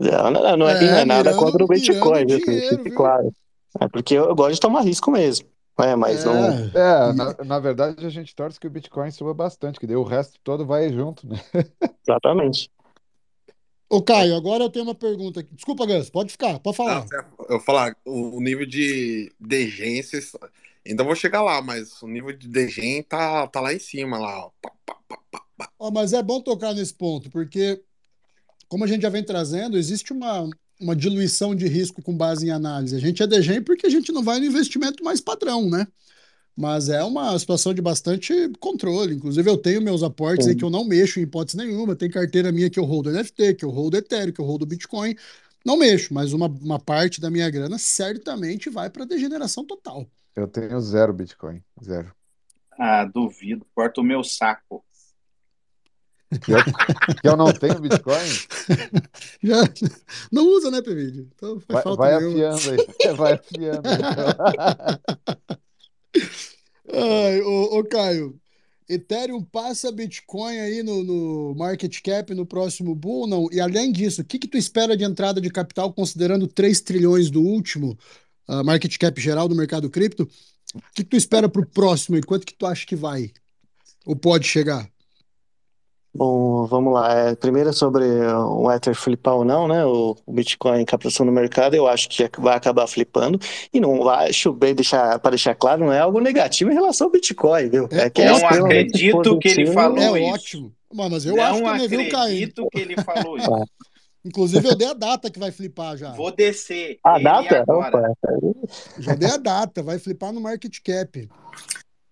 [0.04, 2.38] Não, não, não é, É, não é nada mirando- contra o Bitcoin, viu?
[2.38, 2.94] dinheiro, viu?
[2.94, 3.32] claro.
[3.80, 5.48] É porque eu, gosto de tomar risco mesmo.
[5.80, 6.32] É, mas não.
[6.52, 6.70] É.
[6.74, 10.04] É, na, na verdade a gente torce que o Bitcoin suba bastante, que daí o
[10.04, 11.40] resto todo vai junto, né?
[12.06, 12.70] Exatamente.
[13.88, 15.54] Ô, Caio, agora eu tenho uma pergunta aqui.
[15.54, 17.04] Desculpa, Gus, pode ficar, pode falar.
[17.10, 20.20] Não, eu vou falar, o nível de degência,
[20.86, 24.46] ainda vou chegar lá, mas o nível de degen tá, tá lá em cima, lá,
[24.46, 24.50] ó.
[24.60, 25.68] Pá, pá, pá, pá, pá.
[25.78, 27.82] Ó, mas é bom tocar nesse ponto, porque,
[28.74, 32.50] como a gente já vem trazendo, existe uma, uma diluição de risco com base em
[32.50, 32.96] análise.
[32.96, 35.86] A gente é degen porque a gente não vai no investimento mais padrão, né?
[36.56, 39.14] Mas é uma situação de bastante controle.
[39.14, 40.58] Inclusive, eu tenho meus aportes aí Sim.
[40.58, 41.94] que eu não mexo em hipótese nenhuma.
[41.94, 45.14] Tem carteira minha que eu holdo NFT, que eu holdo Ethereum, que eu holdo Bitcoin.
[45.64, 50.04] Não mexo, mas uma, uma parte da minha grana certamente vai para degeneração total.
[50.34, 52.12] Eu tenho zero Bitcoin, zero.
[52.76, 53.64] Ah, duvido.
[53.72, 54.84] Corta o meu saco.
[56.42, 56.58] Que eu,
[57.20, 58.28] que eu não tenho Bitcoin,
[59.42, 59.62] Já
[60.32, 61.26] não usa, né, PVD?
[61.34, 63.98] Então vai, vai afiando aí, vai afiando aí.
[66.92, 68.40] Ai, ô, ô, Caio,
[68.88, 73.48] Ethereum passa Bitcoin aí no, no market cap no próximo bull ou não?
[73.50, 77.30] E além disso, o que que tu espera de entrada de capital considerando 3 trilhões
[77.30, 77.98] do último
[78.46, 80.28] ah, market cap geral do mercado cripto?
[80.74, 83.32] O que que tu espera para o próximo e quanto que tu acha que vai?
[84.04, 84.88] Ou pode chegar?
[86.14, 87.12] Bom, vamos lá.
[87.12, 89.84] É, primeiro sobre o Ether flipar ou não, né?
[89.84, 93.38] O, o Bitcoin captação no mercado, eu acho que vai acabar flipando.
[93.72, 97.12] E não acho bem deixar para deixar claro, não é algo negativo em relação ao
[97.12, 97.88] Bitcoin, viu?
[97.90, 100.32] É É que é Não extremamente acredito que ele falou É isso.
[100.34, 100.72] ótimo.
[100.92, 102.24] Mas mas eu não acho também, viu, Caio?
[102.26, 103.50] acredito que ele falou isso.
[104.24, 106.12] Inclusive, eu dei a data que vai flipar já.
[106.12, 106.98] Vou descer.
[107.04, 107.60] A data?
[107.60, 107.98] agora.
[107.98, 108.32] Opa,
[108.98, 111.28] Já dei a data, vai flipar no market cap.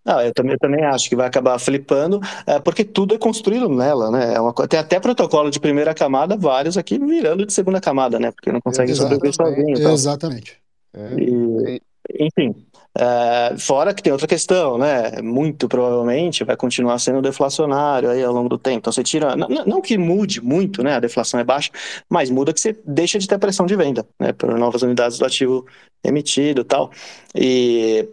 [0.05, 3.69] Não, eu também, eu também acho que vai acabar flipando, é, porque tudo é construído
[3.69, 4.35] nela, né?
[4.35, 8.33] É uma, tem até protocolo de primeira camada, vários aqui virando de segunda camada, né?
[8.33, 9.93] Porque não consegue sobreviver sozinho.
[9.93, 10.59] Exatamente.
[10.95, 11.15] É.
[11.19, 11.83] E,
[12.19, 12.55] enfim,
[12.99, 15.23] é, fora que tem outra questão, né?
[15.23, 18.79] Muito provavelmente vai continuar sendo deflacionário aí ao longo do tempo.
[18.79, 20.95] Então você tira, não, não que mude muito, né?
[20.95, 21.71] A deflação é baixa,
[22.09, 24.33] mas muda que você deixa de ter pressão de venda, né?
[24.33, 25.65] Por novas unidades do ativo
[26.05, 26.91] emitido e tal.
[27.35, 28.09] E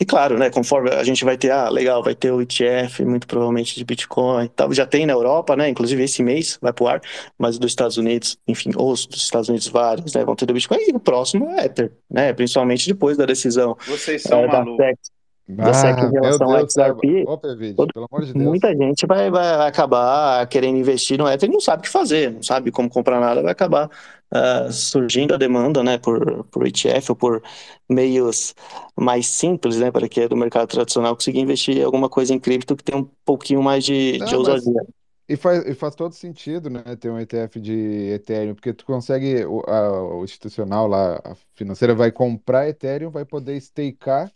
[0.00, 3.26] e claro, né, conforme a gente vai ter, ah, legal, vai ter o ETF, muito
[3.26, 4.72] provavelmente de Bitcoin, tal.
[4.72, 7.00] já tem na Europa, né, inclusive esse mês vai pro ar,
[7.38, 10.78] mas dos Estados Unidos, enfim, os dos Estados Unidos vários, né, vão ter do Bitcoin,
[10.88, 15.13] e o próximo é Ether, né, principalmente depois da decisão Vocês são da malucos.
[15.46, 16.66] Da SEC Ah, em meu relação ao.
[16.66, 18.44] XRP, Ô, Pevide, todo- pelo amor de Deus.
[18.46, 22.32] muita gente vai, vai, acabar querendo investir no Ether e não sabe o que fazer,
[22.32, 23.90] não sabe como comprar nada, vai acabar
[24.30, 27.42] ah, surgindo a demanda, né, por, por ETF ou por
[27.88, 28.54] meios
[28.96, 32.40] mais simples, né, para quem é do mercado tradicional conseguir investir em alguma coisa em
[32.40, 34.82] cripto que tem um pouquinho mais de, Não, de mas- ousadia.
[35.26, 39.44] E faz, e faz todo sentido, né, ter um ETF de Ethereum, porque tu consegue,
[39.46, 44.30] o, a- o institucional lá, a financeira vai comprar Ethereum, vai poder stakear,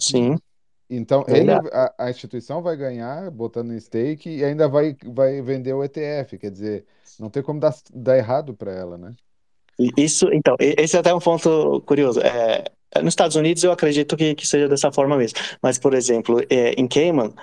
[0.00, 0.36] Sim,
[0.88, 1.68] então ele, Verdade.
[1.72, 6.38] a, a instituição vai ganhar botando em stake e ainda vai, vai vender o ETF,
[6.38, 6.86] quer dizer,
[7.18, 9.14] não tem como dar, dar errado para ela, né?
[9.96, 12.20] Isso, então, esse é até um ponto curioso.
[12.20, 12.64] É,
[13.02, 15.38] nos Estados Unidos eu acredito que, que seja dessa forma mesmo.
[15.60, 17.34] Mas, por exemplo, é, em Cayman,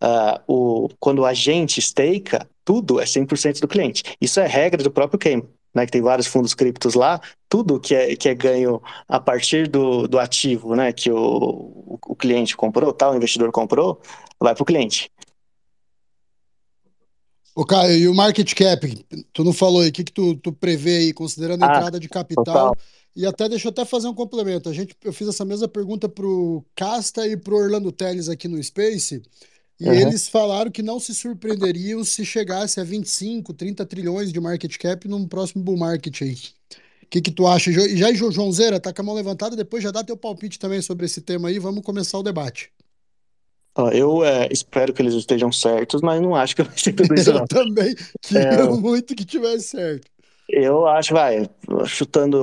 [0.00, 4.02] ah, o, quando o agente stakeia, tudo é 100% do cliente.
[4.20, 7.94] Isso é regra do próprio Cayman, né, que tem vários fundos criptos lá, tudo que
[7.94, 12.56] é, que é ganho a partir do, do ativo, né, que o, o, o cliente
[12.56, 14.00] comprou, tal, o investidor comprou,
[14.40, 15.10] vai para o cliente.
[17.54, 19.06] Ô, Caio, e o market cap?
[19.32, 21.98] Tu não falou aí, o que, que tu, tu prevê aí, considerando a Ah, entrada
[21.98, 22.44] de capital?
[22.54, 22.76] total.
[23.16, 24.68] E até deixa eu até fazer um complemento.
[24.68, 28.62] A gente, eu fiz essa mesma pergunta pro Casta e pro Orlando Teles aqui no
[28.62, 29.20] Space,
[29.80, 29.94] e Uhum.
[29.94, 35.06] eles falaram que não se surpreenderiam se chegasse a 25, 30 trilhões de market cap
[35.08, 36.34] num próximo bull market aí.
[37.04, 37.70] O que que tu acha?
[37.70, 40.82] E já, Jo- Joãozeira, tá com a mão levantada, depois já dá teu palpite também
[40.82, 42.70] sobre esse tema aí, vamos começar o debate.
[43.94, 47.30] Eu é, espero que eles estejam certos, mas não acho que vai ser tudo isso.
[47.30, 50.10] Eu também queria muito que tivesse certo.
[50.48, 51.48] Eu acho, vai,
[51.86, 52.38] chutando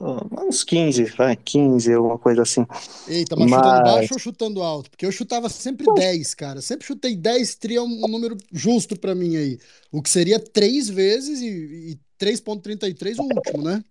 [0.00, 2.66] uns 15, vai, 15, alguma coisa assim.
[3.06, 4.90] Eita, mas chutando Mas- baixo ou chutando alto?
[4.90, 6.60] Porque eu chutava sempre 10, cara.
[6.62, 9.58] Sempre chutei 10, tria um, um número justo pra mim aí.
[9.92, 13.82] O que seria três vezes e, e 3,33 o último, né?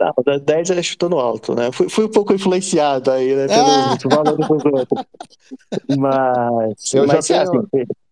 [0.00, 1.70] Não, da 10 é chutando alto, né?
[1.72, 3.96] Fui, fui um pouco influenciado aí, né, Ah!
[3.98, 5.04] pelos valores dos outros.
[5.98, 7.60] Mas, Eu já mas se, tenho- assim,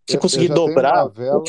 [0.08, 1.42] se- Eu- conseguir eu já tenho dobrar, uma vela,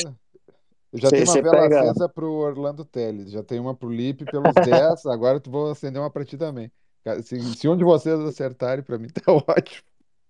[0.92, 3.90] eu já Cê- tenho uma vela pega- acesa pro Orlando Teles, já tenho uma pro
[3.90, 6.72] Lipe pelos 10, agora tu vou acender uma pra ti também.
[7.24, 9.84] Se, se um de vocês acertarem, pra mim tá ótimo.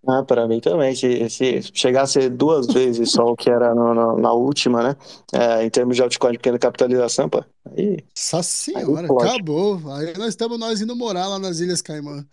[0.08, 3.74] ah, para mim também, se, se chegar a ser duas vezes só o que era
[3.76, 4.96] no- no- na última, né?
[5.34, 7.44] É, em termos de altcoin de pequena capitalização, pô,
[7.76, 9.10] aí Nossa senhora, explode.
[9.10, 9.76] acabou.
[9.94, 12.28] Aí nós estamos nós indo morar lá nas Ilhas Caimã.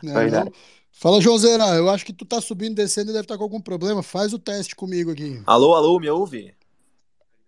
[0.00, 0.50] Né, Verdade.
[0.50, 0.52] não?
[1.02, 4.04] Fala, Joãozeira, eu acho que tu tá subindo, descendo e deve estar com algum problema.
[4.04, 5.42] Faz o teste comigo aqui.
[5.44, 6.54] Alô, alô, me ouve?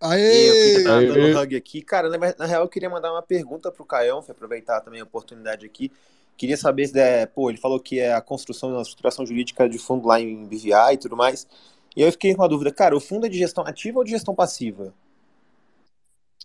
[0.00, 0.74] Eu Aê!
[0.74, 1.06] queria Aê.
[1.06, 1.80] dando hug aqui.
[1.80, 5.64] Cara, na, na real, eu queria mandar uma pergunta pro Caião, aproveitar também a oportunidade
[5.64, 5.92] aqui.
[6.36, 9.78] Queria saber se, é, pô, ele falou que é a construção, a estruturação jurídica de
[9.78, 11.46] fundo lá em BVI e tudo mais.
[11.94, 14.04] E aí eu fiquei com a dúvida, cara, o fundo é de gestão ativa ou
[14.04, 14.92] de gestão passiva?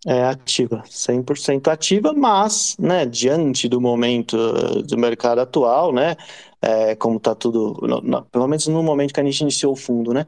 [0.08, 6.16] É ativa, 100% ativa, mas, né, diante do momento eh, do mercado atual, né,
[6.62, 9.76] é, como está tudo, no- no- pelo menos no momento que a gente iniciou o
[9.76, 10.26] fundo, né,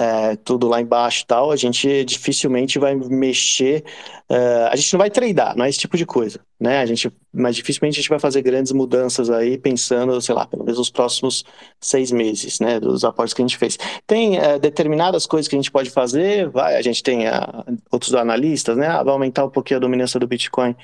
[0.00, 3.84] é, tudo lá embaixo e tal, a gente dificilmente vai mexer,
[4.30, 7.12] eh, a gente não vai tradar, não é esse tipo de coisa, né, a gente,
[7.30, 10.90] mas dificilmente a gente vai fazer grandes mudanças aí, pensando, sei lá, pelo menos nos
[10.90, 11.44] próximos
[11.78, 13.78] seis meses, né, dos aportes que a gente fez.
[14.06, 18.14] Tem eh, determinadas coisas que a gente pode fazer, vai, a gente tem ah, outros
[18.14, 18.86] analistas, né?
[18.86, 20.74] Ah, vai aumentar um pouquinho a dominância do Bitcoin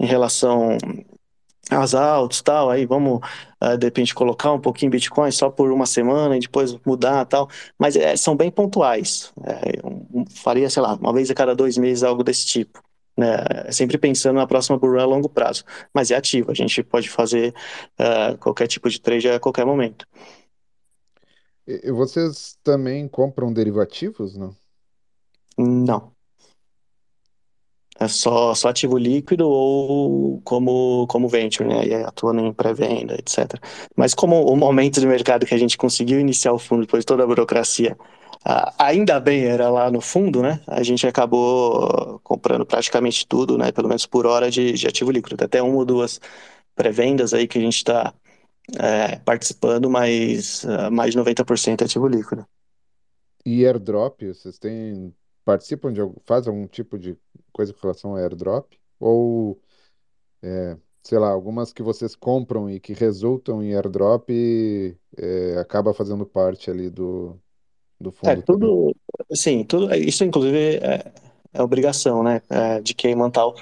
[0.00, 0.78] em relação
[1.70, 3.20] às altas tal, aí vamos
[3.60, 7.48] ah, de repente colocar um pouquinho Bitcoin só por uma semana e depois mudar tal,
[7.78, 9.32] mas eh, são bem pontuais.
[9.84, 12.82] Um- um- faria, sei lá, uma vez a cada dois meses algo desse tipo.
[13.16, 13.36] Né?
[13.70, 15.64] Sempre pensando na próxima bull a longo prazo,
[15.94, 17.54] mas é ativo, a gente pode fazer
[17.98, 20.06] ah, qualquer tipo de trade a qualquer momento.
[21.66, 24.54] E vocês também compram derivativos, não?
[25.58, 26.13] Não.
[27.98, 31.86] É só, só ativo líquido ou como, como venture, né?
[31.86, 33.60] E atuando em pré-venda, etc.
[33.96, 37.06] Mas como o momento de mercado que a gente conseguiu iniciar o fundo depois de
[37.06, 37.96] toda a burocracia
[38.78, 40.60] ainda bem era lá no fundo, né?
[40.66, 43.72] A gente acabou comprando praticamente tudo, né?
[43.72, 45.42] Pelo menos por hora de, de ativo líquido.
[45.42, 46.20] Até uma ou duas
[46.74, 48.12] pré-vendas aí que a gente está
[48.78, 52.46] é, participando, mas uh, mais de 90% é ativo líquido.
[53.46, 55.14] E airdrop, vocês têm
[55.44, 57.16] participam de algum, fazem algum tipo de
[57.52, 58.72] coisa com relação ao airdrop?
[58.98, 59.60] Ou,
[60.42, 65.92] é, sei lá, algumas que vocês compram e que resultam em airdrop e é, acaba
[65.92, 67.38] fazendo parte ali do,
[68.00, 68.30] do fundo?
[68.30, 68.94] É, tudo,
[69.32, 71.12] sim, tudo, isso inclusive é,
[71.52, 73.54] é obrigação, né, é, de quem tal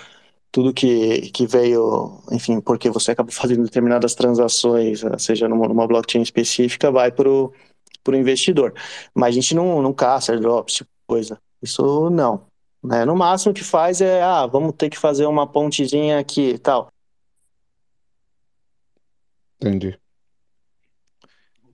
[0.53, 6.21] tudo que, que veio, enfim, porque você acaba fazendo determinadas transações, seja numa, numa blockchain
[6.21, 7.53] específica, vai para o
[8.09, 8.75] investidor.
[9.15, 11.41] Mas a gente não, não caça airdrops, tipo coisa.
[11.62, 12.47] Isso não.
[12.82, 13.05] Né?
[13.05, 16.93] No máximo que faz é, ah, vamos ter que fazer uma pontezinha aqui e tal.
[19.60, 19.97] Entendi.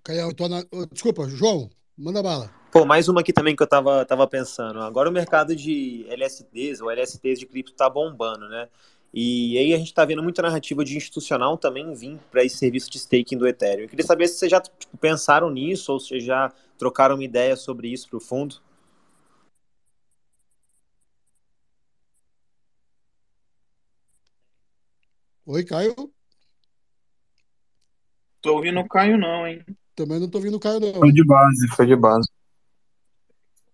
[0.05, 0.65] Caião, na...
[0.93, 2.51] Desculpa, João, manda bala.
[2.70, 4.81] Pô, mais uma aqui também que eu tava, tava pensando.
[4.81, 8.69] Agora o mercado de LSDs ou LSTs de cripto tá bombando, né?
[9.12, 12.90] E aí a gente tá vendo muita narrativa de institucional também vir para esse serviço
[12.90, 13.85] de staking do Ethereum.
[13.85, 17.56] Eu queria saber se vocês já tipo, pensaram nisso ou se já trocaram uma ideia
[17.56, 18.56] sobre isso para o fundo.
[25.51, 25.95] Oi, Caio.
[28.43, 29.65] Tô ouvindo o Caio, não, hein?
[29.97, 30.93] Também não tô ouvindo o Caio, não.
[30.93, 32.29] Foi de base, foi de base.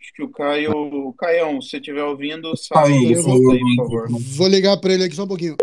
[0.00, 1.12] Acho que o Caio.
[1.14, 4.08] Caião, se você estiver ouvindo, sai aí, aí, por favor.
[4.08, 5.56] Vou ligar para ele aqui só um pouquinho.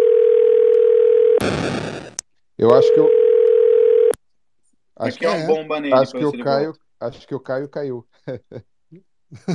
[2.57, 3.09] Eu acho que eu.
[4.97, 5.93] Acho que é um bomba nele.
[5.93, 6.73] Acho que o Caio.
[6.99, 8.05] Acho que o Caio caiu.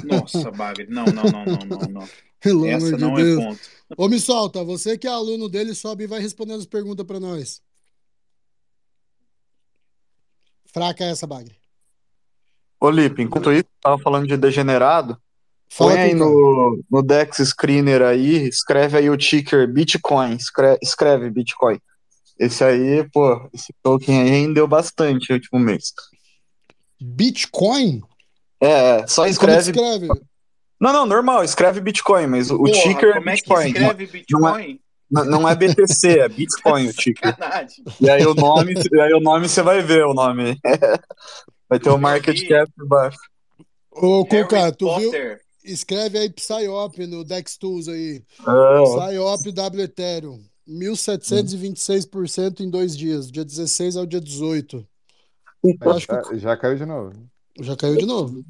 [0.05, 0.87] Nossa, Bagre.
[0.89, 2.09] Não, não, não, não, não, não.
[2.41, 3.41] Pelo Essa amor de não é Deus.
[3.43, 3.61] é ponto.
[3.97, 7.21] Ô, me solta, você que é aluno dele, sobe e vai respondendo as perguntas para
[7.21, 7.63] nós.
[10.67, 11.57] Fraca essa, Bagre.
[12.81, 15.19] Ô, Lipe, enquanto isso, tava falando de degenerado.
[15.69, 21.31] Fala Põe aí no, no Dex Screener aí, escreve aí o ticker Bitcoin, escreve, escreve
[21.31, 21.81] Bitcoin.
[22.39, 25.93] Esse aí, pô, esse token aí rendeu bastante no último mês.
[27.01, 28.03] Bitcoin?
[28.61, 29.73] É, só escreve.
[29.73, 30.21] Como escreve?
[30.81, 33.65] Não, não, normal, escreve Bitcoin, mas o Porra, ticker é Bitcoin.
[33.65, 34.81] É escreve Bitcoin?
[35.11, 37.35] Não é, não é BTC, é Bitcoin o ticker.
[38.01, 40.59] E aí o nome, e aí o nome você vai ver o nome.
[41.69, 43.19] Vai ter o market cap baixo.
[43.91, 45.11] Ô, Cuca, tu viu?
[45.65, 48.23] Escreve aí Psyop no Dex Tools aí.
[48.41, 49.11] É.
[49.11, 50.41] Psyop W Ethereum.
[50.69, 54.87] 1726% em dois dias, dia 16 ao dia 18.
[55.81, 56.39] Acho que...
[56.39, 57.13] Já caiu de novo.
[57.61, 58.45] Já caiu de novo.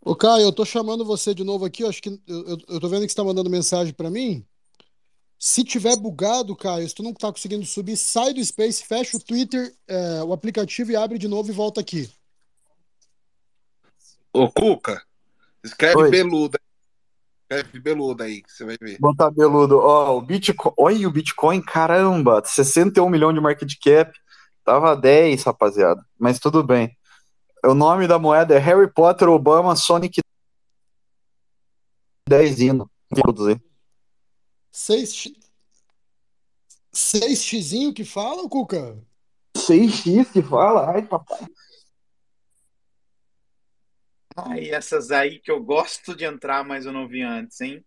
[0.00, 1.82] Ô, Caio, eu tô chamando você de novo aqui.
[1.82, 4.44] Eu acho que eu, eu, eu tô vendo que você tá mandando mensagem para mim.
[5.38, 9.20] Se tiver bugado, Caio, se tu não tá conseguindo subir, sai do Space, fecha o
[9.20, 12.10] Twitter, é, o aplicativo e abre de novo e volta aqui.
[14.32, 15.02] Ô, Cuca,
[15.62, 16.10] escreve Oi.
[16.10, 16.58] beluda.
[17.42, 18.98] Escreve beluda aí, que você vai ver.
[18.98, 19.78] Botar beludo.
[19.78, 20.72] Ó, o Bitcoin.
[20.78, 24.12] Olha o Bitcoin, caramba, 61 milhões de market cap.
[24.64, 26.02] Tava 10, rapaziada.
[26.18, 26.96] Mas tudo bem.
[27.64, 30.20] O nome da moeda é Harry Potter Obama Sonic
[32.28, 32.90] 10 hino.
[33.22, 33.60] Todos aí.
[34.70, 35.32] 6
[36.92, 39.02] 6x que fala, Cuca?
[39.56, 40.90] 6x que fala?
[40.90, 41.46] Ai, papai.
[44.36, 47.84] Ai, essas aí que eu gosto de entrar, mas eu não vi antes, hein?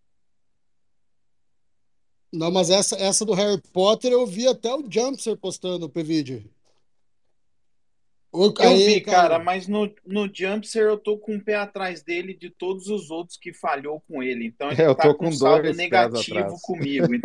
[2.32, 6.50] Não, mas essa, essa do Harry Potter eu vi até o Jumpster postando o PVD.
[8.30, 12.02] Eu aí, vi, cara, cara, mas no, no Jumpster eu tô com um pé atrás
[12.02, 14.46] dele de todos os outros que falhou com ele.
[14.46, 17.06] Então ele é, eu tá tô com um saldo negativo comigo.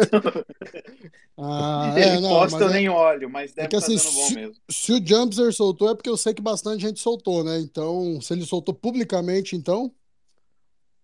[1.36, 1.46] Então...
[1.46, 2.74] ah, ele é, não, posta, eu é...
[2.74, 4.56] nem olho, mas deve é que, assim, bom se, mesmo.
[4.70, 7.60] Se o Jumpster soltou, é porque eu sei que bastante gente soltou, né?
[7.60, 9.92] Então, se ele soltou publicamente, então.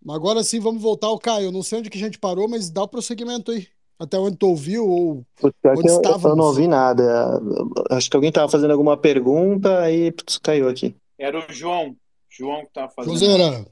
[0.08, 1.48] Agora sim, vamos voltar ao Caio.
[1.48, 3.68] Eu não sei onde que a gente parou, mas dá o prosseguimento aí.
[4.00, 7.42] Até onde tu ouviu ou onde eu, eu não ouvi nada.
[7.90, 10.96] Acho que alguém estava fazendo alguma pergunta e putz, caiu aqui.
[11.18, 11.96] Era o João.
[12.30, 13.14] João que estava fazendo.
[13.14, 13.66] Joseira.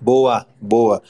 [0.00, 1.00] Boa, boa.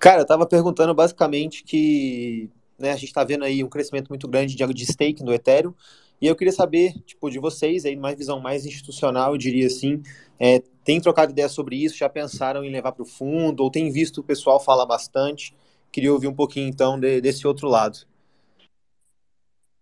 [0.00, 4.26] Cara, eu tava perguntando basicamente que né, a gente está vendo aí um crescimento muito
[4.26, 5.72] grande de, de stake no Ethereum.
[6.20, 10.02] E eu queria saber, tipo, de vocês aí, mais visão mais institucional, eu diria assim,
[10.38, 13.90] é, tem trocado ideia sobre isso, já pensaram em levar para o fundo, ou tem
[13.90, 15.52] visto o pessoal falar bastante?
[15.92, 17.98] Queria ouvir um pouquinho então de, desse outro lado.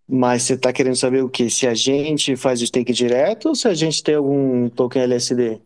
[0.06, 1.48] Mas você está querendo saber o que?
[1.48, 5.60] Se a gente faz o stake direto ou se a gente tem algum token LSD?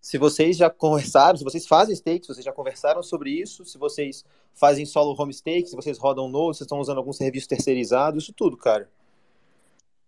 [0.00, 3.76] Se vocês já conversaram, se vocês fazem stake, se vocês já conversaram sobre isso, se
[3.76, 8.18] vocês fazem solo home stake, se vocês rodam node, se estão usando algum serviço terceirizado,
[8.18, 8.88] isso tudo, cara.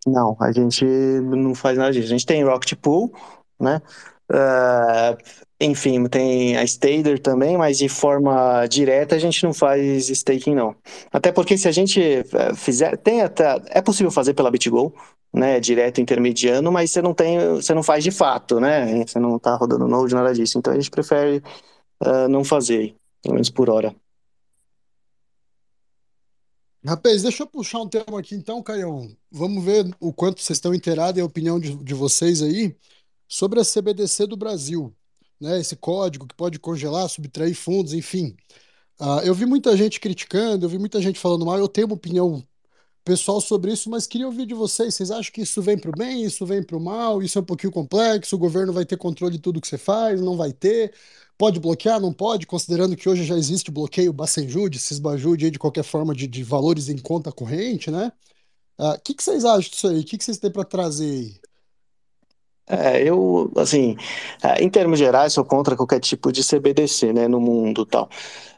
[0.06, 2.06] Não, a gente não faz nada disso.
[2.06, 3.12] A gente tem Rocket Pool,
[3.58, 3.82] né?
[4.30, 5.18] Uh,
[5.60, 10.74] enfim, tem a Stader também, mas de forma direta a gente não faz staking, não.
[11.12, 14.94] Até porque se a gente eh, fizer, tem até, é possível fazer pela BitGo,
[15.32, 19.04] né, direto intermediano, mas você não tem, você não faz de fato, né?
[19.06, 20.58] Você não está rodando node, nada disso.
[20.58, 21.42] Então a gente prefere
[22.02, 23.94] uh, não fazer, pelo menos por hora.
[26.84, 29.14] Rapaz, deixa eu puxar um tema aqui então, Caião.
[29.30, 32.74] Vamos ver o quanto vocês estão inteirados e a opinião de, de vocês aí
[33.28, 34.92] sobre a CBDC do Brasil,
[35.40, 35.60] né?
[35.60, 38.36] Esse código que pode congelar, subtrair fundos, enfim.
[39.00, 41.58] Uh, eu vi muita gente criticando, eu vi muita gente falando mal.
[41.58, 42.46] Eu tenho uma opinião
[43.04, 44.94] pessoal sobre isso, mas queria ouvir de vocês.
[44.94, 47.22] Vocês acham que isso vem para o bem, isso vem para o mal?
[47.22, 48.36] Isso é um pouquinho complexo?
[48.36, 50.20] O governo vai ter controle de tudo que você faz?
[50.20, 50.94] Não vai ter?
[51.38, 52.00] Pode bloquear?
[52.00, 52.46] Não pode?
[52.46, 56.98] Considerando que hoje já existe bloqueio Bacenjude, Cisbajude, de qualquer forma de, de valores em
[56.98, 58.12] conta corrente, né?
[58.78, 60.00] O uh, que, que vocês acham disso aí?
[60.00, 61.40] O que, que vocês têm para trazer aí?
[62.70, 63.96] É, eu, assim,
[64.42, 68.08] é, em termos gerais, sou contra qualquer tipo de CBDC, né, no mundo tal.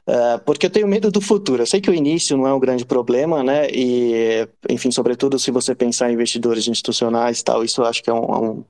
[0.06, 1.62] É, porque eu tenho medo do futuro.
[1.62, 5.50] Eu sei que o início não é um grande problema, né, e, enfim, sobretudo se
[5.50, 8.64] você pensar em investidores institucionais tal, isso eu acho que é, um, é um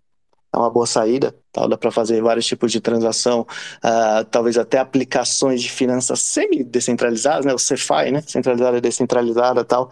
[0.54, 3.46] é uma boa saída, tal, dá para fazer vários tipos de transação,
[3.82, 9.90] uh, talvez até aplicações de finanças semi-descentralizadas, né, o CeFi, né, centralizada e descentralizada tal,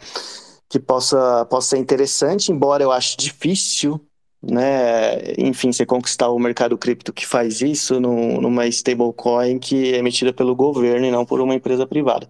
[0.69, 3.99] que possa, possa ser interessante, embora eu acho difícil
[4.43, 9.99] né, enfim, você conquistar o mercado cripto que faz isso no, numa stablecoin que é
[9.99, 12.27] emitida pelo governo e não por uma empresa privada.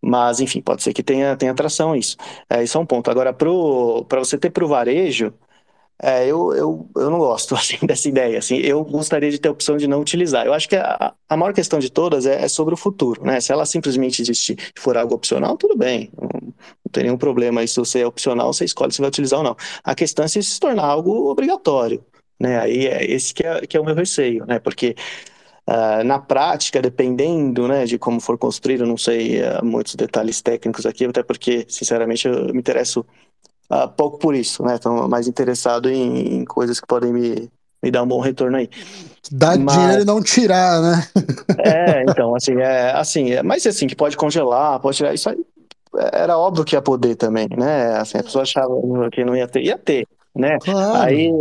[0.00, 2.16] Mas, enfim, pode ser que tenha, tenha atração isso.
[2.48, 3.10] É, isso é um ponto.
[3.10, 5.32] Agora, para você ter para o varejo,
[6.02, 8.38] é, eu, eu, eu não gosto assim, dessa ideia.
[8.38, 10.46] Assim, eu gostaria de ter a opção de não utilizar.
[10.46, 13.24] Eu acho que a, a maior questão de todas é, é, sobre o futuro.
[13.24, 13.40] Né?
[13.40, 16.10] Se ela simplesmente existir e for algo opcional, tudo bem.
[16.96, 17.62] Tem nenhum problema.
[17.62, 19.56] Isso se é opcional, você escolhe se vai utilizar ou não.
[19.84, 22.02] A questão é se se tornar algo obrigatório.
[22.40, 22.58] Né?
[22.58, 24.58] Aí é esse que é, que é o meu receio, né?
[24.58, 24.96] Porque
[25.68, 30.86] uh, na prática, dependendo né, de como for construído, não sei uh, muitos detalhes técnicos
[30.86, 33.04] aqui, até porque, sinceramente, eu me interesso
[33.70, 34.76] uh, pouco por isso, né?
[34.76, 37.50] Estou mais interessado em, em, coisas que podem me,
[37.82, 38.70] me dar um bom retorno aí.
[39.30, 41.08] Dar mas, dinheiro e não tirar, né?
[41.58, 45.44] é, então, assim, é, assim, é, mas assim, que pode congelar, pode tirar, isso aí
[46.12, 47.96] era óbvio que ia poder também, né?
[47.96, 48.74] Assim, a pessoa achava
[49.12, 50.58] que não ia ter, ia ter, né?
[50.60, 51.02] Claro.
[51.02, 51.32] Aí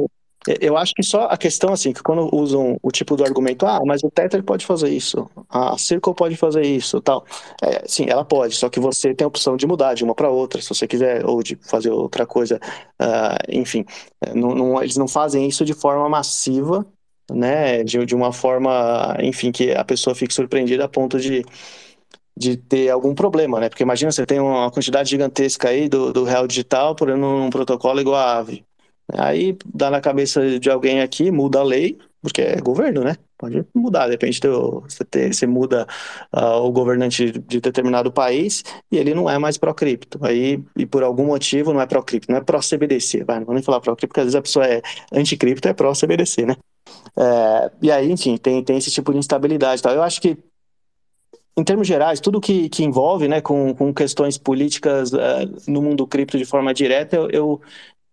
[0.62, 3.82] eu acho que só a questão, assim, que quando usam o tipo do argumento, ah,
[3.84, 7.26] mas o Tether pode fazer isso, a Circle pode fazer isso, tal.
[7.64, 10.30] É, sim, ela pode, só que você tem a opção de mudar de uma para
[10.30, 12.60] outra, se você quiser, ou de fazer outra coisa.
[13.02, 13.86] Uh, enfim,
[14.22, 16.86] é, não, não, eles não fazem isso de forma massiva,
[17.32, 17.84] né?
[17.84, 21.44] De, de uma forma, enfim, que a pessoa fique surpreendida a ponto de
[22.38, 23.70] de ter algum problema, né?
[23.70, 28.02] Porque imagina você tem uma quantidade gigantesca aí do, do real digital por um protocolo
[28.02, 28.66] igual a AVE.
[29.14, 33.16] Aí dá na cabeça de alguém aqui, muda a lei, porque é governo, né?
[33.38, 35.86] Pode mudar, depende do, você, você muda
[36.34, 40.20] uh, o governante de determinado país e ele não é mais pró-cripto.
[40.26, 43.64] Aí, e por algum motivo não é pró-cripto, não é pró-CBDC, vai, não vou nem
[43.64, 44.82] falar pró-cripto, porque às vezes a pessoa é
[45.14, 46.56] anti-cripto, é pró-CBDC, né?
[47.18, 49.82] É, e aí, enfim, tem, tem esse tipo de instabilidade.
[49.82, 49.94] Tal.
[49.94, 50.38] Eu acho que
[51.58, 55.18] em termos gerais, tudo que, que envolve né, com, com questões políticas uh,
[55.68, 57.62] no mundo cripto de forma direta, eu, eu,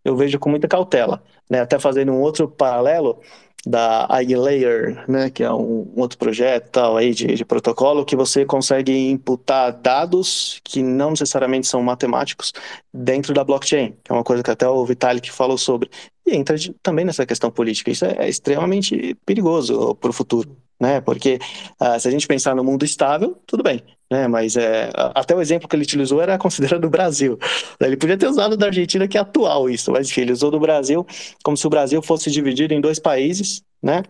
[0.04, 1.22] eu vejo com muita cautela.
[1.50, 1.60] Né?
[1.60, 3.20] Até fazendo um outro paralelo
[3.64, 8.16] da iLayer, né, que é um, um, outro projeto tal, aí de, de protocolo, que
[8.16, 12.52] você consegue imputar dados que não necessariamente são matemáticos
[12.92, 15.88] dentro da blockchain, que é uma coisa que até o Vitalik falou sobre.
[16.26, 17.90] E entra de, também nessa questão política.
[17.90, 21.00] Isso é, é extremamente perigoso para o futuro né?
[21.00, 21.38] Porque
[21.80, 23.80] uh, se a gente pensar no mundo estável, tudo bem,
[24.10, 24.26] né?
[24.26, 27.38] Mas é, até o exemplo que ele utilizou era considerado do Brasil.
[27.80, 30.58] Ele podia ter usado da Argentina, que é atual isso, mas enfim, ele usou do
[30.58, 31.06] Brasil
[31.44, 34.02] como se o Brasil fosse dividido em dois países, né?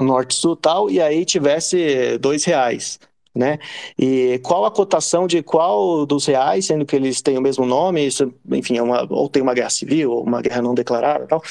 [0.00, 3.00] Norte-Sul tal, e aí tivesse dois reais.
[3.34, 3.58] Né?
[3.98, 8.06] E qual a cotação de qual dos reais, sendo que eles têm o mesmo nome,
[8.06, 11.42] isso, enfim, é uma, ou tem uma guerra civil, ou uma guerra não declarada tal,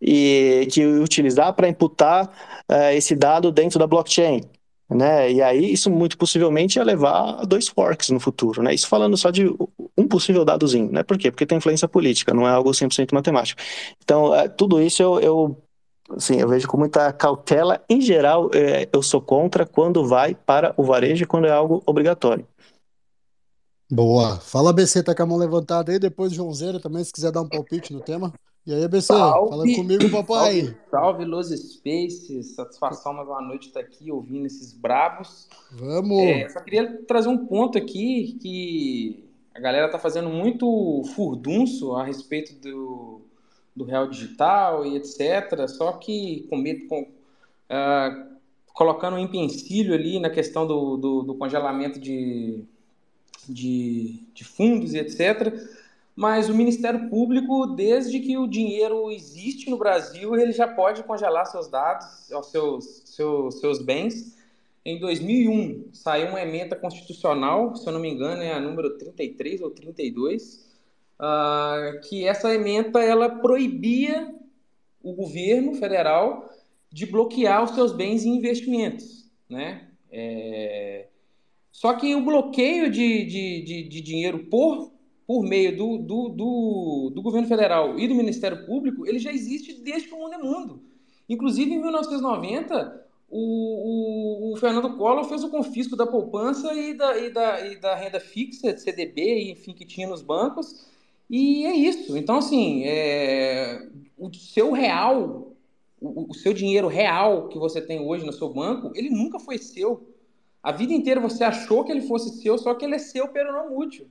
[0.00, 2.26] e que utilizar para imputar
[2.70, 4.42] uh, esse dado dentro da blockchain.
[4.94, 5.32] Né?
[5.32, 8.74] E aí isso muito possivelmente ia levar a dois forks no futuro, né?
[8.74, 9.46] Isso falando só de
[9.96, 11.02] um possível dadozinho, né?
[11.02, 11.30] Por quê?
[11.30, 13.60] Porque tem influência política, não é algo 100% matemático.
[14.02, 15.62] Então, é, tudo isso eu, eu
[16.18, 17.82] Sim, eu vejo com muita cautela.
[17.88, 21.82] Em geral, é, eu sou contra quando vai para o varejo e quando é algo
[21.86, 22.46] obrigatório.
[23.90, 24.38] Boa.
[24.38, 25.98] Fala, BC, tá com a mão levantada aí.
[25.98, 28.32] Depois, Joãozeira também, se quiser dar um palpite no tema.
[28.66, 30.62] E aí, BC, salve, fala comigo, papai.
[30.62, 32.54] Salve, salve Los Spaces.
[32.54, 35.48] Satisfação mais uma noite estar aqui ouvindo esses brabos.
[35.72, 36.22] Vamos.
[36.22, 42.04] É, só queria trazer um ponto aqui que a galera tá fazendo muito furdunço a
[42.04, 43.21] respeito do
[43.74, 45.66] do real digital e etc.
[45.68, 48.32] Só que com com, uh,
[48.72, 52.64] colocando um empecilho ali na questão do, do, do congelamento de,
[53.48, 55.52] de, de fundos e etc.
[56.14, 61.46] Mas o Ministério Público, desde que o dinheiro existe no Brasil, ele já pode congelar
[61.46, 62.06] seus dados,
[62.50, 64.36] seus, seus, seus bens.
[64.84, 69.62] Em 2001, saiu uma emenda constitucional, se eu não me engano, é a número 33
[69.62, 70.71] ou 32, uh,
[71.24, 74.34] ah, que essa emenda ela proibia
[75.00, 76.50] o governo federal
[76.90, 79.88] de bloquear os seus bens e investimentos, né?
[80.10, 81.06] É...
[81.70, 84.92] Só que o bloqueio de, de, de, de dinheiro por,
[85.24, 89.80] por meio do, do, do, do, governo federal e do Ministério Público, ele já existe
[89.80, 90.82] desde que o mundo é mundo.
[91.28, 97.16] Inclusive, em 1990, o, o, o Fernando Collor fez o confisco da poupança e da,
[97.16, 100.91] e da, e da renda fixa, CDB, enfim, que tinha nos bancos,
[101.28, 102.16] e é isso.
[102.16, 103.88] Então, assim, é,
[104.18, 105.52] o seu real
[106.02, 110.08] o, seu dinheiro real que você tem hoje no seu banco, ele nunca foi seu.
[110.62, 113.52] A vida inteira você achou que ele fosse seu, só que ele é seu pelo
[113.52, 114.08] não útil.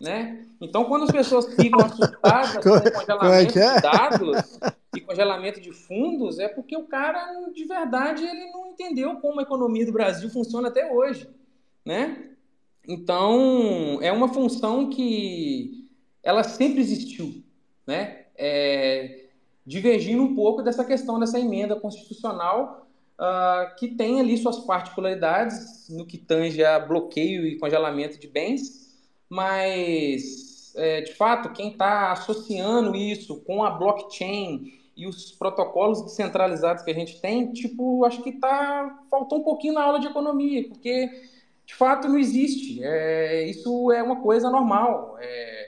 [0.00, 0.46] Né?
[0.60, 3.74] Então, quando as pessoas ficam assustadas com é congelamento é é?
[3.74, 4.58] de dados
[4.96, 9.44] e congelamento de fundos, é porque o cara, de verdade, ele não entendeu como a
[9.44, 11.28] economia do Brasil funciona até hoje.
[11.84, 12.30] Né?
[12.86, 15.81] Então, é uma função que
[16.22, 17.42] ela sempre existiu.
[17.86, 18.26] Né?
[18.36, 19.26] É,
[19.66, 22.86] divergindo um pouco dessa questão dessa emenda constitucional
[23.18, 28.96] uh, que tem ali suas particularidades no que tange a bloqueio e congelamento de bens,
[29.28, 36.82] mas é, de fato quem está associando isso com a blockchain e os protocolos descentralizados
[36.82, 40.68] que a gente tem, tipo, acho que tá faltou um pouquinho na aula de economia,
[40.68, 41.08] porque
[41.64, 42.82] de fato não existe.
[42.82, 45.16] É, isso é uma coisa normal.
[45.20, 45.61] É,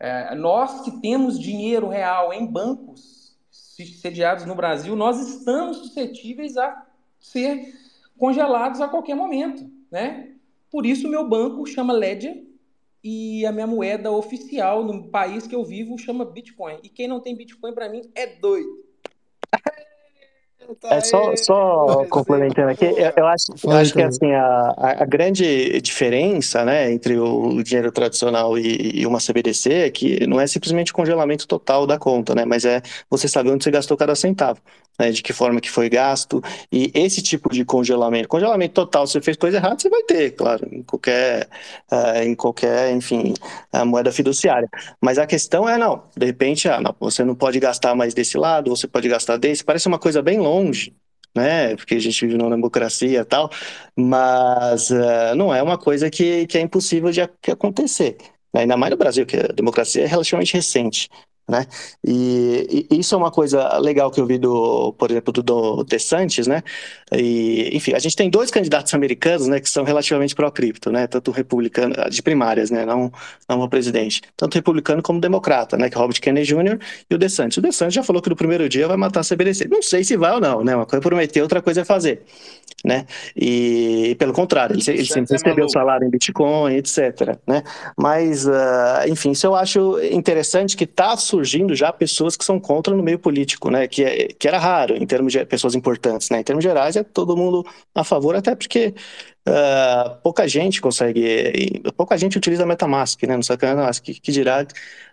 [0.00, 6.86] é, nós que temos dinheiro real em bancos sediados no Brasil, nós estamos suscetíveis a
[7.18, 7.74] ser
[8.18, 10.34] congelados a qualquer momento, né?
[10.70, 12.44] Por isso meu banco chama Ledger
[13.02, 16.78] e a minha moeda oficial no país que eu vivo chama Bitcoin.
[16.82, 18.84] E quem não tem Bitcoin para mim é doido.
[20.84, 25.80] É só, só complementando aqui, eu, eu acho, eu acho que assim, a, a grande
[25.80, 30.92] diferença né, entre o dinheiro tradicional e, e, uma CBDC é que não é simplesmente
[30.92, 34.60] o congelamento total da conta, né, mas é você saber onde você gastou cada centavo,
[35.00, 39.14] né, de que forma que foi gasto, e esse tipo de congelamento, congelamento total, se
[39.14, 41.48] você fez coisa errada, você vai ter, claro, em qualquer,
[41.90, 43.32] uh, em qualquer, enfim,
[43.72, 44.68] a moeda fiduciária.
[45.00, 48.36] Mas a questão é, não, de repente, ah, não, você não pode gastar mais desse
[48.36, 50.94] lado, você pode gastar desse, parece uma coisa bem longe,
[51.34, 51.74] né?
[51.76, 53.50] Porque a gente vive numa democracia e tal,
[53.96, 58.18] mas uh, não é uma coisa que, que é impossível de acontecer.
[58.52, 61.08] Ainda mais no Brasil, que a democracia é relativamente recente.
[61.50, 61.66] Né?
[62.04, 65.84] E, e, isso é uma coisa legal que eu vi do, por exemplo, do, do
[65.84, 66.62] DeSantis, né?
[67.12, 71.08] E, enfim, a gente tem dois candidatos americanos, né, que são relativamente pró-cripto, né?
[71.08, 72.86] Tanto republicano, de primárias, né?
[72.86, 73.10] Não,
[73.48, 74.22] não o presidente.
[74.36, 75.90] Tanto republicano como democrata, né?
[75.90, 76.78] Que é o Robert Kennedy Jr.
[77.10, 77.58] e o DeSantis.
[77.58, 79.66] O DeSantis já falou que no primeiro dia vai matar a CBDC.
[79.68, 80.76] Não sei se vai ou não, né?
[80.76, 82.22] Uma coisa é prometer, outra coisa é fazer
[82.84, 83.06] né?
[83.36, 87.36] E pelo contrário, ele, ele sempre é recebeu salário em Bitcoin, etc.
[87.46, 87.62] Né?
[87.96, 91.39] Mas, uh, enfim, isso eu acho interessante que está surgindo
[91.74, 93.86] já pessoas que são contra no meio político, né?
[93.86, 96.40] Que, é, que era raro em termos de pessoas importantes, né?
[96.40, 97.64] Em termos gerais é todo mundo
[97.94, 98.94] a favor, até porque
[99.48, 103.36] uh, pouca gente consegue, pouca gente utiliza MetaMask, né?
[103.36, 104.66] No MetaMask, que, que dirá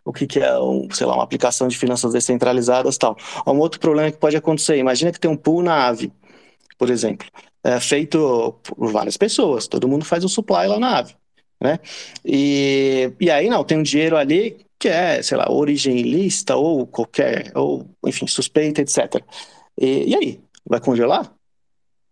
[0.06, 3.18] o que, que é, um, sei lá, uma aplicação de finanças descentralizadas tal.
[3.46, 6.12] Um outro problema que pode acontecer, imagina que tem um pool na Ave,
[6.78, 7.28] por exemplo
[7.68, 11.16] é, feito por várias pessoas, todo mundo faz o supply lá na ave,
[11.62, 11.80] né?
[12.24, 16.86] E, e aí, não, tem um dinheiro ali que é, sei lá, origem ilícita ou
[16.86, 19.22] qualquer, ou, enfim, suspeita, etc.
[19.80, 21.34] E, e aí, vai congelar?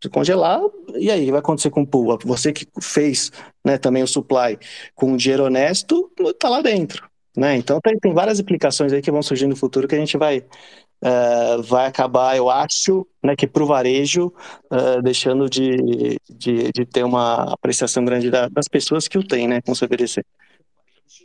[0.01, 0.61] Se congelar,
[0.95, 2.17] e aí, vai acontecer com o pool?
[2.25, 3.31] Você que fez
[3.63, 4.57] né, também o supply
[4.93, 7.09] com dinheiro honesto, tá lá dentro.
[7.35, 7.57] Né?
[7.57, 10.39] Então tem, tem várias implicações aí que vão surgir no futuro que a gente vai,
[10.39, 14.31] uh, vai acabar, eu acho, né, que para o varejo,
[14.71, 19.47] uh, deixando de, de, de, ter uma apreciação grande da, das pessoas que o têm
[19.47, 20.23] né, com o CBDC.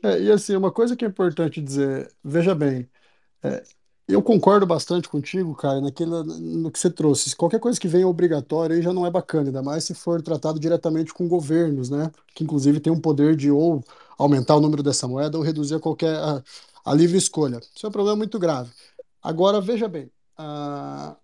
[0.02, 2.89] É, e assim, uma coisa que é importante dizer, veja bem,
[3.43, 3.62] é,
[4.09, 7.36] eu concordo bastante contigo, cara, naquilo, no que você trouxe.
[7.36, 10.60] Qualquer coisa que venha obrigatória aí já não é bacana, ainda mais se for tratado
[10.60, 12.12] diretamente com governos, né?
[12.35, 13.85] Que inclusive tem um poder de ou
[14.18, 16.43] aumentar o número dessa moeda ou reduzir a qualquer a,
[16.85, 17.60] a livre escolha.
[17.74, 18.70] Isso é um problema muito grave.
[19.22, 21.16] Agora, veja bem, uh,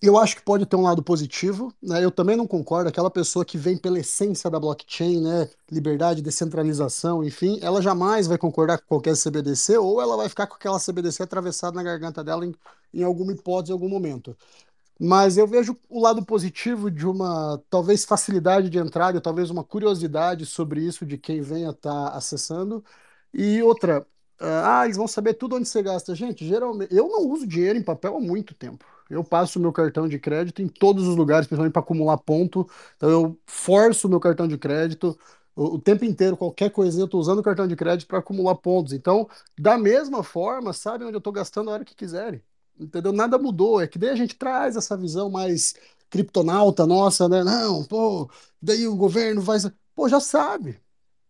[0.00, 2.04] eu acho que pode ter um lado positivo, né?
[2.04, 5.50] Eu também não concordo, aquela pessoa que vem pela essência da blockchain, né?
[5.70, 10.54] Liberdade, descentralização, enfim, ela jamais vai concordar com qualquer CBDC ou ela vai ficar com
[10.54, 12.54] aquela CBDC atravessada na garganta dela em,
[12.94, 14.36] em alguma hipótese, em algum momento.
[15.00, 20.44] Mas eu vejo o lado positivo de uma talvez facilidade de entrada, talvez uma curiosidade
[20.46, 22.84] sobre isso de quem venha estar acessando.
[23.32, 24.06] E outra,
[24.40, 26.14] ah, eles vão saber tudo onde você gasta.
[26.14, 28.84] Gente, geralmente, eu não uso dinheiro em papel há muito tempo.
[29.08, 32.68] Eu passo meu cartão de crédito em todos os lugares, principalmente para acumular ponto.
[32.96, 35.18] Então eu forço o meu cartão de crédito
[35.58, 38.54] o, o tempo inteiro, qualquer coisinha, eu estou usando o cartão de crédito para acumular
[38.54, 38.92] pontos.
[38.92, 39.28] Então,
[39.58, 42.40] da mesma forma, sabe onde eu estou gastando a hora que quiserem.
[42.78, 43.12] Entendeu?
[43.12, 43.80] Nada mudou.
[43.80, 45.74] É que daí a gente traz essa visão mais
[46.08, 47.42] criptonauta nossa, né?
[47.42, 48.30] Não, pô,
[48.62, 49.58] daí o governo vai.
[49.96, 50.80] Pô, já sabe.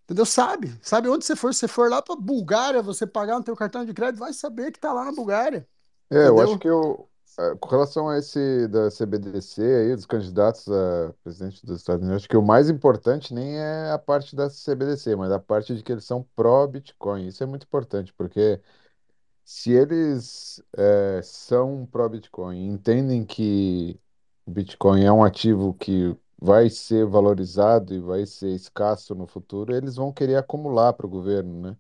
[0.05, 0.27] Entendeu?
[0.27, 0.79] Sabe.
[0.83, 1.55] Sabe onde você for.
[1.55, 4.73] Se você for lá para Bulgária, você pagar no teu cartão de crédito, vai saber
[4.73, 5.67] que tá lá na Bulgária.
[6.11, 6.41] É, eu Entendeu?
[6.41, 7.08] acho que eu,
[7.39, 12.23] eh, com relação a esse da CBDC aí, dos candidatos a presidente dos Estados Unidos,
[12.23, 15.83] acho que o mais importante nem é a parte da CBDC, mas a parte de
[15.83, 17.27] que eles são pró-Bitcoin.
[17.29, 18.61] Isso é muito importante, porque
[19.45, 24.01] se eles eh, são pró-Bitcoin, e entendem que
[24.47, 29.75] o Bitcoin é um ativo que vai ser valorizado e vai ser escasso no futuro,
[29.75, 31.77] eles vão querer acumular para o governo, né?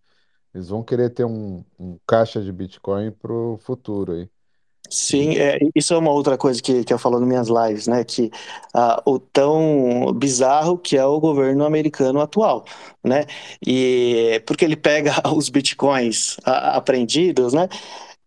[0.54, 4.30] Eles vão querer ter um, um caixa de Bitcoin para o futuro aí.
[4.90, 8.02] Sim, é, isso é uma outra coisa que, que eu falo nas minhas lives, né?
[8.04, 8.30] Que
[8.74, 12.64] ah, o tão bizarro que é o governo americano atual,
[13.04, 13.26] né?
[13.66, 17.68] E porque ele pega os bitcoins apreendidos, né?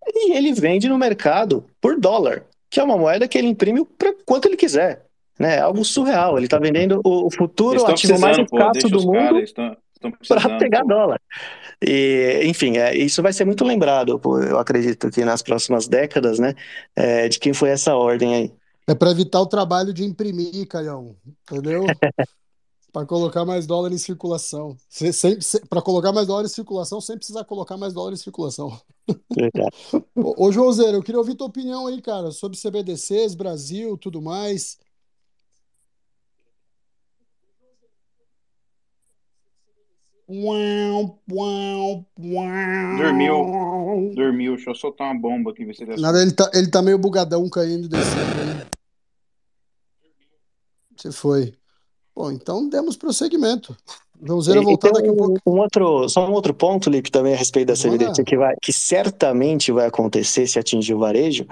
[0.07, 4.13] E ele vende no mercado por dólar, que é uma moeda que ele imprime para
[4.25, 5.05] quanto ele quiser,
[5.39, 5.55] né?
[5.55, 6.38] É algo surreal.
[6.38, 9.75] Ele está vendendo o, futuro ativo mais escasso do mundo estão
[10.28, 11.22] para pegar dólar.
[11.82, 16.53] E, enfim, é, isso vai ser muito lembrado, eu acredito que nas próximas décadas, né,
[16.95, 18.53] é, de quem foi essa ordem aí.
[18.88, 21.15] É para evitar o trabalho de imprimir, Caião.
[21.44, 21.86] Entendeu?
[22.91, 24.76] Para colocar mais dólar em circulação.
[25.69, 28.78] Para colocar mais dólar em circulação, sem precisar colocar mais dólar em circulação.
[30.14, 34.78] Ô, ô Joseiro, eu queria ouvir tua opinião aí, cara, sobre CBDCs, Brasil, tudo mais.
[42.98, 44.56] Dormiu, dormiu.
[44.56, 46.98] Deixa eu soltar uma bomba aqui, ver se ele Nada, ele tá, ele tá meio
[46.98, 48.66] bugadão caindo e descendo aí.
[50.95, 51.53] Você foi.
[52.16, 53.76] Bom, então demos prosseguimento.
[54.22, 55.41] Vamos ver a e voltar tem daqui a um, pouco.
[55.48, 57.98] um outro, só um outro ponto, Lipe, também a respeito da Manda.
[57.98, 61.48] CBDC, que, vai, que certamente vai acontecer se atingir o varejo,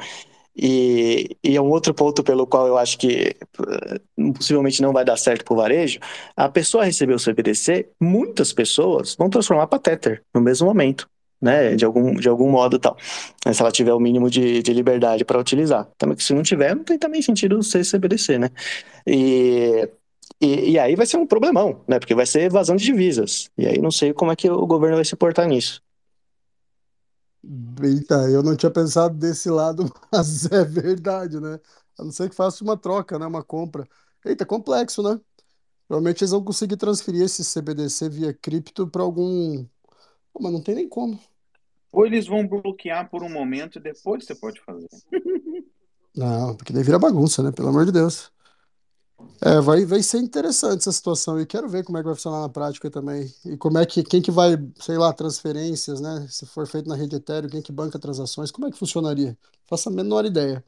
[0.56, 4.02] e, e é um outro ponto pelo qual eu acho que eh,
[4.34, 6.00] possivelmente não vai dar certo para o varejo.
[6.36, 11.10] A pessoa receber o CBDC, muitas pessoas vão transformar para Tether no mesmo momento,
[11.42, 11.76] né?
[11.76, 12.98] De algum, de algum modo tal.
[13.46, 15.88] Né, Se ela tiver o mínimo de, de liberdade para utilizar.
[15.98, 18.50] Também que se não tiver, não tem também sentido ser CBDC, né?
[19.08, 19.90] E,
[20.42, 22.00] e, e aí vai ser um problemão, né?
[22.00, 23.50] Porque vai ser evasão de divisas.
[23.58, 25.82] E aí não sei como é que o governo vai se portar nisso.
[27.84, 31.60] Eita, eu não tinha pensado desse lado, mas é verdade, né?
[31.98, 33.26] A não ser que faça uma troca, né?
[33.26, 33.88] Uma compra.
[34.26, 35.20] Eita, complexo, né?
[35.88, 39.66] Provavelmente eles vão conseguir transferir esse CBDC via cripto para algum.
[40.34, 41.20] Pô, Mas não tem nem como.
[41.92, 44.88] Ou eles vão bloquear por um momento e depois você pode fazer.
[46.16, 47.52] Não, porque daí vira bagunça, né?
[47.52, 48.32] Pelo amor de Deus.
[49.42, 52.42] É, vai, vai ser interessante essa situação e quero ver como é que vai funcionar
[52.42, 53.34] na prática também.
[53.46, 56.28] E como é que, quem que vai, sei lá, transferências, né?
[56.30, 59.38] Se for feito na rede Ethereum, quem que banca transações, como é que funcionaria?
[59.66, 60.64] Faço a menor ideia.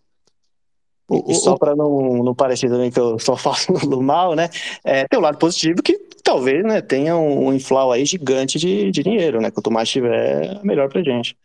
[1.11, 4.49] E, e só para não, não parecer também que eu só faço do mal, né?
[4.83, 9.03] É, tem o lado positivo que talvez né, tenha um inflau aí gigante de, de
[9.03, 9.51] dinheiro, né?
[9.51, 11.37] Quanto mais tiver, melhor pra gente.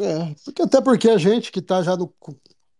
[0.00, 2.12] é, porque até porque a gente que tá já no,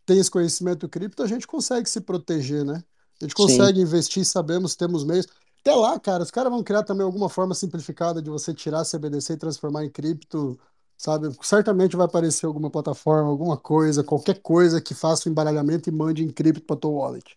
[0.06, 2.82] tem esse conhecimento cripto, a gente consegue se proteger, né?
[3.20, 3.34] A gente Sim.
[3.34, 5.26] consegue investir, sabemos, temos meios.
[5.60, 9.32] Até lá, cara, os caras vão criar também alguma forma simplificada de você tirar CBDC
[9.34, 10.58] e transformar em cripto,
[10.96, 11.28] sabe?
[11.42, 16.22] Certamente vai aparecer alguma plataforma, alguma coisa, qualquer coisa que faça o embaralhamento e mande
[16.24, 17.36] em cripto para tua wallet.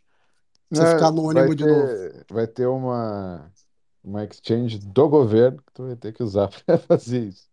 [0.71, 1.93] Você É, ficar anônimo vai de novo.
[1.93, 3.51] ter, vai ter uma,
[4.03, 7.49] uma exchange do governo que tu vai ter que usar para fazer isso.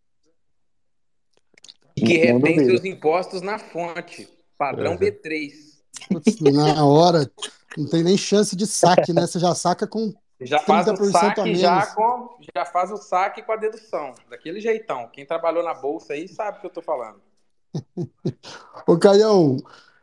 [1.97, 2.67] E que retém duvido.
[2.67, 4.29] seus impostos na fonte,
[4.59, 4.99] padrão Uhum.
[4.99, 5.76] B3.
[6.11, 7.31] Putz, na hora,
[7.77, 9.27] não tem nem chance de saque, né?
[9.27, 11.95] Você já saca com Já faz o 30% a saque já menos.
[11.95, 15.09] com já faz o saque com a dedução, daquele jeitão.
[15.13, 17.21] Quem trabalhou na bolsa aí sabe o que eu tô falando.
[18.87, 19.57] Ô, Caião,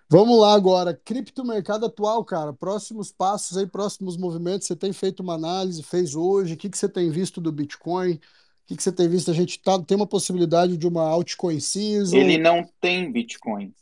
[0.10, 0.94] vamos lá agora.
[0.94, 2.54] Criptomercado atual, cara.
[2.54, 4.68] Próximos passos aí, próximos movimentos.
[4.68, 6.54] Você tem feito uma análise, fez hoje.
[6.54, 8.14] O que que você tem visto do Bitcoin?
[8.16, 8.20] O
[8.68, 9.32] que que você tem visto?
[9.32, 12.18] A gente tá, tem uma possibilidade de uma altcoin Ele season.
[12.40, 13.74] não tem Bitcoin.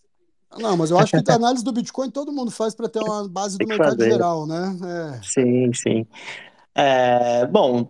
[0.58, 3.28] Não, mas eu acho que a análise do Bitcoin todo mundo faz para ter uma
[3.30, 4.12] base do mercado fazer.
[4.12, 4.78] geral, né?
[4.84, 5.20] É.
[5.24, 6.06] Sim, sim.
[6.76, 7.88] É, bom,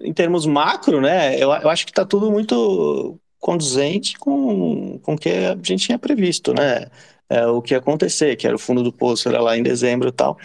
[0.00, 1.36] em termos macro, né?
[1.36, 5.98] Eu, eu acho que está tudo muito conduzente com, com o que a gente tinha
[5.98, 6.86] previsto, né?
[7.32, 10.08] é, o que ia acontecer, que era o fundo do poço, era lá em dezembro
[10.08, 10.36] e tal.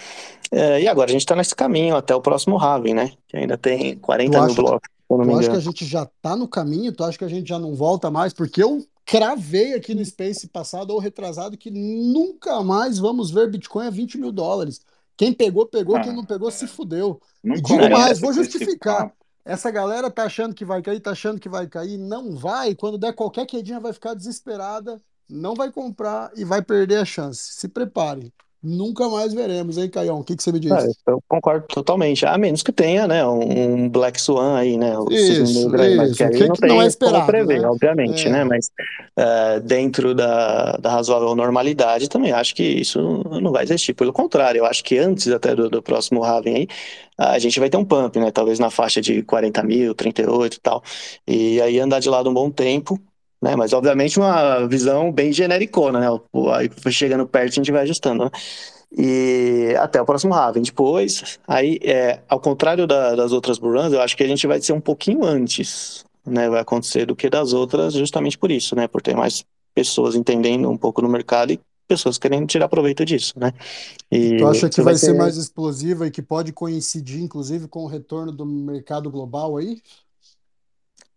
[0.49, 3.11] É, e agora a gente está nesse caminho até o próximo halving, né?
[3.27, 6.35] Que ainda tem 40 Tu mil acha, blocos, tu acha que a gente já tá
[6.37, 6.93] no caminho?
[6.93, 8.31] Tu acha que a gente já não volta mais?
[8.31, 13.87] Porque eu cravei aqui no Space passado ou retrasado que nunca mais vamos ver Bitcoin
[13.87, 14.81] a 20 mil dólares.
[15.17, 15.99] Quem pegou, pegou.
[16.01, 17.21] Quem Ah, não pegou, se fudeu.
[17.43, 19.13] não E digo É, mais, vou justificar.
[19.45, 22.75] Essa galera tá achando que vai cair, tá achando que vai cair, não vai.
[22.75, 27.53] Quando der qualquer quedinha, vai ficar desesperada, não vai comprar e vai perder a chance.
[27.53, 28.31] Se preparem.
[28.63, 30.19] Nunca mais veremos, hein, Caião?
[30.19, 30.95] O que que você me É, diz?
[31.07, 32.25] eu concordo totalmente.
[32.25, 36.47] A menos que tenha, né, um Black Swan aí, né, o Isso, mas que aí
[36.47, 37.67] não que não é tem como esperado, prever, né?
[37.67, 38.43] obviamente, né, É.
[38.43, 38.71] mas
[39.15, 42.99] é, dentro da, da razoável normalidade, também acho que isso
[43.41, 43.93] não vai existir.
[43.93, 46.67] Pelo contrário, eu acho que antes até do, do próximo halving aí,
[47.17, 50.59] a gente vai ter um pump, né, talvez na faixa de 40 mil, 38 e
[50.59, 50.83] tal,
[51.27, 52.99] e aí andar de lado um bom tempo,
[53.41, 56.07] né, mas obviamente uma visão bem genericona, né,
[56.53, 58.31] aí chegando perto a gente vai ajustando, né.
[58.91, 60.61] E até o próximo halving.
[60.61, 64.61] Depois, aí, é, ao contrário da- das outras bull eu acho que a gente vai
[64.61, 66.49] ser um pouquinho antes, né?
[66.49, 68.87] Vai acontecer do que das outras, justamente por isso, né?
[68.87, 69.43] Por ter mais
[69.75, 73.53] pessoas entendendo um pouco no mercado e pessoas querendo tirar proveito disso, né?
[74.11, 75.13] E tu acha que vai ser ser.
[75.13, 79.81] mais explosiva e que pode coincidir, inclusive, com o retorno do mercado global aí?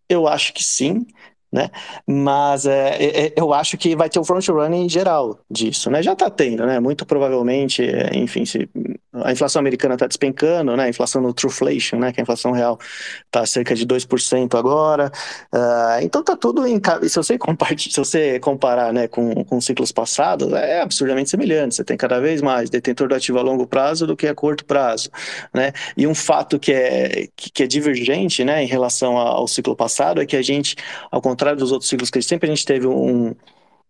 [0.09, 1.07] Eu acho que sim,
[1.53, 1.71] né?
[2.07, 6.03] Mas é, é, é, eu acho que vai ter o front running geral disso, né?
[6.03, 6.79] Já está tendo, né?
[6.79, 8.69] Muito provavelmente, é, enfim, se
[9.13, 10.85] a inflação americana está despencando, né?
[10.85, 12.13] A inflação no Trueflation, né?
[12.13, 12.79] Que é a inflação real
[13.27, 15.11] está cerca de 2% agora.
[15.53, 16.81] Ah, então tá tudo em.
[17.09, 21.75] Se você, compartilha, se você comparar, né, com, com ciclos passados, é absurdamente semelhante.
[21.75, 24.65] Você tem cada vez mais detentor do ativo a longo prazo do que a curto
[24.65, 25.11] prazo,
[25.53, 25.73] né?
[25.97, 30.21] E um fato que é, que, que é divergente, né, em relação ao ciclo passado
[30.21, 30.77] é que a gente,
[31.11, 33.35] ao contrário dos outros ciclos que sempre a gente teve um,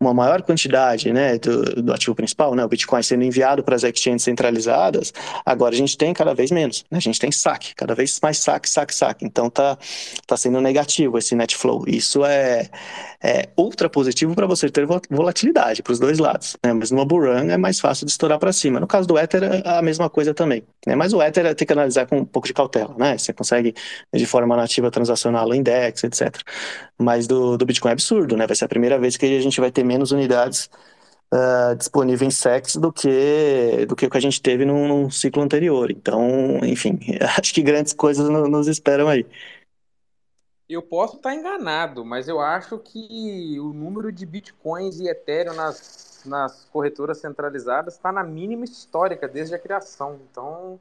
[0.01, 3.85] uma maior quantidade, né, do, do ativo principal, né, o Bitcoin sendo enviado para as
[3.85, 5.12] exchanges centralizadas,
[5.44, 8.39] agora a gente tem cada vez menos, né, a gente tem saque, cada vez mais
[8.39, 9.27] saque, saque, saque.
[9.27, 9.77] Então tá,
[10.27, 11.85] tá sendo negativo esse net flow.
[11.86, 12.70] Isso é,
[13.22, 17.05] é ultra positivo para você ter vo- volatilidade para os dois lados, né, mas numa
[17.05, 18.81] bull run é mais fácil de estourar para cima.
[18.81, 21.72] No caso do Ether é a mesma coisa também, né, mas o Ether tem que
[21.74, 23.74] analisar com um pouco de cautela, né, você consegue
[24.14, 26.39] de forma nativa transacionar o index, etc.
[27.01, 28.47] Mas do, do Bitcoin é absurdo, né?
[28.47, 30.70] Vai ser a primeira vez que a gente vai ter menos unidades
[31.32, 35.10] ah, disponíveis em SEX do que, do que o que a gente teve num, num
[35.10, 35.90] ciclo anterior.
[35.90, 36.98] Então, enfim,
[37.39, 39.27] acho que grandes coisas no- nos esperam aí.
[40.68, 46.22] Eu posso estar enganado, mas eu acho que o número de bitcoins e Ethereum nas,
[46.24, 50.20] nas corretoras centralizadas está na mínima histórica desde a criação.
[50.31, 50.78] Então,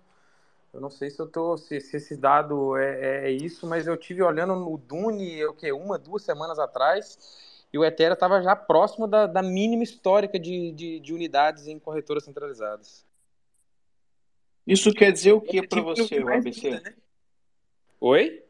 [0.73, 3.97] eu não sei se eu tô, se, se esse dado é, é isso, mas eu
[3.97, 8.55] tive olhando no Dune, o que uma, duas semanas atrás, e o Ethereum estava já
[8.55, 13.05] próximo da, da mínima histórica de, de, de unidades em corretoras centralizadas.
[14.65, 16.69] Isso quer dizer o que para tipo é você, o ABC?
[16.69, 16.95] muda, né?
[17.99, 18.43] Oi?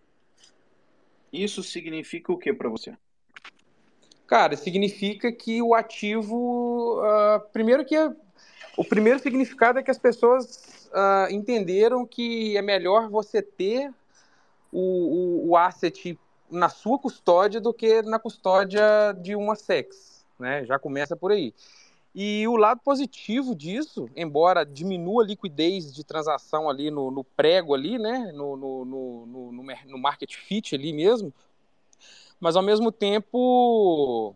[1.31, 2.97] Isso significa o que para você?
[4.27, 6.99] Cara, significa que o ativo.
[7.01, 8.13] ah, primeiro que é-
[8.77, 13.93] o primeiro significado é que as pessoas ah, entenderam que é melhor você ter
[14.71, 16.17] o, o, o asset
[16.49, 20.65] na sua custódia do que na custódia de uma SEX, né?
[20.65, 21.53] Já começa por aí.
[22.13, 27.75] E o lado positivo disso, embora diminua a liquidez de transação ali no, no prego
[27.75, 28.31] ali, né?
[28.33, 31.31] No, no, no, no market fit ali mesmo,
[32.39, 34.35] mas ao mesmo tempo,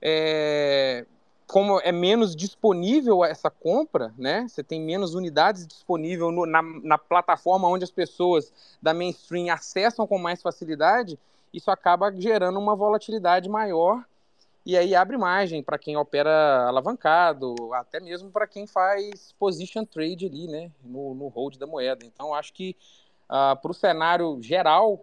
[0.00, 1.06] é,
[1.48, 4.46] como é menos disponível essa compra, né?
[4.48, 8.52] Você tem menos unidades disponíveis no- na, na plataforma onde as pessoas
[8.82, 11.18] da mainstream acessam com mais facilidade,
[11.52, 14.04] isso acaba gerando uma volatilidade maior
[14.66, 20.26] e aí abre margem para quem opera alavancado, até mesmo para quem faz position trade
[20.26, 20.70] ali, né?
[20.84, 22.04] No, no hold da moeda.
[22.04, 22.76] Então, acho que
[23.28, 25.02] para o cenário geral,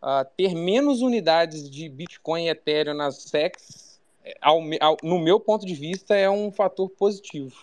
[0.00, 3.91] ah, ter menos unidades de Bitcoin e Ethereum nas SEX, é,
[4.40, 7.54] ao ao- no meu ponto de vista, é um fator positivo.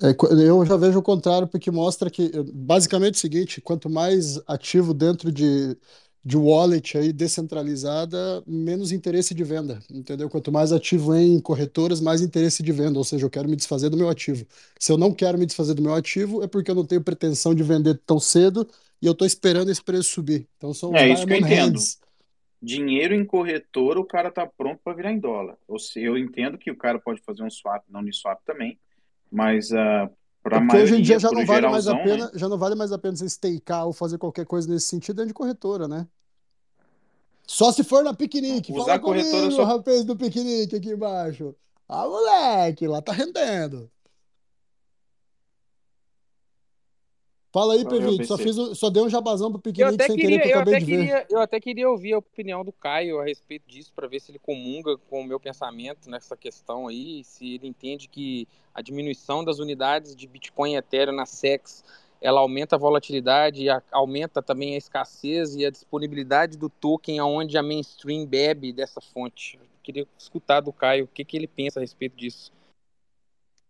[0.00, 0.14] É,
[0.48, 4.94] eu já vejo o contrário, porque mostra que, basicamente, é o seguinte: quanto mais ativo
[4.94, 5.76] dentro de,
[6.24, 10.30] de wallet aí descentralizada, menos interesse de venda, entendeu?
[10.30, 13.88] Quanto mais ativo em corretoras, mais interesse de venda, ou seja, eu quero me desfazer
[13.90, 14.46] do meu ativo.
[14.78, 17.52] Se eu não quero me desfazer do meu ativo, é porque eu não tenho pretensão
[17.52, 18.68] de vender tão cedo
[19.02, 20.46] e eu estou esperando esse preço subir.
[20.56, 21.74] Então são os É isso que eu entendo.
[21.74, 21.98] hands.
[22.60, 25.56] Dinheiro em corretora, o cara tá pronto para virar em dólar.
[25.66, 28.78] Ou seja, eu entendo que o cara pode fazer um swap, não Uniswap também,
[29.30, 30.10] mas uh,
[30.42, 32.04] para É a porque hoje em dia maioria, já não vale mais a geralzão, né?
[32.04, 35.16] pena, já não vale mais a pena você stakear ou fazer qualquer coisa nesse sentido
[35.16, 36.06] dentro de corretora, né?
[37.46, 38.72] Só se for na piquenique.
[38.72, 41.54] Usar Fala corretora comigo, só rapaz do piquenique aqui embaixo.
[41.88, 43.90] Ah, moleque, lá tá rendendo.
[47.52, 48.26] Fala aí, Pevite.
[48.26, 50.52] Só, fiz, só dei um jabazão pro Eu piquenique até sem querer, queria, que eu
[50.52, 50.98] eu acabei até de ver.
[50.98, 54.30] queria, eu até queria ouvir a opinião do Caio a respeito disso, para ver se
[54.30, 59.42] ele comunga com o meu pensamento nessa questão aí, se ele entende que a diminuição
[59.42, 61.82] das unidades de Bitcoin e Ethereum na SEX,
[62.20, 67.18] ela aumenta a volatilidade e a- aumenta também a escassez e a disponibilidade do token
[67.18, 69.56] aonde a mainstream bebe dessa fonte.
[69.56, 72.52] Eu queria escutar do Caio o que, que ele pensa a respeito disso.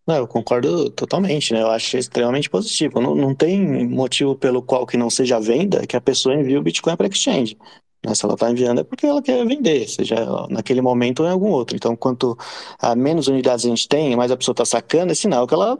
[0.09, 1.61] Não, eu concordo totalmente, né?
[1.61, 2.99] Eu acho extremamente positivo.
[2.99, 6.63] Não, não tem motivo pelo qual que não seja venda que a pessoa envie o
[6.63, 7.59] Bitcoin para exchange.
[8.03, 8.15] Né?
[8.15, 10.17] Se ela está enviando é porque ela quer vender, seja
[10.49, 11.77] naquele momento ou em algum outro.
[11.77, 12.39] Então, quanto
[12.79, 15.79] a menos unidades a gente tem, mais a pessoa está sacando, é sinal que ela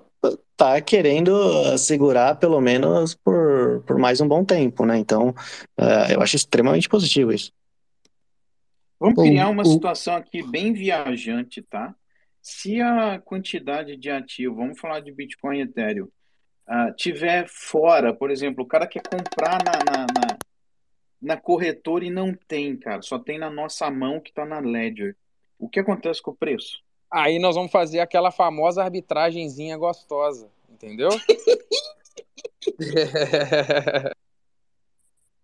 [0.53, 4.99] está querendo uh, segurar pelo menos por, por mais um bom tempo, né?
[4.99, 5.31] Então,
[5.81, 7.51] uh, eu acho extremamente positivo isso.
[9.01, 11.95] Vamos criar uma situação aqui bem viajante, tá?
[12.51, 16.09] Se a quantidade de ativo, vamos falar de Bitcoin e Ethereum,
[16.67, 20.39] ah, tiver fora, por exemplo, o cara quer comprar na, na, na,
[21.21, 25.15] na corretora e não tem, cara, só tem na nossa mão que tá na Ledger.
[25.59, 26.79] O que acontece com o preço?
[27.11, 31.11] Aí nós vamos fazer aquela famosa arbitragenzinha gostosa, entendeu?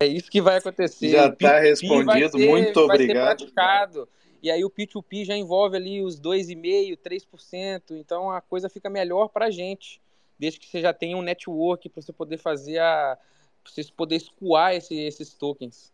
[0.00, 1.08] É isso que vai acontecer.
[1.08, 4.08] Já O tá P2P vai respondido, ser- muito obrigado.
[4.44, 7.96] E aí o P2P já envolve ali os 2,5%, 3%.
[7.96, 10.02] Então a coisa fica melhor para a gente.
[10.38, 13.16] Desde que você já tenha um network para você poder fazer a.
[13.62, 15.90] Pra você poder escoar esse- esses tokens.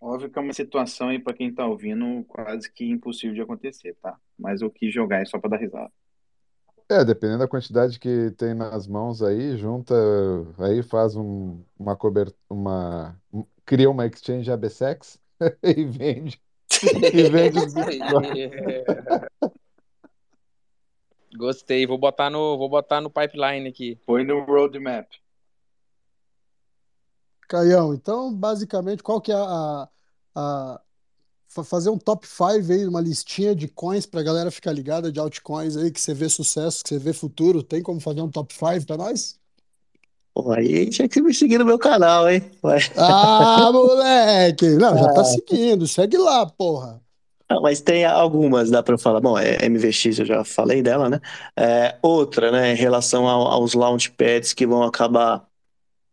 [0.00, 3.94] Óbvio que é uma situação aí para quem tá ouvindo quase que impossível de acontecer,
[4.02, 4.18] tá?
[4.36, 5.92] Mas eu quis jogar aí só para dar risada.
[6.88, 9.94] É, dependendo da quantidade que tem nas mãos aí, junta,
[10.58, 15.24] aí faz um, uma cobertura, uma, um- cria uma exchange ABSEX
[15.62, 16.40] e vende,
[17.12, 17.74] e vende os.
[21.36, 21.86] Gostei.
[21.86, 23.96] Vou botar no, vou botar no pipeline aqui.
[24.06, 25.06] Põe no roadmap.
[27.48, 29.88] Caião, então, basicamente, qual que é a,
[30.34, 30.80] a-
[31.48, 35.20] fa- fazer um top 5 aí, uma listinha de coins pra galera ficar ligada de
[35.20, 37.62] altcoins aí, que você vê sucesso, que você vê futuro.
[37.62, 39.38] Tem como fazer um top 5 pra nós?
[40.36, 42.42] Pô, aí tinha que me seguir no meu canal, hein?
[42.62, 42.76] Ué.
[42.94, 44.68] Ah, moleque!
[44.76, 47.00] Não, já tá seguindo, segue lá, porra.
[47.48, 49.20] Não, mas tem algumas, dá para falar.
[49.20, 51.20] Bom, é, MVX eu já falei dela, né?
[51.56, 55.46] É, outra, né, em relação ao- aos launchpads que vão acabar,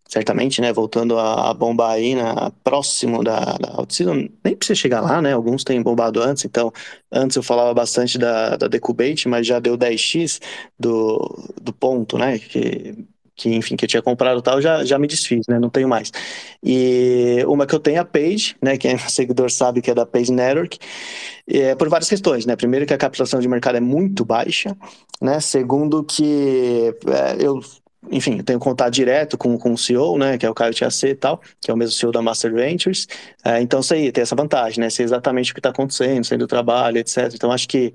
[0.07, 4.29] certamente, né, voltando a, a bombar aí na, próximo da, da Altseason.
[4.43, 5.33] Nem precisa chegar lá, né?
[5.33, 6.71] Alguns têm bombado antes, então,
[7.11, 10.41] antes eu falava bastante da, da Decubate, mas já deu 10x
[10.79, 11.19] do,
[11.61, 12.39] do ponto, né?
[12.39, 12.95] Que,
[13.35, 15.59] que, enfim, que eu tinha comprado tal, já, já me desfiz, né?
[15.59, 16.11] Não tenho mais.
[16.63, 18.77] E uma que eu tenho é a Page, né?
[18.77, 20.77] Quem é seguidor sabe que é da Page Network,
[21.47, 22.55] é, por várias questões, né?
[22.55, 24.75] Primeiro que a captação de mercado é muito baixa,
[25.21, 25.39] né?
[25.39, 27.59] Segundo que é, eu,
[28.11, 30.37] enfim, eu tenho contato direto com, com o CEO, né?
[30.37, 33.07] Que é o Caio TAC e tal, que é o mesmo CEO da Master Ventures.
[33.43, 34.89] É, então, aí, tem essa vantagem, né?
[34.89, 37.31] Sei exatamente o que está acontecendo, sei do trabalho, etc.
[37.33, 37.93] Então, acho que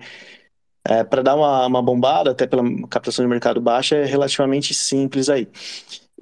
[0.85, 5.29] é, para dar uma, uma bombada, até pela captação de mercado baixa, é relativamente simples
[5.29, 5.49] aí.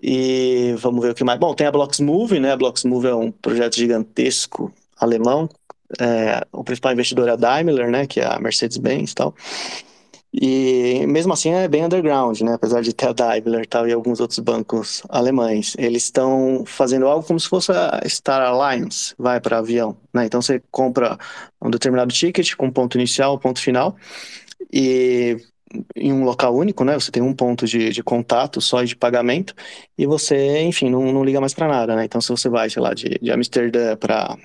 [0.03, 1.39] E vamos ver o que mais.
[1.39, 2.53] Bom, tem a Bloxmove, né?
[2.53, 5.49] A Bloxmove é um projeto gigantesco alemão.
[6.01, 8.07] É, o principal investidor é a Daimler, né?
[8.07, 9.35] Que é a Mercedes-Benz e tal.
[10.39, 12.55] E mesmo assim é bem underground, né?
[12.55, 17.07] Apesar de ter a Daimler e tal e alguns outros bancos alemães, eles estão fazendo
[17.07, 20.27] algo como se fosse a Star Alliance, vai para avião, né?
[20.27, 21.17] Então você compra
[21.63, 23.97] um determinado ticket com ponto inicial, ponto final
[24.73, 25.37] e
[25.95, 26.95] em um local único, né?
[26.95, 29.55] Você tem um ponto de, de contato só e de pagamento
[29.99, 32.05] e você, enfim, não, não liga mais para nada, né?
[32.05, 34.37] Então se você vai, sei lá, de, de Amsterdã para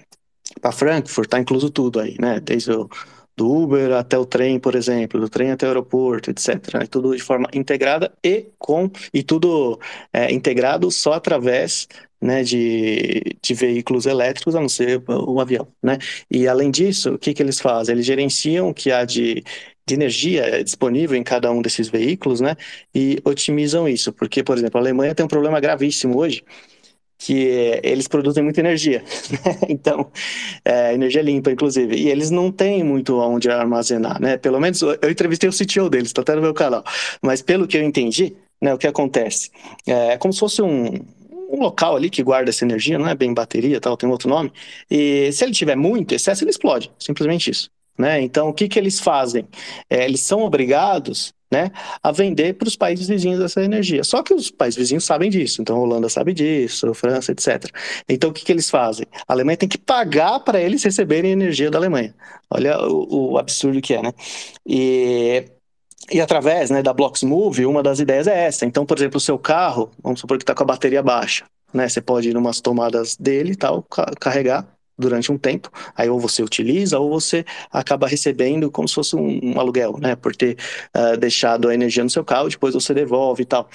[0.71, 2.39] Frankfurt, tá incluso tudo aí, né?
[2.39, 2.89] Desde o
[3.35, 6.73] do Uber até o trem, por exemplo, do trem até o aeroporto, etc.
[6.75, 6.85] né?
[6.89, 9.79] Tudo de forma integrada e com e tudo
[10.13, 11.87] é, integrado só através
[12.21, 15.97] né, de, de veículos elétricos, a não ser o avião, né?
[16.29, 17.93] E além disso, o que que eles fazem?
[17.93, 19.43] Eles gerenciam o que há de
[19.91, 22.55] de energia disponível em cada um desses veículos, né?
[22.95, 26.43] E otimizam isso, porque, por exemplo, a Alemanha tem um problema gravíssimo hoje,
[27.17, 29.03] que eles produzem muita energia,
[29.69, 30.11] então,
[30.65, 34.37] é, energia limpa, inclusive, e eles não têm muito onde armazenar, né?
[34.37, 36.83] Pelo menos eu entrevistei o CTO deles, tá até no meu canal,
[37.21, 39.51] mas pelo que eu entendi, né, o que acontece?
[39.85, 40.95] É como se fosse um,
[41.49, 44.51] um local ali que guarda essa energia, não é bem bateria, tal, tem outro nome,
[44.89, 47.69] e se ele tiver muito excesso, ele explode, simplesmente isso.
[48.01, 48.21] Né?
[48.21, 49.47] Então, o que, que eles fazem?
[49.89, 51.69] É, eles são obrigados né,
[52.01, 54.03] a vender para os países vizinhos essa energia.
[54.03, 57.65] Só que os países vizinhos sabem disso, então a Holanda sabe disso, a França, etc.
[58.09, 59.05] Então o que, que eles fazem?
[59.27, 62.15] A Alemanha tem que pagar para eles receberem energia da Alemanha.
[62.49, 64.13] Olha o, o absurdo que é, né?
[64.65, 65.45] E
[66.11, 68.65] e através né, da Blocksmove, uma das ideias é essa.
[68.65, 71.87] Então, por exemplo, o seu carro, vamos supor que está com a bateria baixa, né?
[71.87, 73.85] Você pode ir em umas tomadas dele e tal,
[74.19, 74.67] carregar
[75.01, 79.39] durante um tempo, aí ou você utiliza ou você acaba recebendo como se fosse um,
[79.43, 80.57] um aluguel, né, por ter
[80.95, 83.69] uh, deixado a energia no seu carro, depois você devolve e tal.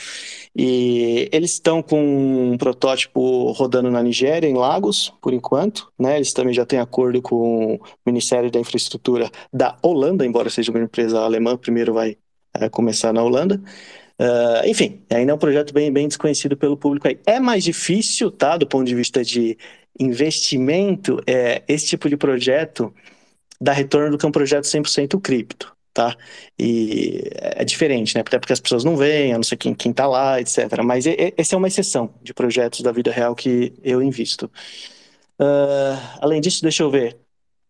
[0.55, 6.32] E eles estão com um protótipo rodando na Nigéria, em Lagos, por enquanto, né, eles
[6.32, 11.20] também já têm acordo com o Ministério da Infraestrutura da Holanda, embora seja uma empresa
[11.20, 12.16] alemã, primeiro vai
[12.57, 13.61] uh, começar na Holanda,
[14.19, 17.19] Uh, enfim, ainda é um projeto bem, bem desconhecido pelo público aí.
[17.27, 19.59] É mais difícil, tá, do ponto de vista de
[19.98, 22.94] investimento, é, esse tipo de projeto
[23.60, 26.16] dá retorno do que um projeto 100% cripto, tá?
[26.59, 28.20] E é diferente, né?
[28.20, 30.82] Até porque as pessoas não veem, a não ser quem, quem tá lá, etc.
[30.85, 34.51] Mas e, essa é uma exceção de projetos da vida real que eu invisto.
[35.40, 37.18] Uh, além disso, deixa eu ver.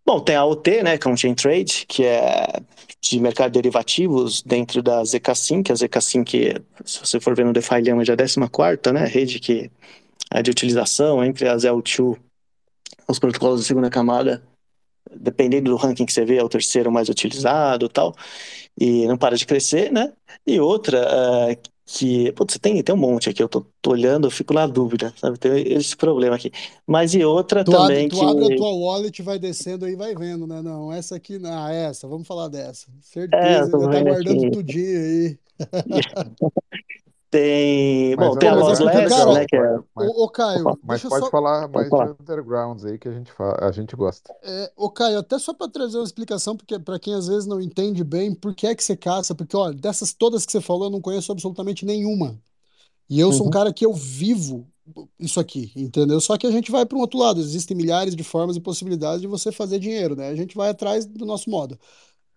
[0.04, 2.46] Bom, tem a OT, né, que é um chain trade, que é
[3.00, 6.54] de mercado de derivativos dentro da ZK que a ZK que,
[6.84, 9.70] se você for ver no DeFi Lema, já é a 14 né, rede que é
[10.42, 12.18] de utilização entre as L2,
[13.08, 14.42] os protocolos de segunda camada,
[15.14, 18.14] dependendo do ranking que você vê, é o terceiro mais utilizado tal,
[18.78, 20.12] e não para de crescer, né?
[20.46, 24.30] E outra, uh, que, putz, tem, tem um monte aqui, eu tô, tô, olhando, eu
[24.30, 25.38] fico na dúvida, sabe?
[25.38, 26.50] Tem esse problema aqui.
[26.86, 28.24] Mas e outra tu também abre, tu que...
[28.24, 30.60] abre a tua wallet, vai descendo aí, vai vendo, né?
[30.60, 32.88] Não, essa aqui, não, ah, essa, vamos falar dessa.
[33.00, 34.50] Certeza, é, tá guardando aqui.
[34.50, 35.38] tudinho aí.
[37.30, 38.14] Tem.
[38.16, 39.46] Mas Bom, tem a Lost mas- Legends, cara, né?
[39.46, 39.78] Que é...
[39.94, 41.30] Mas, Ô, ô, Caio, mas pode só.
[41.30, 42.12] falar mais falar.
[42.12, 43.56] de undergrounds aí que a gente, fa...
[43.66, 44.32] a gente gosta.
[44.42, 47.60] É, ô, Caio, até só para trazer uma explicação, porque para quem às vezes não
[47.60, 50.84] entende bem por que é que você caça, porque, olha, dessas todas que você falou,
[50.84, 52.38] eu não conheço absolutamente nenhuma.
[53.08, 53.50] E eu sou um Uhum.
[53.50, 54.66] cara que eu vivo
[55.18, 56.20] isso aqui, entendeu?
[56.20, 59.20] Só que a gente vai para um outro lado, existem milhares de formas e possibilidades
[59.20, 60.28] de você fazer dinheiro, né?
[60.28, 61.78] A gente vai atrás do nosso modo.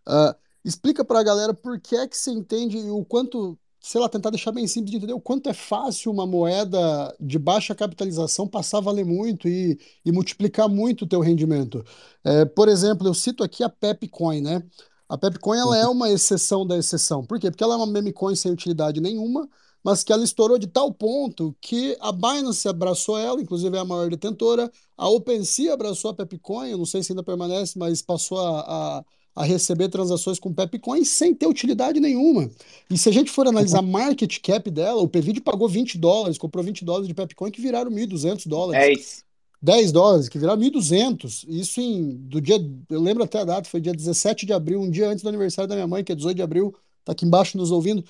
[0.06, 0.36] Ah,
[0.66, 4.30] explica para a galera por que é que você entende o quanto, sei lá, tentar
[4.30, 8.80] deixar bem simples de entender o quanto é fácil uma moeda de baixa capitalização passar
[8.80, 11.84] a valer muito e, e multiplicar muito o teu rendimento.
[12.24, 14.64] É, por exemplo, eu cito aqui a Pepcoin, né?
[15.08, 17.26] A Pepcoin ela é uma exceção da exceção.
[17.26, 17.50] Por quê?
[17.50, 19.50] Porque ela é uma meme coin sem utilidade nenhuma,
[19.84, 23.86] mas que ela estourou de tal ponto que a Binance abraçou ela, inclusive é a
[23.86, 28.40] maior detentora, a OpenSea abraçou a Pepcoin, eu não sei se ainda permanece, mas passou
[28.40, 29.06] a, a,
[29.40, 32.50] a receber transações com Pepcoin sem ter utilidade nenhuma.
[32.90, 36.64] E se a gente for analisar market cap dela, o PVD pagou 20 dólares, comprou
[36.64, 38.92] 20 dólares de Pepcoin que viraram 1.200 dólares.
[38.98, 39.26] 10.
[39.62, 41.46] 10 dólares, que viraram 1.200.
[41.48, 42.58] Isso em, do dia,
[42.90, 45.68] eu lembro até a data, foi dia 17 de abril, um dia antes do aniversário
[45.70, 46.76] da minha mãe, que é 18 de abril,
[47.06, 48.04] tá aqui embaixo nos ouvindo.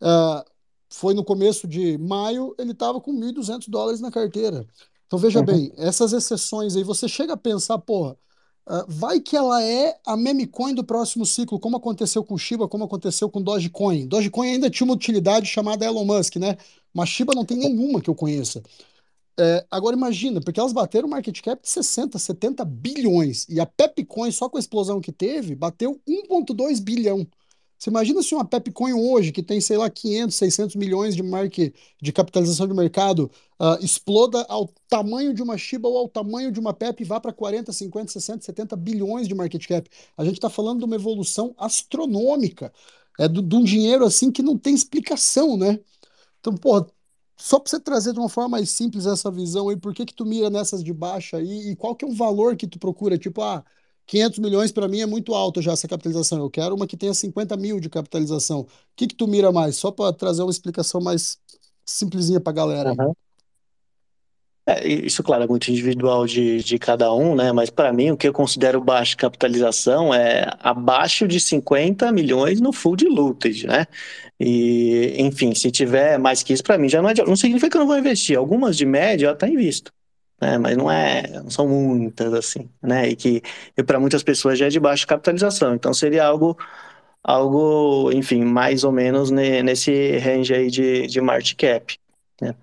[0.00, 0.44] Ah,
[0.90, 4.66] foi no começo de maio, ele estava com 1.200 dólares na carteira.
[5.06, 5.44] Então veja Uhum.
[5.46, 8.16] bem, essas exceções aí, você chega a pensar, porra,
[8.66, 12.68] ah, vai que ela é a meme coin do próximo ciclo, como aconteceu com Shiba,
[12.68, 14.06] como aconteceu com Dogecoin.
[14.06, 16.56] Dogecoin ainda tinha uma utilidade chamada Elon Musk, né?
[16.92, 18.62] Mas Shiba não tem nenhuma que eu conheça.
[19.38, 23.46] É, agora imagina, porque elas bateram um market cap de 60, 70 bilhões.
[23.48, 27.26] E a Pepcoin, só com a explosão que teve, bateu 1,2 bilhão.
[27.80, 31.74] Você imagina se uma Pepcoin hoje, que tem, sei lá, 500, 600 milhões de, market,
[32.02, 36.60] de capitalização de mercado, ah, exploda ao tamanho de uma Shiba ou ao tamanho de
[36.60, 39.88] uma Pep e vá para 40, 50, 60, 70 bilhões de market cap.
[40.16, 42.72] A gente está falando de uma evolução astronômica.
[43.18, 45.80] É do- de um dinheiro assim que não tem explicação, né?
[46.40, 46.86] Então, porra,
[47.36, 50.14] só para você trazer de uma forma mais simples essa visão aí, por que que
[50.14, 53.18] tu mira nessas de baixa aí e qual que é o valor que tu procura?
[53.18, 53.64] Tipo, ah,
[54.06, 56.38] 500 milhões para mim é muito alto já essa capitalização.
[56.38, 58.60] Eu quero uma que tenha 50 mil de capitalização.
[58.60, 58.66] O
[58.96, 59.76] que que tu mira mais?
[59.76, 61.38] Só para trazer uma explicação mais
[61.84, 62.96] simplesinha para galera aí.
[62.98, 63.12] Aham.
[64.66, 67.50] É, isso, claro, é muito individual de, de cada um, né?
[67.50, 72.72] Mas para mim, o que eu considero baixa capitalização é abaixo de 50 milhões no
[72.72, 73.86] full diluted, né?
[74.38, 77.14] E, enfim, se tiver mais que isso, para mim já não é.
[77.14, 78.38] Não significa que eu não vou investir.
[78.38, 79.92] Algumas de média eu até invisto,
[80.40, 80.58] né?
[80.58, 83.08] Mas não é, não são muitas assim, né?
[83.08, 83.42] E que
[83.86, 85.74] para muitas pessoas já é de baixa capitalização.
[85.74, 86.56] Então seria algo,
[87.22, 91.98] algo, enfim, mais ou menos ne- nesse range aí de, de market cap,
[92.40, 92.54] né?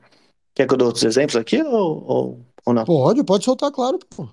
[0.56, 2.86] Quer que eu dou outros exemplos aqui ou, ou, ou não?
[2.86, 4.28] Pode, pode soltar, claro, pô.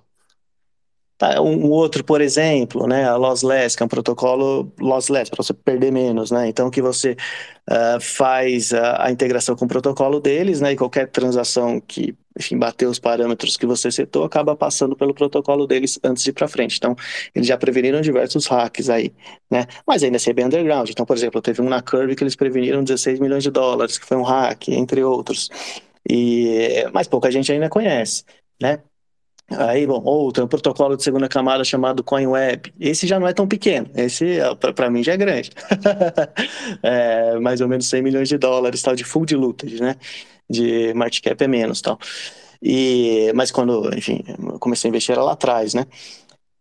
[1.16, 5.42] Tá, um um outro, por exemplo, né, a lossless, que é um protocolo lossless, para
[5.44, 6.48] você perder menos, né?
[6.48, 7.16] Então, que você
[7.68, 12.58] ah, faz a, a integração com o protocolo deles, né, e qualquer transação que enfim,
[12.58, 16.48] bater os parâmetros que você setou, acaba passando pelo protocolo deles antes de ir para
[16.48, 16.76] frente.
[16.78, 16.96] Então,
[17.34, 19.12] eles já preveniram diversos hacks aí,
[19.50, 19.66] né?
[19.86, 20.88] Mas ainda assim é bem underground.
[20.90, 24.06] Então, por exemplo, teve um na Curve que eles preveniram 16 milhões de dólares, que
[24.06, 25.48] foi um hack, entre outros.
[26.08, 28.24] E, mas pouca gente ainda conhece,
[28.60, 28.80] né?
[29.50, 32.72] Aí, bom, outro, é um protocolo de segunda camada chamado CoinWeb.
[32.80, 34.38] Esse já não é tão pequeno, esse
[34.74, 35.50] para mim já é grande.
[36.82, 39.96] é, mais ou menos 100 milhões de dólares, tal, de full diluted, né?
[40.48, 41.98] De market cap é menos, tal.
[42.62, 44.24] E, mas quando, enfim,
[44.58, 45.86] comecei a investir era lá atrás, né?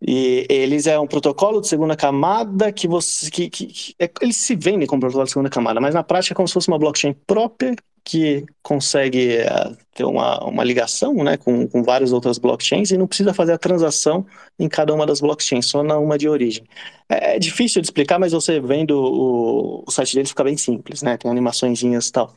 [0.06, 3.30] E eles é um protocolo de segunda camada que você.
[3.32, 6.34] Que, que, que é, eles se vendem como protocolo de segunda camada, mas na prática
[6.34, 11.38] é como se fosse uma blockchain própria que consegue uh, ter uma, uma ligação né,
[11.38, 14.26] com, com várias outras blockchains e não precisa fazer a transação
[14.60, 16.66] em cada uma das blockchains, só na uma de origem.
[17.08, 21.02] É, é difícil de explicar, mas você vendo o, o site deles fica bem simples,
[21.02, 21.16] né?
[21.16, 22.36] Tem animaçõezinhas e tal.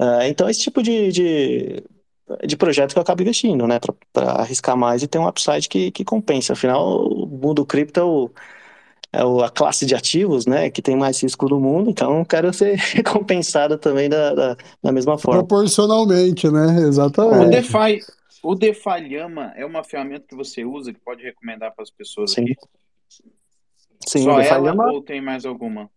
[0.00, 1.84] Uh, então, esse tipo de, de,
[2.46, 3.78] de projeto que eu acabo investindo, né?
[4.12, 6.54] Para arriscar mais e ter um upside que, que compensa.
[6.54, 8.30] Afinal, o mundo cripto é o
[9.14, 12.74] é a classe de ativos, né, que tem mais risco do mundo, então quero ser
[12.94, 15.38] recompensado também da, da, da mesma forma.
[15.38, 17.46] Proporcionalmente, né, exatamente.
[17.46, 18.00] O DeFi,
[18.42, 22.32] o DeFi Llama é uma ferramenta que você usa, que pode recomendar para as pessoas
[22.32, 22.42] Sim.
[22.42, 22.56] aqui?
[24.04, 24.92] Sim, Só ela Llama...
[24.92, 25.88] ou tem mais alguma?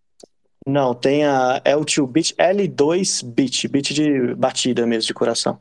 [0.65, 5.59] Não, tem a L2Bit, L2Bit, bit de batida mesmo, de coração.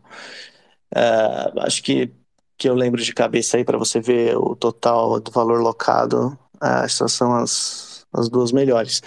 [0.95, 2.13] Uh, acho que,
[2.57, 7.13] que eu lembro de cabeça aí para você ver o total do valor locado essas
[7.13, 9.03] são as, as duas melhores.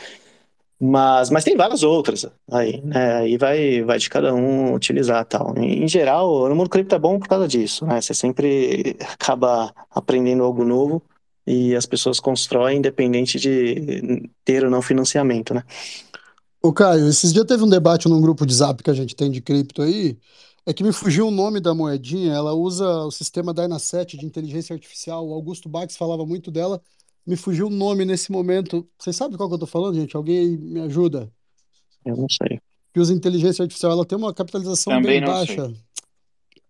[0.82, 3.18] Mas, mas tem várias outras aí, né?
[3.18, 5.54] Aí vai, vai de cada um utilizar tal.
[5.58, 8.00] Em, em geral, no mundo cripto é bom por causa disso, né?
[8.00, 11.02] Você sempre acaba aprendendo algo novo
[11.46, 15.64] e as pessoas constroem independente de ter ou não financiamento, né?
[16.62, 19.32] Ô Caio, esses dias teve um debate num grupo de zap que a gente tem
[19.32, 20.18] de cripto aí,
[20.66, 24.74] é que me fugiu o nome da moedinha, ela usa o sistema Dynaset de inteligência
[24.74, 26.82] artificial, o Augusto Bax falava muito dela,
[27.26, 28.88] me fugiu o nome nesse momento.
[28.98, 30.16] Vocês sabem qual que eu tô falando, gente?
[30.16, 31.32] Alguém me ajuda?
[32.06, 32.60] Eu não sei.
[32.94, 35.66] Que usa inteligência artificial, ela tem uma capitalização Também bem não baixa.
[35.68, 35.78] sei.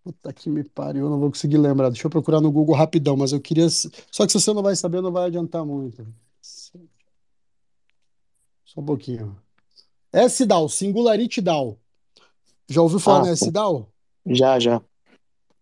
[0.02, 1.90] Puta que me pariu, eu não vou conseguir lembrar.
[1.90, 3.68] Deixa eu procurar no Google rapidão, mas eu queria.
[3.68, 6.06] Só que se você não vai saber, não vai adiantar muito.
[8.64, 9.36] Só um pouquinho.
[10.12, 11.79] SDAO, Singularity DAO.
[12.70, 13.32] Já ouviu falar Ah, na.
[13.32, 13.92] SDAO?
[14.26, 14.82] Já, já.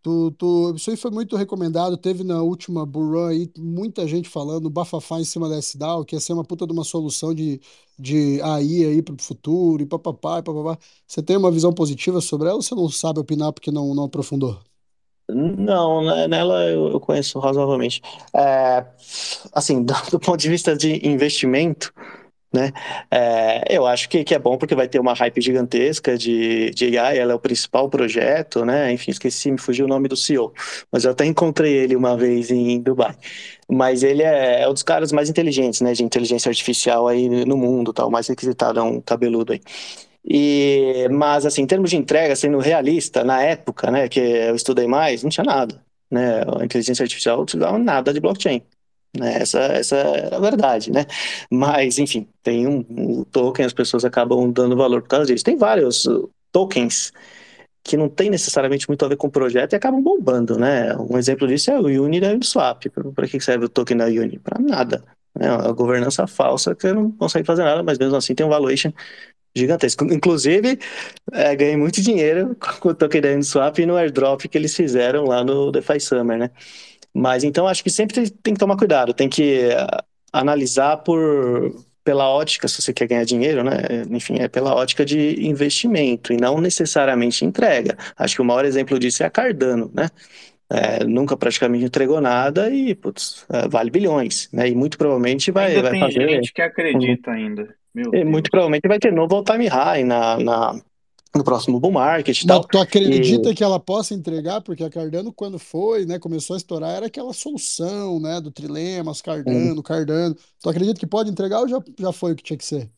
[0.02, 1.96] Tu, tu, isso aí foi muito recomendado.
[1.96, 6.14] Teve na última Bull Run aí muita gente falando bafafá em cima da SDAO, que
[6.16, 7.60] ia ser uma puta de uma solução de,
[7.98, 10.78] de AI aí para o futuro e papapá e papapá.
[11.06, 14.04] Você tem uma visão positiva sobre ela ou você não sabe opinar porque não, não
[14.04, 14.58] aprofundou?
[15.30, 18.00] Não, né, nela eu conheço razoavelmente.
[18.34, 18.86] É,
[19.52, 21.92] assim, do ponto de vista de investimento,
[22.52, 22.72] né,
[23.10, 26.98] é, eu acho que, que é bom porque vai ter uma hype gigantesca de, de
[26.98, 30.52] AI, ela é o principal projeto, né, enfim, esqueci, me fugiu o nome do CEO,
[30.90, 33.14] mas eu até encontrei ele uma vez em Dubai.
[33.70, 37.56] Mas ele é, é um dos caras mais inteligentes, né, de inteligência artificial aí no
[37.56, 39.60] mundo, tal, mais requisitado, é um cabeludo aí.
[40.24, 44.86] E, mas, assim, em termos de entrega, sendo realista, na época, né, que eu estudei
[44.86, 48.62] mais, não tinha nada, né, a inteligência artificial não utilizava nada de blockchain,
[49.20, 51.06] essa, essa era a verdade, né,
[51.50, 55.44] mas, enfim, tem um, um token, as pessoas acabam dando valor por causa disso.
[55.44, 57.12] Tem vários uh, tokens
[57.82, 61.16] que não tem necessariamente muito a ver com o projeto e acabam bombando, né, um
[61.16, 64.38] exemplo disso é o Uni da Uniswap, para que serve o token da Uni?
[64.38, 65.02] Para nada,
[65.34, 68.92] né, uma governança falsa que não consegue fazer nada, mas mesmo assim tem um valuation
[69.56, 70.04] gigantesco.
[70.04, 70.78] Inclusive,
[71.32, 75.24] é, ganhei muito dinheiro com o token da Uniswap e no airdrop que eles fizeram
[75.24, 76.50] lá no DeFi Summer, né?
[77.14, 82.26] Mas então acho que sempre tem que tomar cuidado, tem que ah, analisar por pela
[82.26, 83.72] ótica, se você quer ganhar dinheiro, né?
[84.10, 87.98] Enfim, é pela ótica de investimento e não necessariamente entrega.
[88.16, 90.08] Acho que o maior exemplo disso é a Cardano, né?
[90.70, 94.68] É, nunca praticamente entregou nada e putz, é, vale bilhões, né?
[94.68, 96.28] E muito provavelmente vai, Ainda vai tem fazer.
[96.30, 97.74] gente que acredita ainda.
[97.94, 98.50] Meu E muito Deus.
[98.50, 100.80] provavelmente vai ter novo all-time high na, na-
[101.34, 102.62] no próximo bull market e tal.
[102.64, 104.60] tu acredita E que ela possa entregar?
[104.62, 109.20] Porque a Cardano, quando foi, né, começou a estourar, era aquela solução, né, do Trilemas,
[109.20, 110.36] Cardano, Cardano.
[110.60, 112.90] Tu acredita que pode entregar ou já, já foi o que tinha que ser?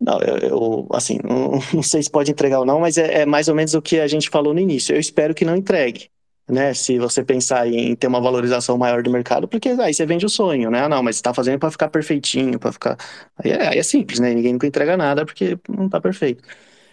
[0.00, 3.26] não, eu, eu, assim, não, não sei se pode entregar ou não, mas é, é
[3.26, 4.94] mais ou menos o que a gente falou no início.
[4.94, 6.10] Eu espero que não entregue,
[6.50, 6.74] né?
[6.74, 10.28] Se você pensar em ter uma valorização maior do mercado, porque aí você vende o
[10.28, 10.80] sonho, né?
[10.82, 12.96] Ah, não, mas você tá fazendo para ficar perfeitinho, para ficar.
[13.36, 14.34] Aí é, aí é simples, né?
[14.34, 16.42] Ninguém nunca entrega nada porque não tá perfeito.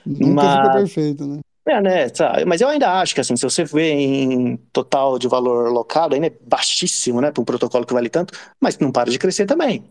[0.05, 1.39] Nunca fica Mas perfeito, né?
[1.67, 2.45] É, né, sabe?
[2.45, 6.27] Mas eu ainda acho que, assim, se você vê em total de valor locado, ainda
[6.27, 9.83] é baixíssimo, né, para um protocolo que vale tanto, mas não para de crescer também,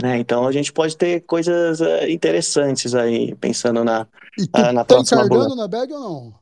[0.00, 0.18] né?
[0.18, 4.06] Então a gente pode ter coisas eh, interessantes aí, pensando na,
[4.38, 5.24] E tu ah, na tem próxima
[5.56, 6.34] na bag ou não?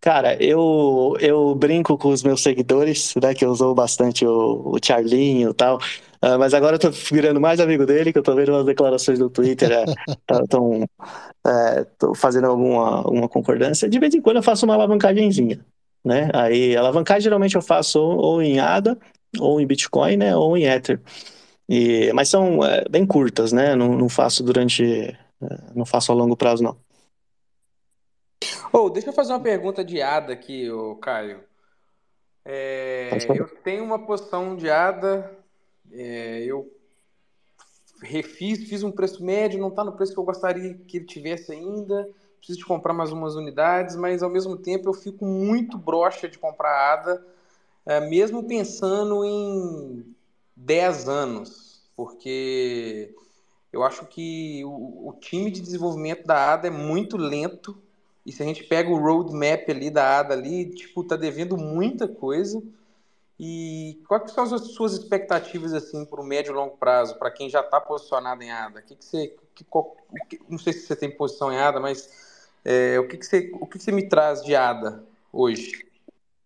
[0.00, 4.78] Cara, eu, eu brinco com os meus seguidores, né, que eu usou bastante o, o
[4.84, 5.80] Charlinho e tal,
[6.22, 9.18] uh, mas agora eu tô virando mais amigo dele, que eu tô vendo umas declarações
[9.18, 9.70] no Twitter,
[10.42, 10.84] estão
[11.46, 13.88] é, é, fazendo alguma, alguma concordância.
[13.88, 15.64] De vez em quando eu faço uma alavancagemzinha,
[16.04, 16.30] né?
[16.34, 18.98] Aí, alavancagem geralmente eu faço ou, ou em ADA,
[19.38, 21.00] ou em Bitcoin, né, ou em Ether.
[21.68, 23.74] E, mas são é, bem curtas, né?
[23.74, 25.18] Não, não faço durante, é,
[25.74, 26.76] não faço a longo prazo, não.
[28.72, 31.42] Oh, deixa eu fazer uma pergunta de ADA aqui, ô Caio.
[32.44, 35.36] É, eu tenho uma posição de ADA,
[35.92, 36.70] é, eu
[38.02, 41.52] refiz, fiz um preço médio, não está no preço que eu gostaria que ele tivesse
[41.52, 42.08] ainda.
[42.38, 46.38] Preciso de comprar mais umas unidades, mas ao mesmo tempo eu fico muito broxa de
[46.38, 47.26] comprar ADA,
[47.84, 50.14] é, mesmo pensando em
[50.54, 53.14] 10 anos, porque
[53.72, 57.76] eu acho que o, o time de desenvolvimento da ADA é muito lento
[58.26, 62.08] e se a gente pega o roadmap ali da ADA ali, tipo, tá devendo muita
[62.08, 62.60] coisa.
[63.38, 67.50] E quais são as suas expectativas assim para o médio e longo prazo, para quem
[67.50, 68.80] já está posicionado em ADA?
[68.80, 69.94] Que que você, que, qual,
[70.48, 72.08] não sei se você tem posição em ADA, mas
[72.64, 75.84] é, o, que, que, você, o que, que você me traz de ADA hoje?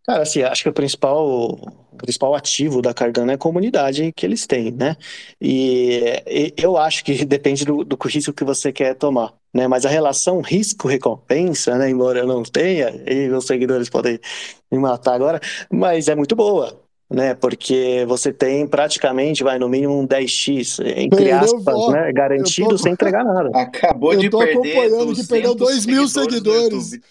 [0.05, 4.27] Cara, assim, acho que o principal, o principal ativo da Cardano é a comunidade que
[4.27, 4.97] eles têm, né?
[5.41, 9.67] E, e eu acho que depende do, do risco que você quer tomar, né?
[9.69, 11.91] Mas a relação risco-recompensa, né?
[11.91, 14.19] Embora eu não tenha, e meus seguidores podem
[14.71, 15.41] me matar agora,
[15.71, 17.35] mas é muito boa, né?
[17.35, 22.13] Porque você tem praticamente, vai no mínimo um 10x, entre Perdeu, aspas, ó, né?
[22.13, 23.51] Garantido tô- sem entregar nada.
[23.53, 26.93] Acabou Eu de tô perder acompanhando que perdeu 2 mil seguidores no seguidores.
[26.93, 27.05] YouTube.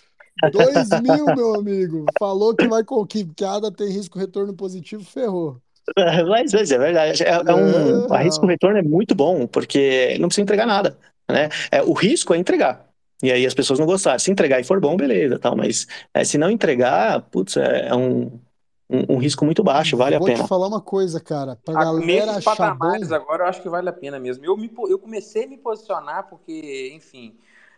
[0.51, 2.05] 2 mil, meu amigo.
[2.17, 5.61] Falou que vai com que que a ADA tem risco retorno positivo, ferrou.
[6.29, 10.27] Mas, mas é verdade, é, é um, a risco retorno é muito bom, porque não
[10.27, 10.97] precisa entregar nada,
[11.29, 11.49] né?
[11.71, 12.87] É, o risco é entregar.
[13.21, 14.19] E aí as pessoas não gostarem.
[14.19, 15.55] Se entregar e for bom, beleza, tal.
[15.55, 18.39] Mas é, se não entregar, putz, é, é um,
[18.89, 20.47] um, um risco muito baixo, vale a Vou te pena.
[20.47, 21.55] falar uma coisa, cara.
[21.57, 22.75] Pra Ah, galera Nesses achar bom.
[22.77, 24.45] patamares agora eu acho que vale a pena mesmo.
[24.45, 27.35] Eu, me, eu comecei a me posicionar porque, enfim,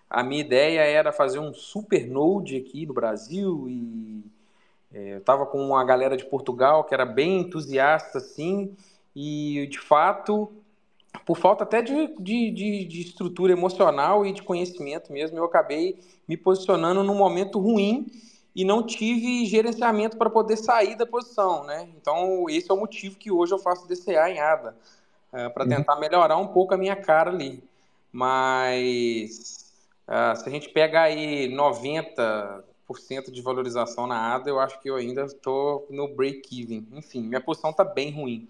[0.10, 4.24] a minha ideia era fazer um super node aqui no Brasil e
[4.94, 8.76] é, eu estava com uma galera de Portugal que era bem entusiasta, assim,
[9.16, 10.52] e de fato,
[11.26, 15.98] por falta até de, de, de, de estrutura emocional e de conhecimento mesmo, eu acabei
[16.28, 18.08] me posicionando num momento ruim
[18.56, 21.90] e não tive gerenciamento para poder sair da posição, né?
[21.98, 24.76] Então, esse é o motivo que hoje eu faço DCA em ADA,
[25.54, 25.70] para Uhum.
[25.70, 27.64] tentar melhorar um pouco a minha cara ali.
[28.12, 29.74] Mas
[30.08, 34.96] ah, se a gente pega aí 90% de valorização na ADA, eu acho que eu
[34.96, 36.88] ainda estou no break-even.
[36.94, 38.50] Enfim, minha posição está bem ruim.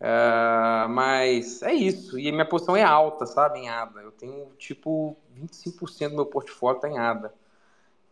[0.00, 2.18] Ah, mas é isso.
[2.18, 4.00] E minha posição é alta, sabe, em ADA.
[4.02, 7.32] Eu tenho tipo 25% do meu portfólio está em ADA.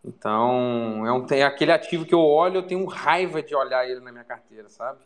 [0.04, 4.00] Então, é, um, tem aquele ativo que eu olho, eu tenho raiva de olhar ele
[4.00, 5.00] na minha carteira, sabe?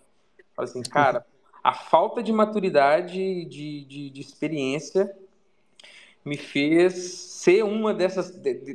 [0.57, 1.25] Falo assim, cara,
[1.63, 5.17] a falta de maturidade, de, de, de experiência,
[6.25, 8.75] me fez ser uma dessas, de- de-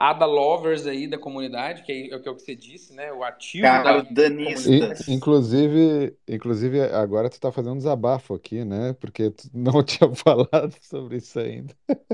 [0.00, 3.12] ADA lovers aí da comunidade, que é, é o que você disse, né?
[3.12, 4.64] O ativo da Cardanistas.
[4.64, 5.04] comunidade.
[5.06, 8.92] E, inclusive, inclusive, agora tu tá fazendo um desabafo aqui, né?
[8.94, 11.74] Porque tu não tinha falado sobre isso ainda.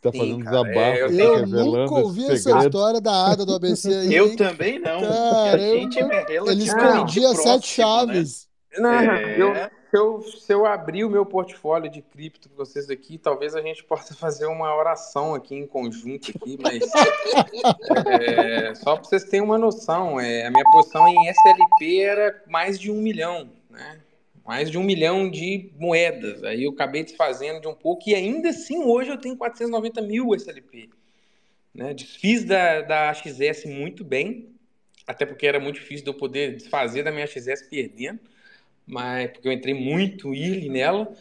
[0.00, 1.56] Tá Sim, fazendo um cara, é, eu desabafo, tenho.
[1.56, 2.64] Eu nunca ouvi essa segredos.
[2.66, 4.36] história da ADA do ABC aí, Eu hein?
[4.36, 7.84] também não, porque a gente Caramba, é ele escondia sete né?
[7.84, 8.48] chaves.
[8.78, 9.02] Não,
[9.36, 9.70] eu, É.
[9.90, 13.62] se, eu, se eu abrir o meu portfólio de cripto com vocês aqui, talvez a
[13.62, 16.82] gente possa fazer uma oração aqui em conjunto aqui, mas
[18.06, 22.78] é, só para vocês terem uma noção, é, a minha posição em SLP era mais
[22.78, 24.00] de um milhão, né?
[24.44, 26.42] Mais de um milhão de moedas.
[26.42, 30.34] Aí eu acabei desfazendo de um pouco e ainda assim hoje eu tenho 490 mil
[30.34, 30.88] SLP.
[31.74, 31.92] Né?
[31.92, 34.54] Desfiz da, da XS muito bem,
[35.06, 38.20] até porque era muito difícil de eu poder desfazer da minha XS perdendo
[38.88, 41.12] mas porque eu entrei muito early nela,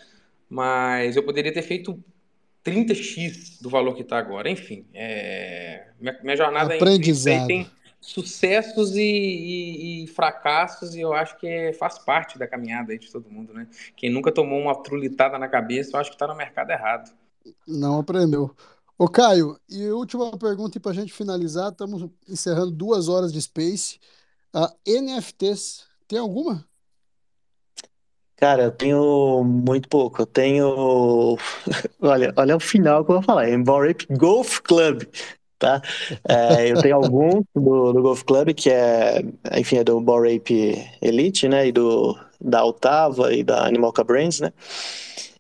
[0.49, 2.02] mas eu poderia ter feito
[2.64, 4.49] 30x do valor que está agora.
[4.49, 7.48] Enfim, é, minha, minha jornada Aprendizado.
[7.48, 7.69] tem
[7.99, 12.99] sucessos e, e- e fracassos e eu acho que é- faz parte da caminhada aí
[12.99, 13.68] de todo mundo, né?
[13.95, 17.11] Quem nunca tomou uma trulitada na cabeça, eu acho que está no mercado errado.
[17.68, 18.56] Não aprendeu.
[18.98, 21.72] Ô, Caio, e última pergunta para a gente finalizar.
[21.72, 23.99] Estamos encerrando duas horas de Space.
[24.53, 26.68] Ah, NFTs, tem alguma?
[28.38, 30.22] Cara, eu tenho muito pouco.
[30.22, 31.38] Eu tenho.
[32.02, 33.50] Olha, olha o final que eu vou falar.
[33.50, 35.04] É Ape Golf Club,
[35.58, 35.82] tá?
[36.28, 39.24] É, eu tenho alguns do, do Golf Club, que é,
[39.58, 41.68] enfim, é do Bored Ape Elite, né?
[41.68, 44.54] E do, da Otava e da Animal Brains, né?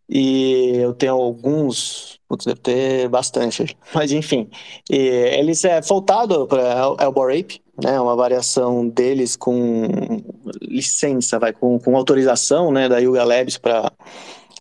[0.09, 3.77] E eu tenho alguns Putz, deve ter bastante.
[3.93, 4.49] Mas enfim,
[4.89, 7.99] eles é voltado para Elbow Ape, né?
[7.99, 10.21] Uma variação deles com
[10.61, 12.89] licença, vai, com, com autorização, né?
[12.89, 13.91] Da Yuga Labs para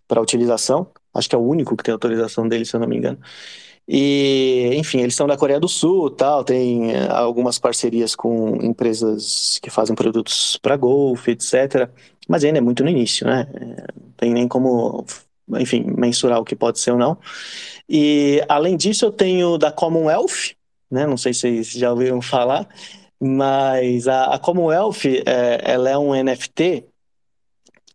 [0.07, 0.87] para utilização.
[1.13, 3.19] Acho que é o único que tem autorização deles, se eu não me engano.
[3.87, 9.59] E, enfim, eles são da Coreia do Sul, tal, tem eh, algumas parcerias com empresas
[9.61, 11.89] que fazem produtos para golfe, etc.
[12.27, 13.47] Mas ainda é muito no início, né?
[13.55, 15.05] Eh, não tem nem como,
[15.57, 17.17] enfim, mensurar o que pode ser ou não.
[17.89, 20.55] E, além disso, eu tenho da Commonwealth,
[20.91, 21.07] né?
[21.07, 22.67] Não sei se vocês já ouviram falar,
[23.19, 26.85] mas a, a Commonwealth, é, ela é um NFT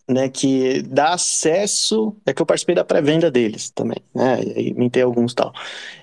[0.09, 5.03] né, que dá acesso, é que eu participei da pré-venda deles também, né, e mintei
[5.03, 5.53] alguns tal.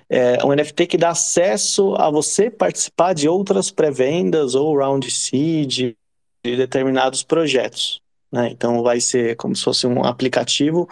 [0.09, 5.95] É um NFT que dá acesso a você participar de outras pré-vendas ou round seed
[6.43, 8.01] de determinados projetos,
[8.31, 10.87] né, então vai ser como se fosse um aplicativo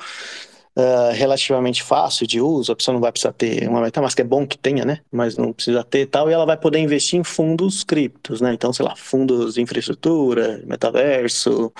[0.77, 4.45] uh, relativamente fácil de uso, a pessoa não vai precisar ter uma MetaMask, é bom
[4.45, 4.99] que tenha, né?
[5.11, 8.53] Mas não precisa ter tal, e ela vai poder investir em fundos criptos, né?
[8.53, 11.73] Então, sei lá, fundos de infraestrutura, metaverso,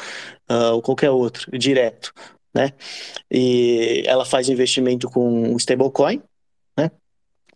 [0.50, 2.12] uh, ou qualquer outro, direto,
[2.54, 2.74] né?
[3.32, 6.22] E ela faz investimento com stablecoin?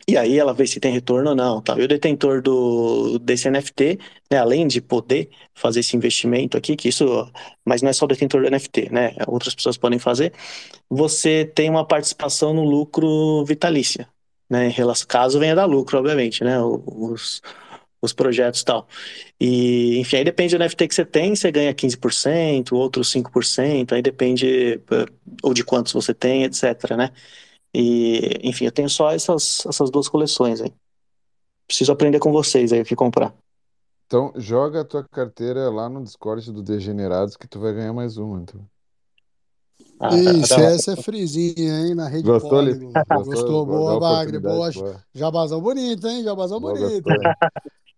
[0.07, 1.61] E aí ela vê se tem retorno ou não.
[1.61, 1.78] Tá?
[1.78, 3.99] E o detentor do, desse NFT,
[4.32, 7.32] né, além de poder fazer esse investimento aqui, que isso,
[7.65, 9.15] mas não é só o detentor do NFT, né?
[9.28, 10.34] Outras pessoas podem fazer.
[10.90, 14.07] Você tem uma participação no lucro vitalícia,
[14.49, 14.68] né?
[14.68, 16.60] Em relação, caso venha dar lucro, obviamente, né?
[16.61, 17.41] Os,
[18.02, 18.88] os projetos e tal.
[19.40, 24.02] E, enfim, aí depende do NFT que você tem, você ganha 15%, outros 5%, aí
[24.02, 25.06] depende eh,
[25.44, 27.11] ou de quantos você tem, etc, né?
[27.73, 30.73] E, enfim, eu tenho só essas, essas duas coleções aí.
[31.68, 33.34] Preciso aprender com vocês aí o que comprar.
[34.06, 38.18] Então, joga a tua carteira lá no Discord do Degenerados que tu vai ganhar mais
[38.18, 38.41] uma.
[38.41, 38.61] Então.
[39.98, 41.95] Ah, tá, Ixi, tá essa é frizinha, hein?
[41.95, 42.91] Na rede Gostou, Polygon.
[42.91, 43.23] Gostou?
[43.23, 43.65] Gostou?
[43.65, 44.39] Boa, Boa Bagre.
[44.39, 44.69] Boa.
[44.69, 45.03] boa.
[45.14, 46.23] Jabazão bonito, hein?
[46.23, 47.06] Jabazão Boa, bonito.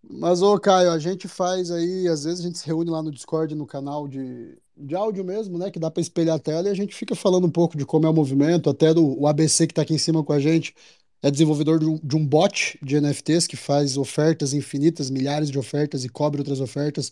[0.08, 3.10] Mas, ô, Caio, a gente faz aí, às vezes a gente se reúne lá no
[3.10, 5.72] Discord, no canal de, de áudio mesmo, né?
[5.72, 8.06] Que dá para espelhar a tela e a gente fica falando um pouco de como
[8.06, 10.74] é o movimento, até do o ABC que tá aqui em cima com a gente.
[11.22, 15.58] É desenvolvedor de um, de um bot de NFTs que faz ofertas infinitas, milhares de
[15.58, 17.12] ofertas e cobre outras ofertas.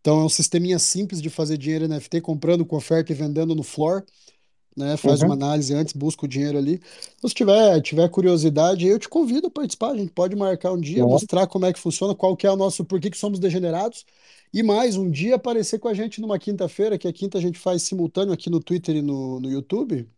[0.00, 3.62] Então é um sisteminha simples de fazer dinheiro NFT, comprando com oferta e vendendo no
[3.64, 4.04] floor
[4.76, 4.96] né?
[4.96, 5.34] Faz uma Uhum.
[5.34, 6.80] análise antes, busca o dinheiro ali.
[7.16, 9.90] Então, se tiver, tiver curiosidade, eu te convido a participar.
[9.92, 11.06] A gente pode marcar um dia, Claro.
[11.06, 14.04] mostrar como é que funciona, qual que é o nosso, por que que somos degenerados.
[14.52, 17.58] E mais, um dia aparecer com a gente numa quinta-feira, que a quinta a gente
[17.58, 20.08] faz simultâneo aqui no Twitter e no, no YouTube.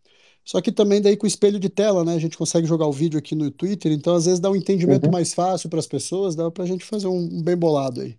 [0.44, 2.14] Só que também daí com espelho de tela, né?
[2.14, 5.06] A gente consegue jogar o vídeo aqui no Twitter, então às vezes dá um entendimento
[5.06, 5.10] Uhum.
[5.10, 8.18] mais fácil para as pessoas, dá pra gente fazer um, um bem bolado aí.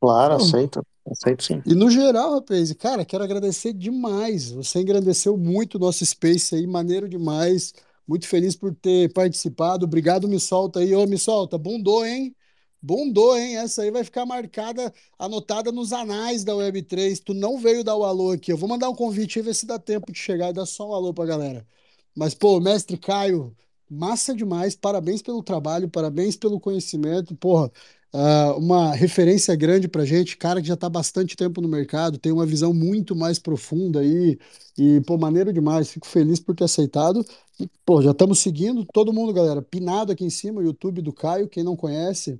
[0.00, 0.82] Claro, Pô, aceito.
[1.10, 1.62] Aceito sim.
[1.64, 4.50] e no geral, rapaz, cara, quero agradecer demais.
[4.52, 7.74] Você engrandeceu muito o nosso Space aí, maneiro demais.
[8.06, 9.84] Muito feliz por ter participado.
[9.86, 10.94] Obrigado, Me Solta aí.
[10.94, 12.36] Ô, Me Solta, bundou, hein?
[12.84, 13.56] Bundou, hein?
[13.56, 17.18] Essa aí vai ficar marcada, anotada nos anais da Web3.
[17.24, 18.52] Tu não veio dar o alô aqui.
[18.52, 20.90] Eu vou mandar um convite aí, ver se dá tempo de chegar e dar só
[20.90, 21.66] um alô pra galera.
[22.14, 23.56] Mas, pô, mestre Caio,
[23.90, 24.76] massa demais.
[24.76, 27.34] Parabéns pelo trabalho, parabéns pelo conhecimento.
[27.36, 27.72] Porra,
[28.12, 32.30] ah, uma referência grande pra gente, cara que já tá bastante tempo no mercado, tem
[32.32, 34.38] uma visão muito mais profunda aí.
[34.78, 35.88] E, pô, maneiro demais.
[35.90, 37.24] Fico feliz por ter aceitado.
[37.58, 38.84] E, pô, já estamos seguindo.
[38.92, 41.48] Todo mundo, galera, pinado aqui em cima, o YouTube do Caio.
[41.48, 42.38] Quem não conhece,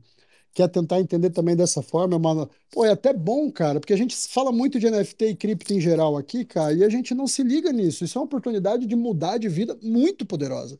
[0.55, 2.15] quer tentar entender também dessa forma.
[2.15, 2.49] É uma...
[2.71, 5.81] Pô, é até bom, cara, porque a gente fala muito de NFT e cripto em
[5.81, 8.05] geral aqui, cara, e a gente não se liga nisso.
[8.05, 10.79] Isso é uma oportunidade de mudar de vida muito poderosa.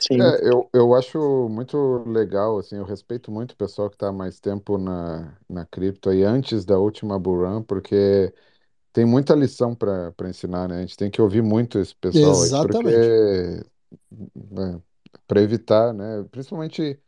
[0.00, 0.20] Sim.
[0.20, 4.38] É, eu, eu acho muito legal, assim, eu respeito muito o pessoal que está mais
[4.38, 8.32] tempo na, na cripto aí antes da última bull run, porque
[8.92, 10.78] tem muita lição para para ensinar, né?
[10.78, 13.66] A gente tem que ouvir muito esse pessoal aí, porque Exatamente.
[15.26, 16.24] para evitar, né?
[16.30, 17.00] Principalmente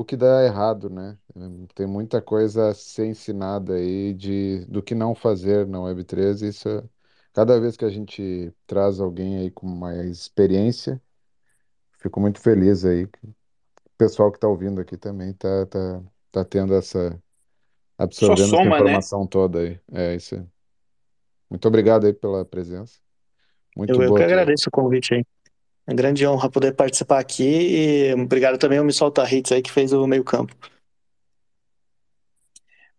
[0.00, 1.18] o que dá errado, né?
[1.74, 6.42] Tem muita coisa a ser ensinada aí de do que não fazer na Web3.
[6.42, 6.84] Isso, é-
[7.32, 11.00] cada vez que a gente traz alguém aí com mais experiência,
[12.00, 13.04] fico muito feliz aí.
[13.06, 13.10] O
[13.98, 16.02] pessoal que está ouvindo aqui também tá, tá,
[16.32, 17.22] tá tendo essa,
[18.12, 19.04] Só absorvendo essa soma, né?
[19.08, 19.80] informação toda aí.
[19.92, 20.46] É isso aí.
[21.48, 23.00] Muito obrigado aí pela presença.
[23.76, 24.22] Muito Eu, eu que tua.
[24.22, 25.24] agradeço o convite aí.
[25.86, 29.70] É grande honra poder participar aqui e obrigado também ao Me Solta Hits aí que
[29.70, 30.54] fez o meio campo.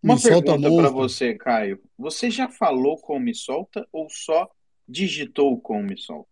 [0.02, 1.80] Uma Me solta pergunta para você, Caio.
[1.96, 4.50] Você já falou com o Me Solta ou só
[4.86, 6.28] digitou com o Me Solta?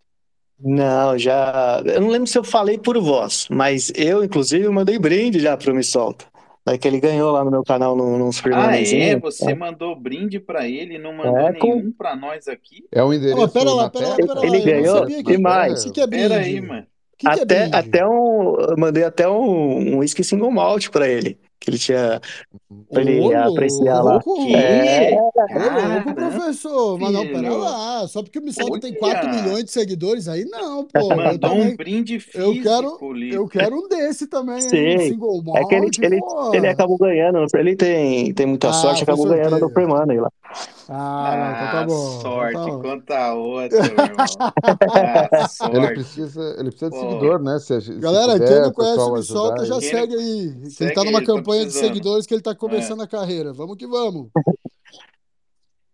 [0.58, 1.82] Não, já.
[1.86, 5.74] Eu não lembro se eu falei por voz, mas eu, inclusive, mandei brinde já pro
[5.74, 6.29] Me Solta.
[6.64, 9.16] Daí que ele ganhou lá no meu canal num, num Ah, é?
[9.18, 11.74] Você mandou brinde para ele e não mandou É, com...
[11.74, 12.84] nenhum para nós aqui?
[12.92, 14.46] É o Ó, endereço pera lá, na pera lá, pera lá.
[14.46, 15.32] Ele Eu não ganhou sabia que.
[15.36, 15.78] demais.
[15.80, 16.66] Isso que é Pera aí, brinde.
[16.66, 16.86] mano.
[17.18, 17.76] que, que é Até, brinde?
[17.76, 18.56] até um.
[18.60, 21.38] Eu mandei até um um whisky single malt pra ele.
[21.60, 22.18] Que ele tinha.
[22.90, 24.12] Pra ele Ô, apreciar lá.
[24.14, 24.34] louco!
[24.56, 25.30] É, Ô,
[25.94, 26.98] louco, professor!
[26.98, 28.08] Mas não, pera lá.
[28.08, 29.42] Só porque o Missalto tem 4 Olha.
[29.42, 31.12] milhões de seguidores, aí não, pô.
[31.12, 31.76] Eu Mandou um também.
[31.76, 33.34] brinde Eu físico, quero, Lipe.
[33.34, 34.96] eu quero um desse também, hein?
[34.96, 36.20] Um single É que ele, ele,
[36.54, 37.44] ele acabou ganhando.
[37.54, 39.74] Ele tem, tem muita Ah, sorte, acabou ganhando no sorteio.
[39.74, 40.30] Pre-Money lá.
[40.88, 42.08] Ah, não, então tá Ah, bom.
[42.08, 42.80] Então sorte tá bom.
[42.82, 44.26] quanto a outra, meu irmão.
[44.92, 45.28] Ah,
[45.72, 47.00] Ele precisa, ele precisa de Pô.
[47.08, 47.58] seguidor, né?
[47.60, 49.78] Se, se Galera, quem não conhece o ajudar já.
[49.78, 50.52] Quem segue aí.
[50.52, 52.54] Que ele Segue tá numa ele, tá campanha de seguidores que ele tá É.
[52.54, 53.52] começando a carreira.
[53.52, 54.28] Vamos que vamos.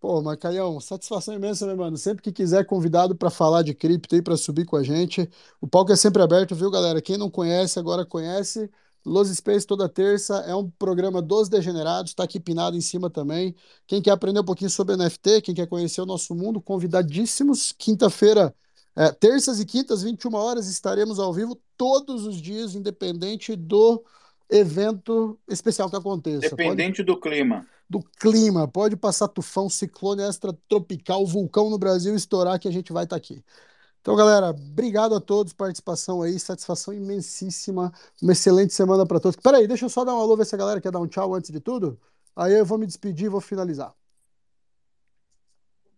[0.01, 1.97] Pô, Macaião, satisfação imensa, meu mano.
[1.97, 5.29] Sempre que quiser convidado para falar de cripto aí, para subir com a gente.
[5.61, 7.03] O palco é sempre aberto, viu, galera?
[7.03, 8.71] Quem não conhece, agora conhece.
[9.07, 13.55] Los Space toda terça é um programa dos degenerados, tá aqui pinado em cima também.
[13.87, 17.73] Quem quer aprender um pouquinho sobre NFT, quem quer conhecer o nosso mundo, convidadíssimos.
[17.79, 18.53] Quinta-feira,
[18.97, 24.03] é, terças e quintas, 21 horas, estaremos ao vivo todos os dias, independente do
[24.51, 26.51] evento especial que aconteça.
[26.51, 27.65] Pode Dependente do clima.
[27.89, 28.67] do clima.
[28.67, 33.41] Pode passar tufão, ciclone extratropical, vulcão no Brasil estourar que a gente vai estar aqui.
[34.07, 37.93] Então, galera, obrigado a todos, participação aí, satisfação imensíssima.
[38.23, 39.35] Uma excelente semana para todos.
[39.35, 41.35] Peraí, deixa eu só dar um alô, ver se a galera quer dar um tchau
[41.35, 41.99] antes de tudo.
[42.37, 43.93] Aí eu vou me despedir e vou finalizar.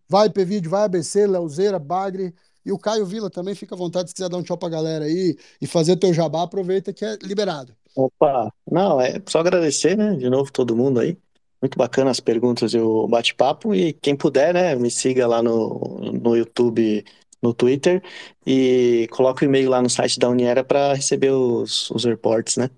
[0.07, 2.33] Vai, Pvídeo, vai ABC, Leozeira, Bagre
[2.65, 3.53] e o Caio Vila também.
[3.53, 6.41] Fica à vontade se quiser dar um tchau pra galera aí e fazer teu jabá,
[6.41, 7.75] aproveita que é liberado.
[7.95, 11.15] Opa, não, é só agradecer, né, de novo todo mundo aí.
[11.61, 13.75] Muito bacana as perguntas e o bate-papo.
[13.75, 17.05] E quem puder, né, me siga lá no, no YouTube,
[17.41, 18.03] no Twitter
[18.45, 22.69] e coloque o e-mail lá no site da Uniera para receber os, os reportes, né?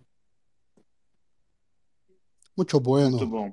[2.56, 3.12] Muito bueno.
[3.18, 3.52] Muito bom.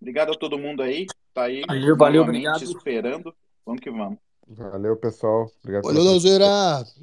[0.00, 1.06] Obrigado a todo mundo aí.
[1.32, 2.62] Tá aí Valeu, valeu, obrigado.
[2.62, 3.34] esperando.
[3.66, 4.18] Vamos que vamos.
[4.46, 5.50] Valeu, pessoal.
[5.62, 6.46] Obrigado Valeu, pela Leozeira.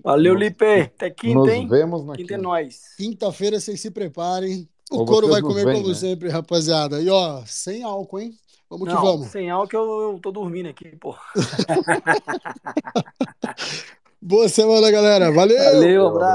[0.03, 0.82] Valeu, Lipe.
[0.82, 1.68] Até quinta, Nos hein?
[1.68, 2.48] vemos na Quinta é quinta.
[2.48, 2.95] nóis.
[2.95, 4.69] Quinta-feira vocês se preparem.
[4.91, 5.95] O Ou couro vai comer veem, como né?
[5.95, 7.02] sempre, rapaziada.
[7.02, 8.34] E ó, sem álcool, hein?
[8.72, 9.27] Vamos que Não, vamos.
[9.27, 11.14] sem álcool eu, eu tô dormindo aqui, pô.
[14.22, 15.30] Boa semana, galera.
[15.30, 15.57] Valeu!
[15.57, 16.26] Valeu, abraço.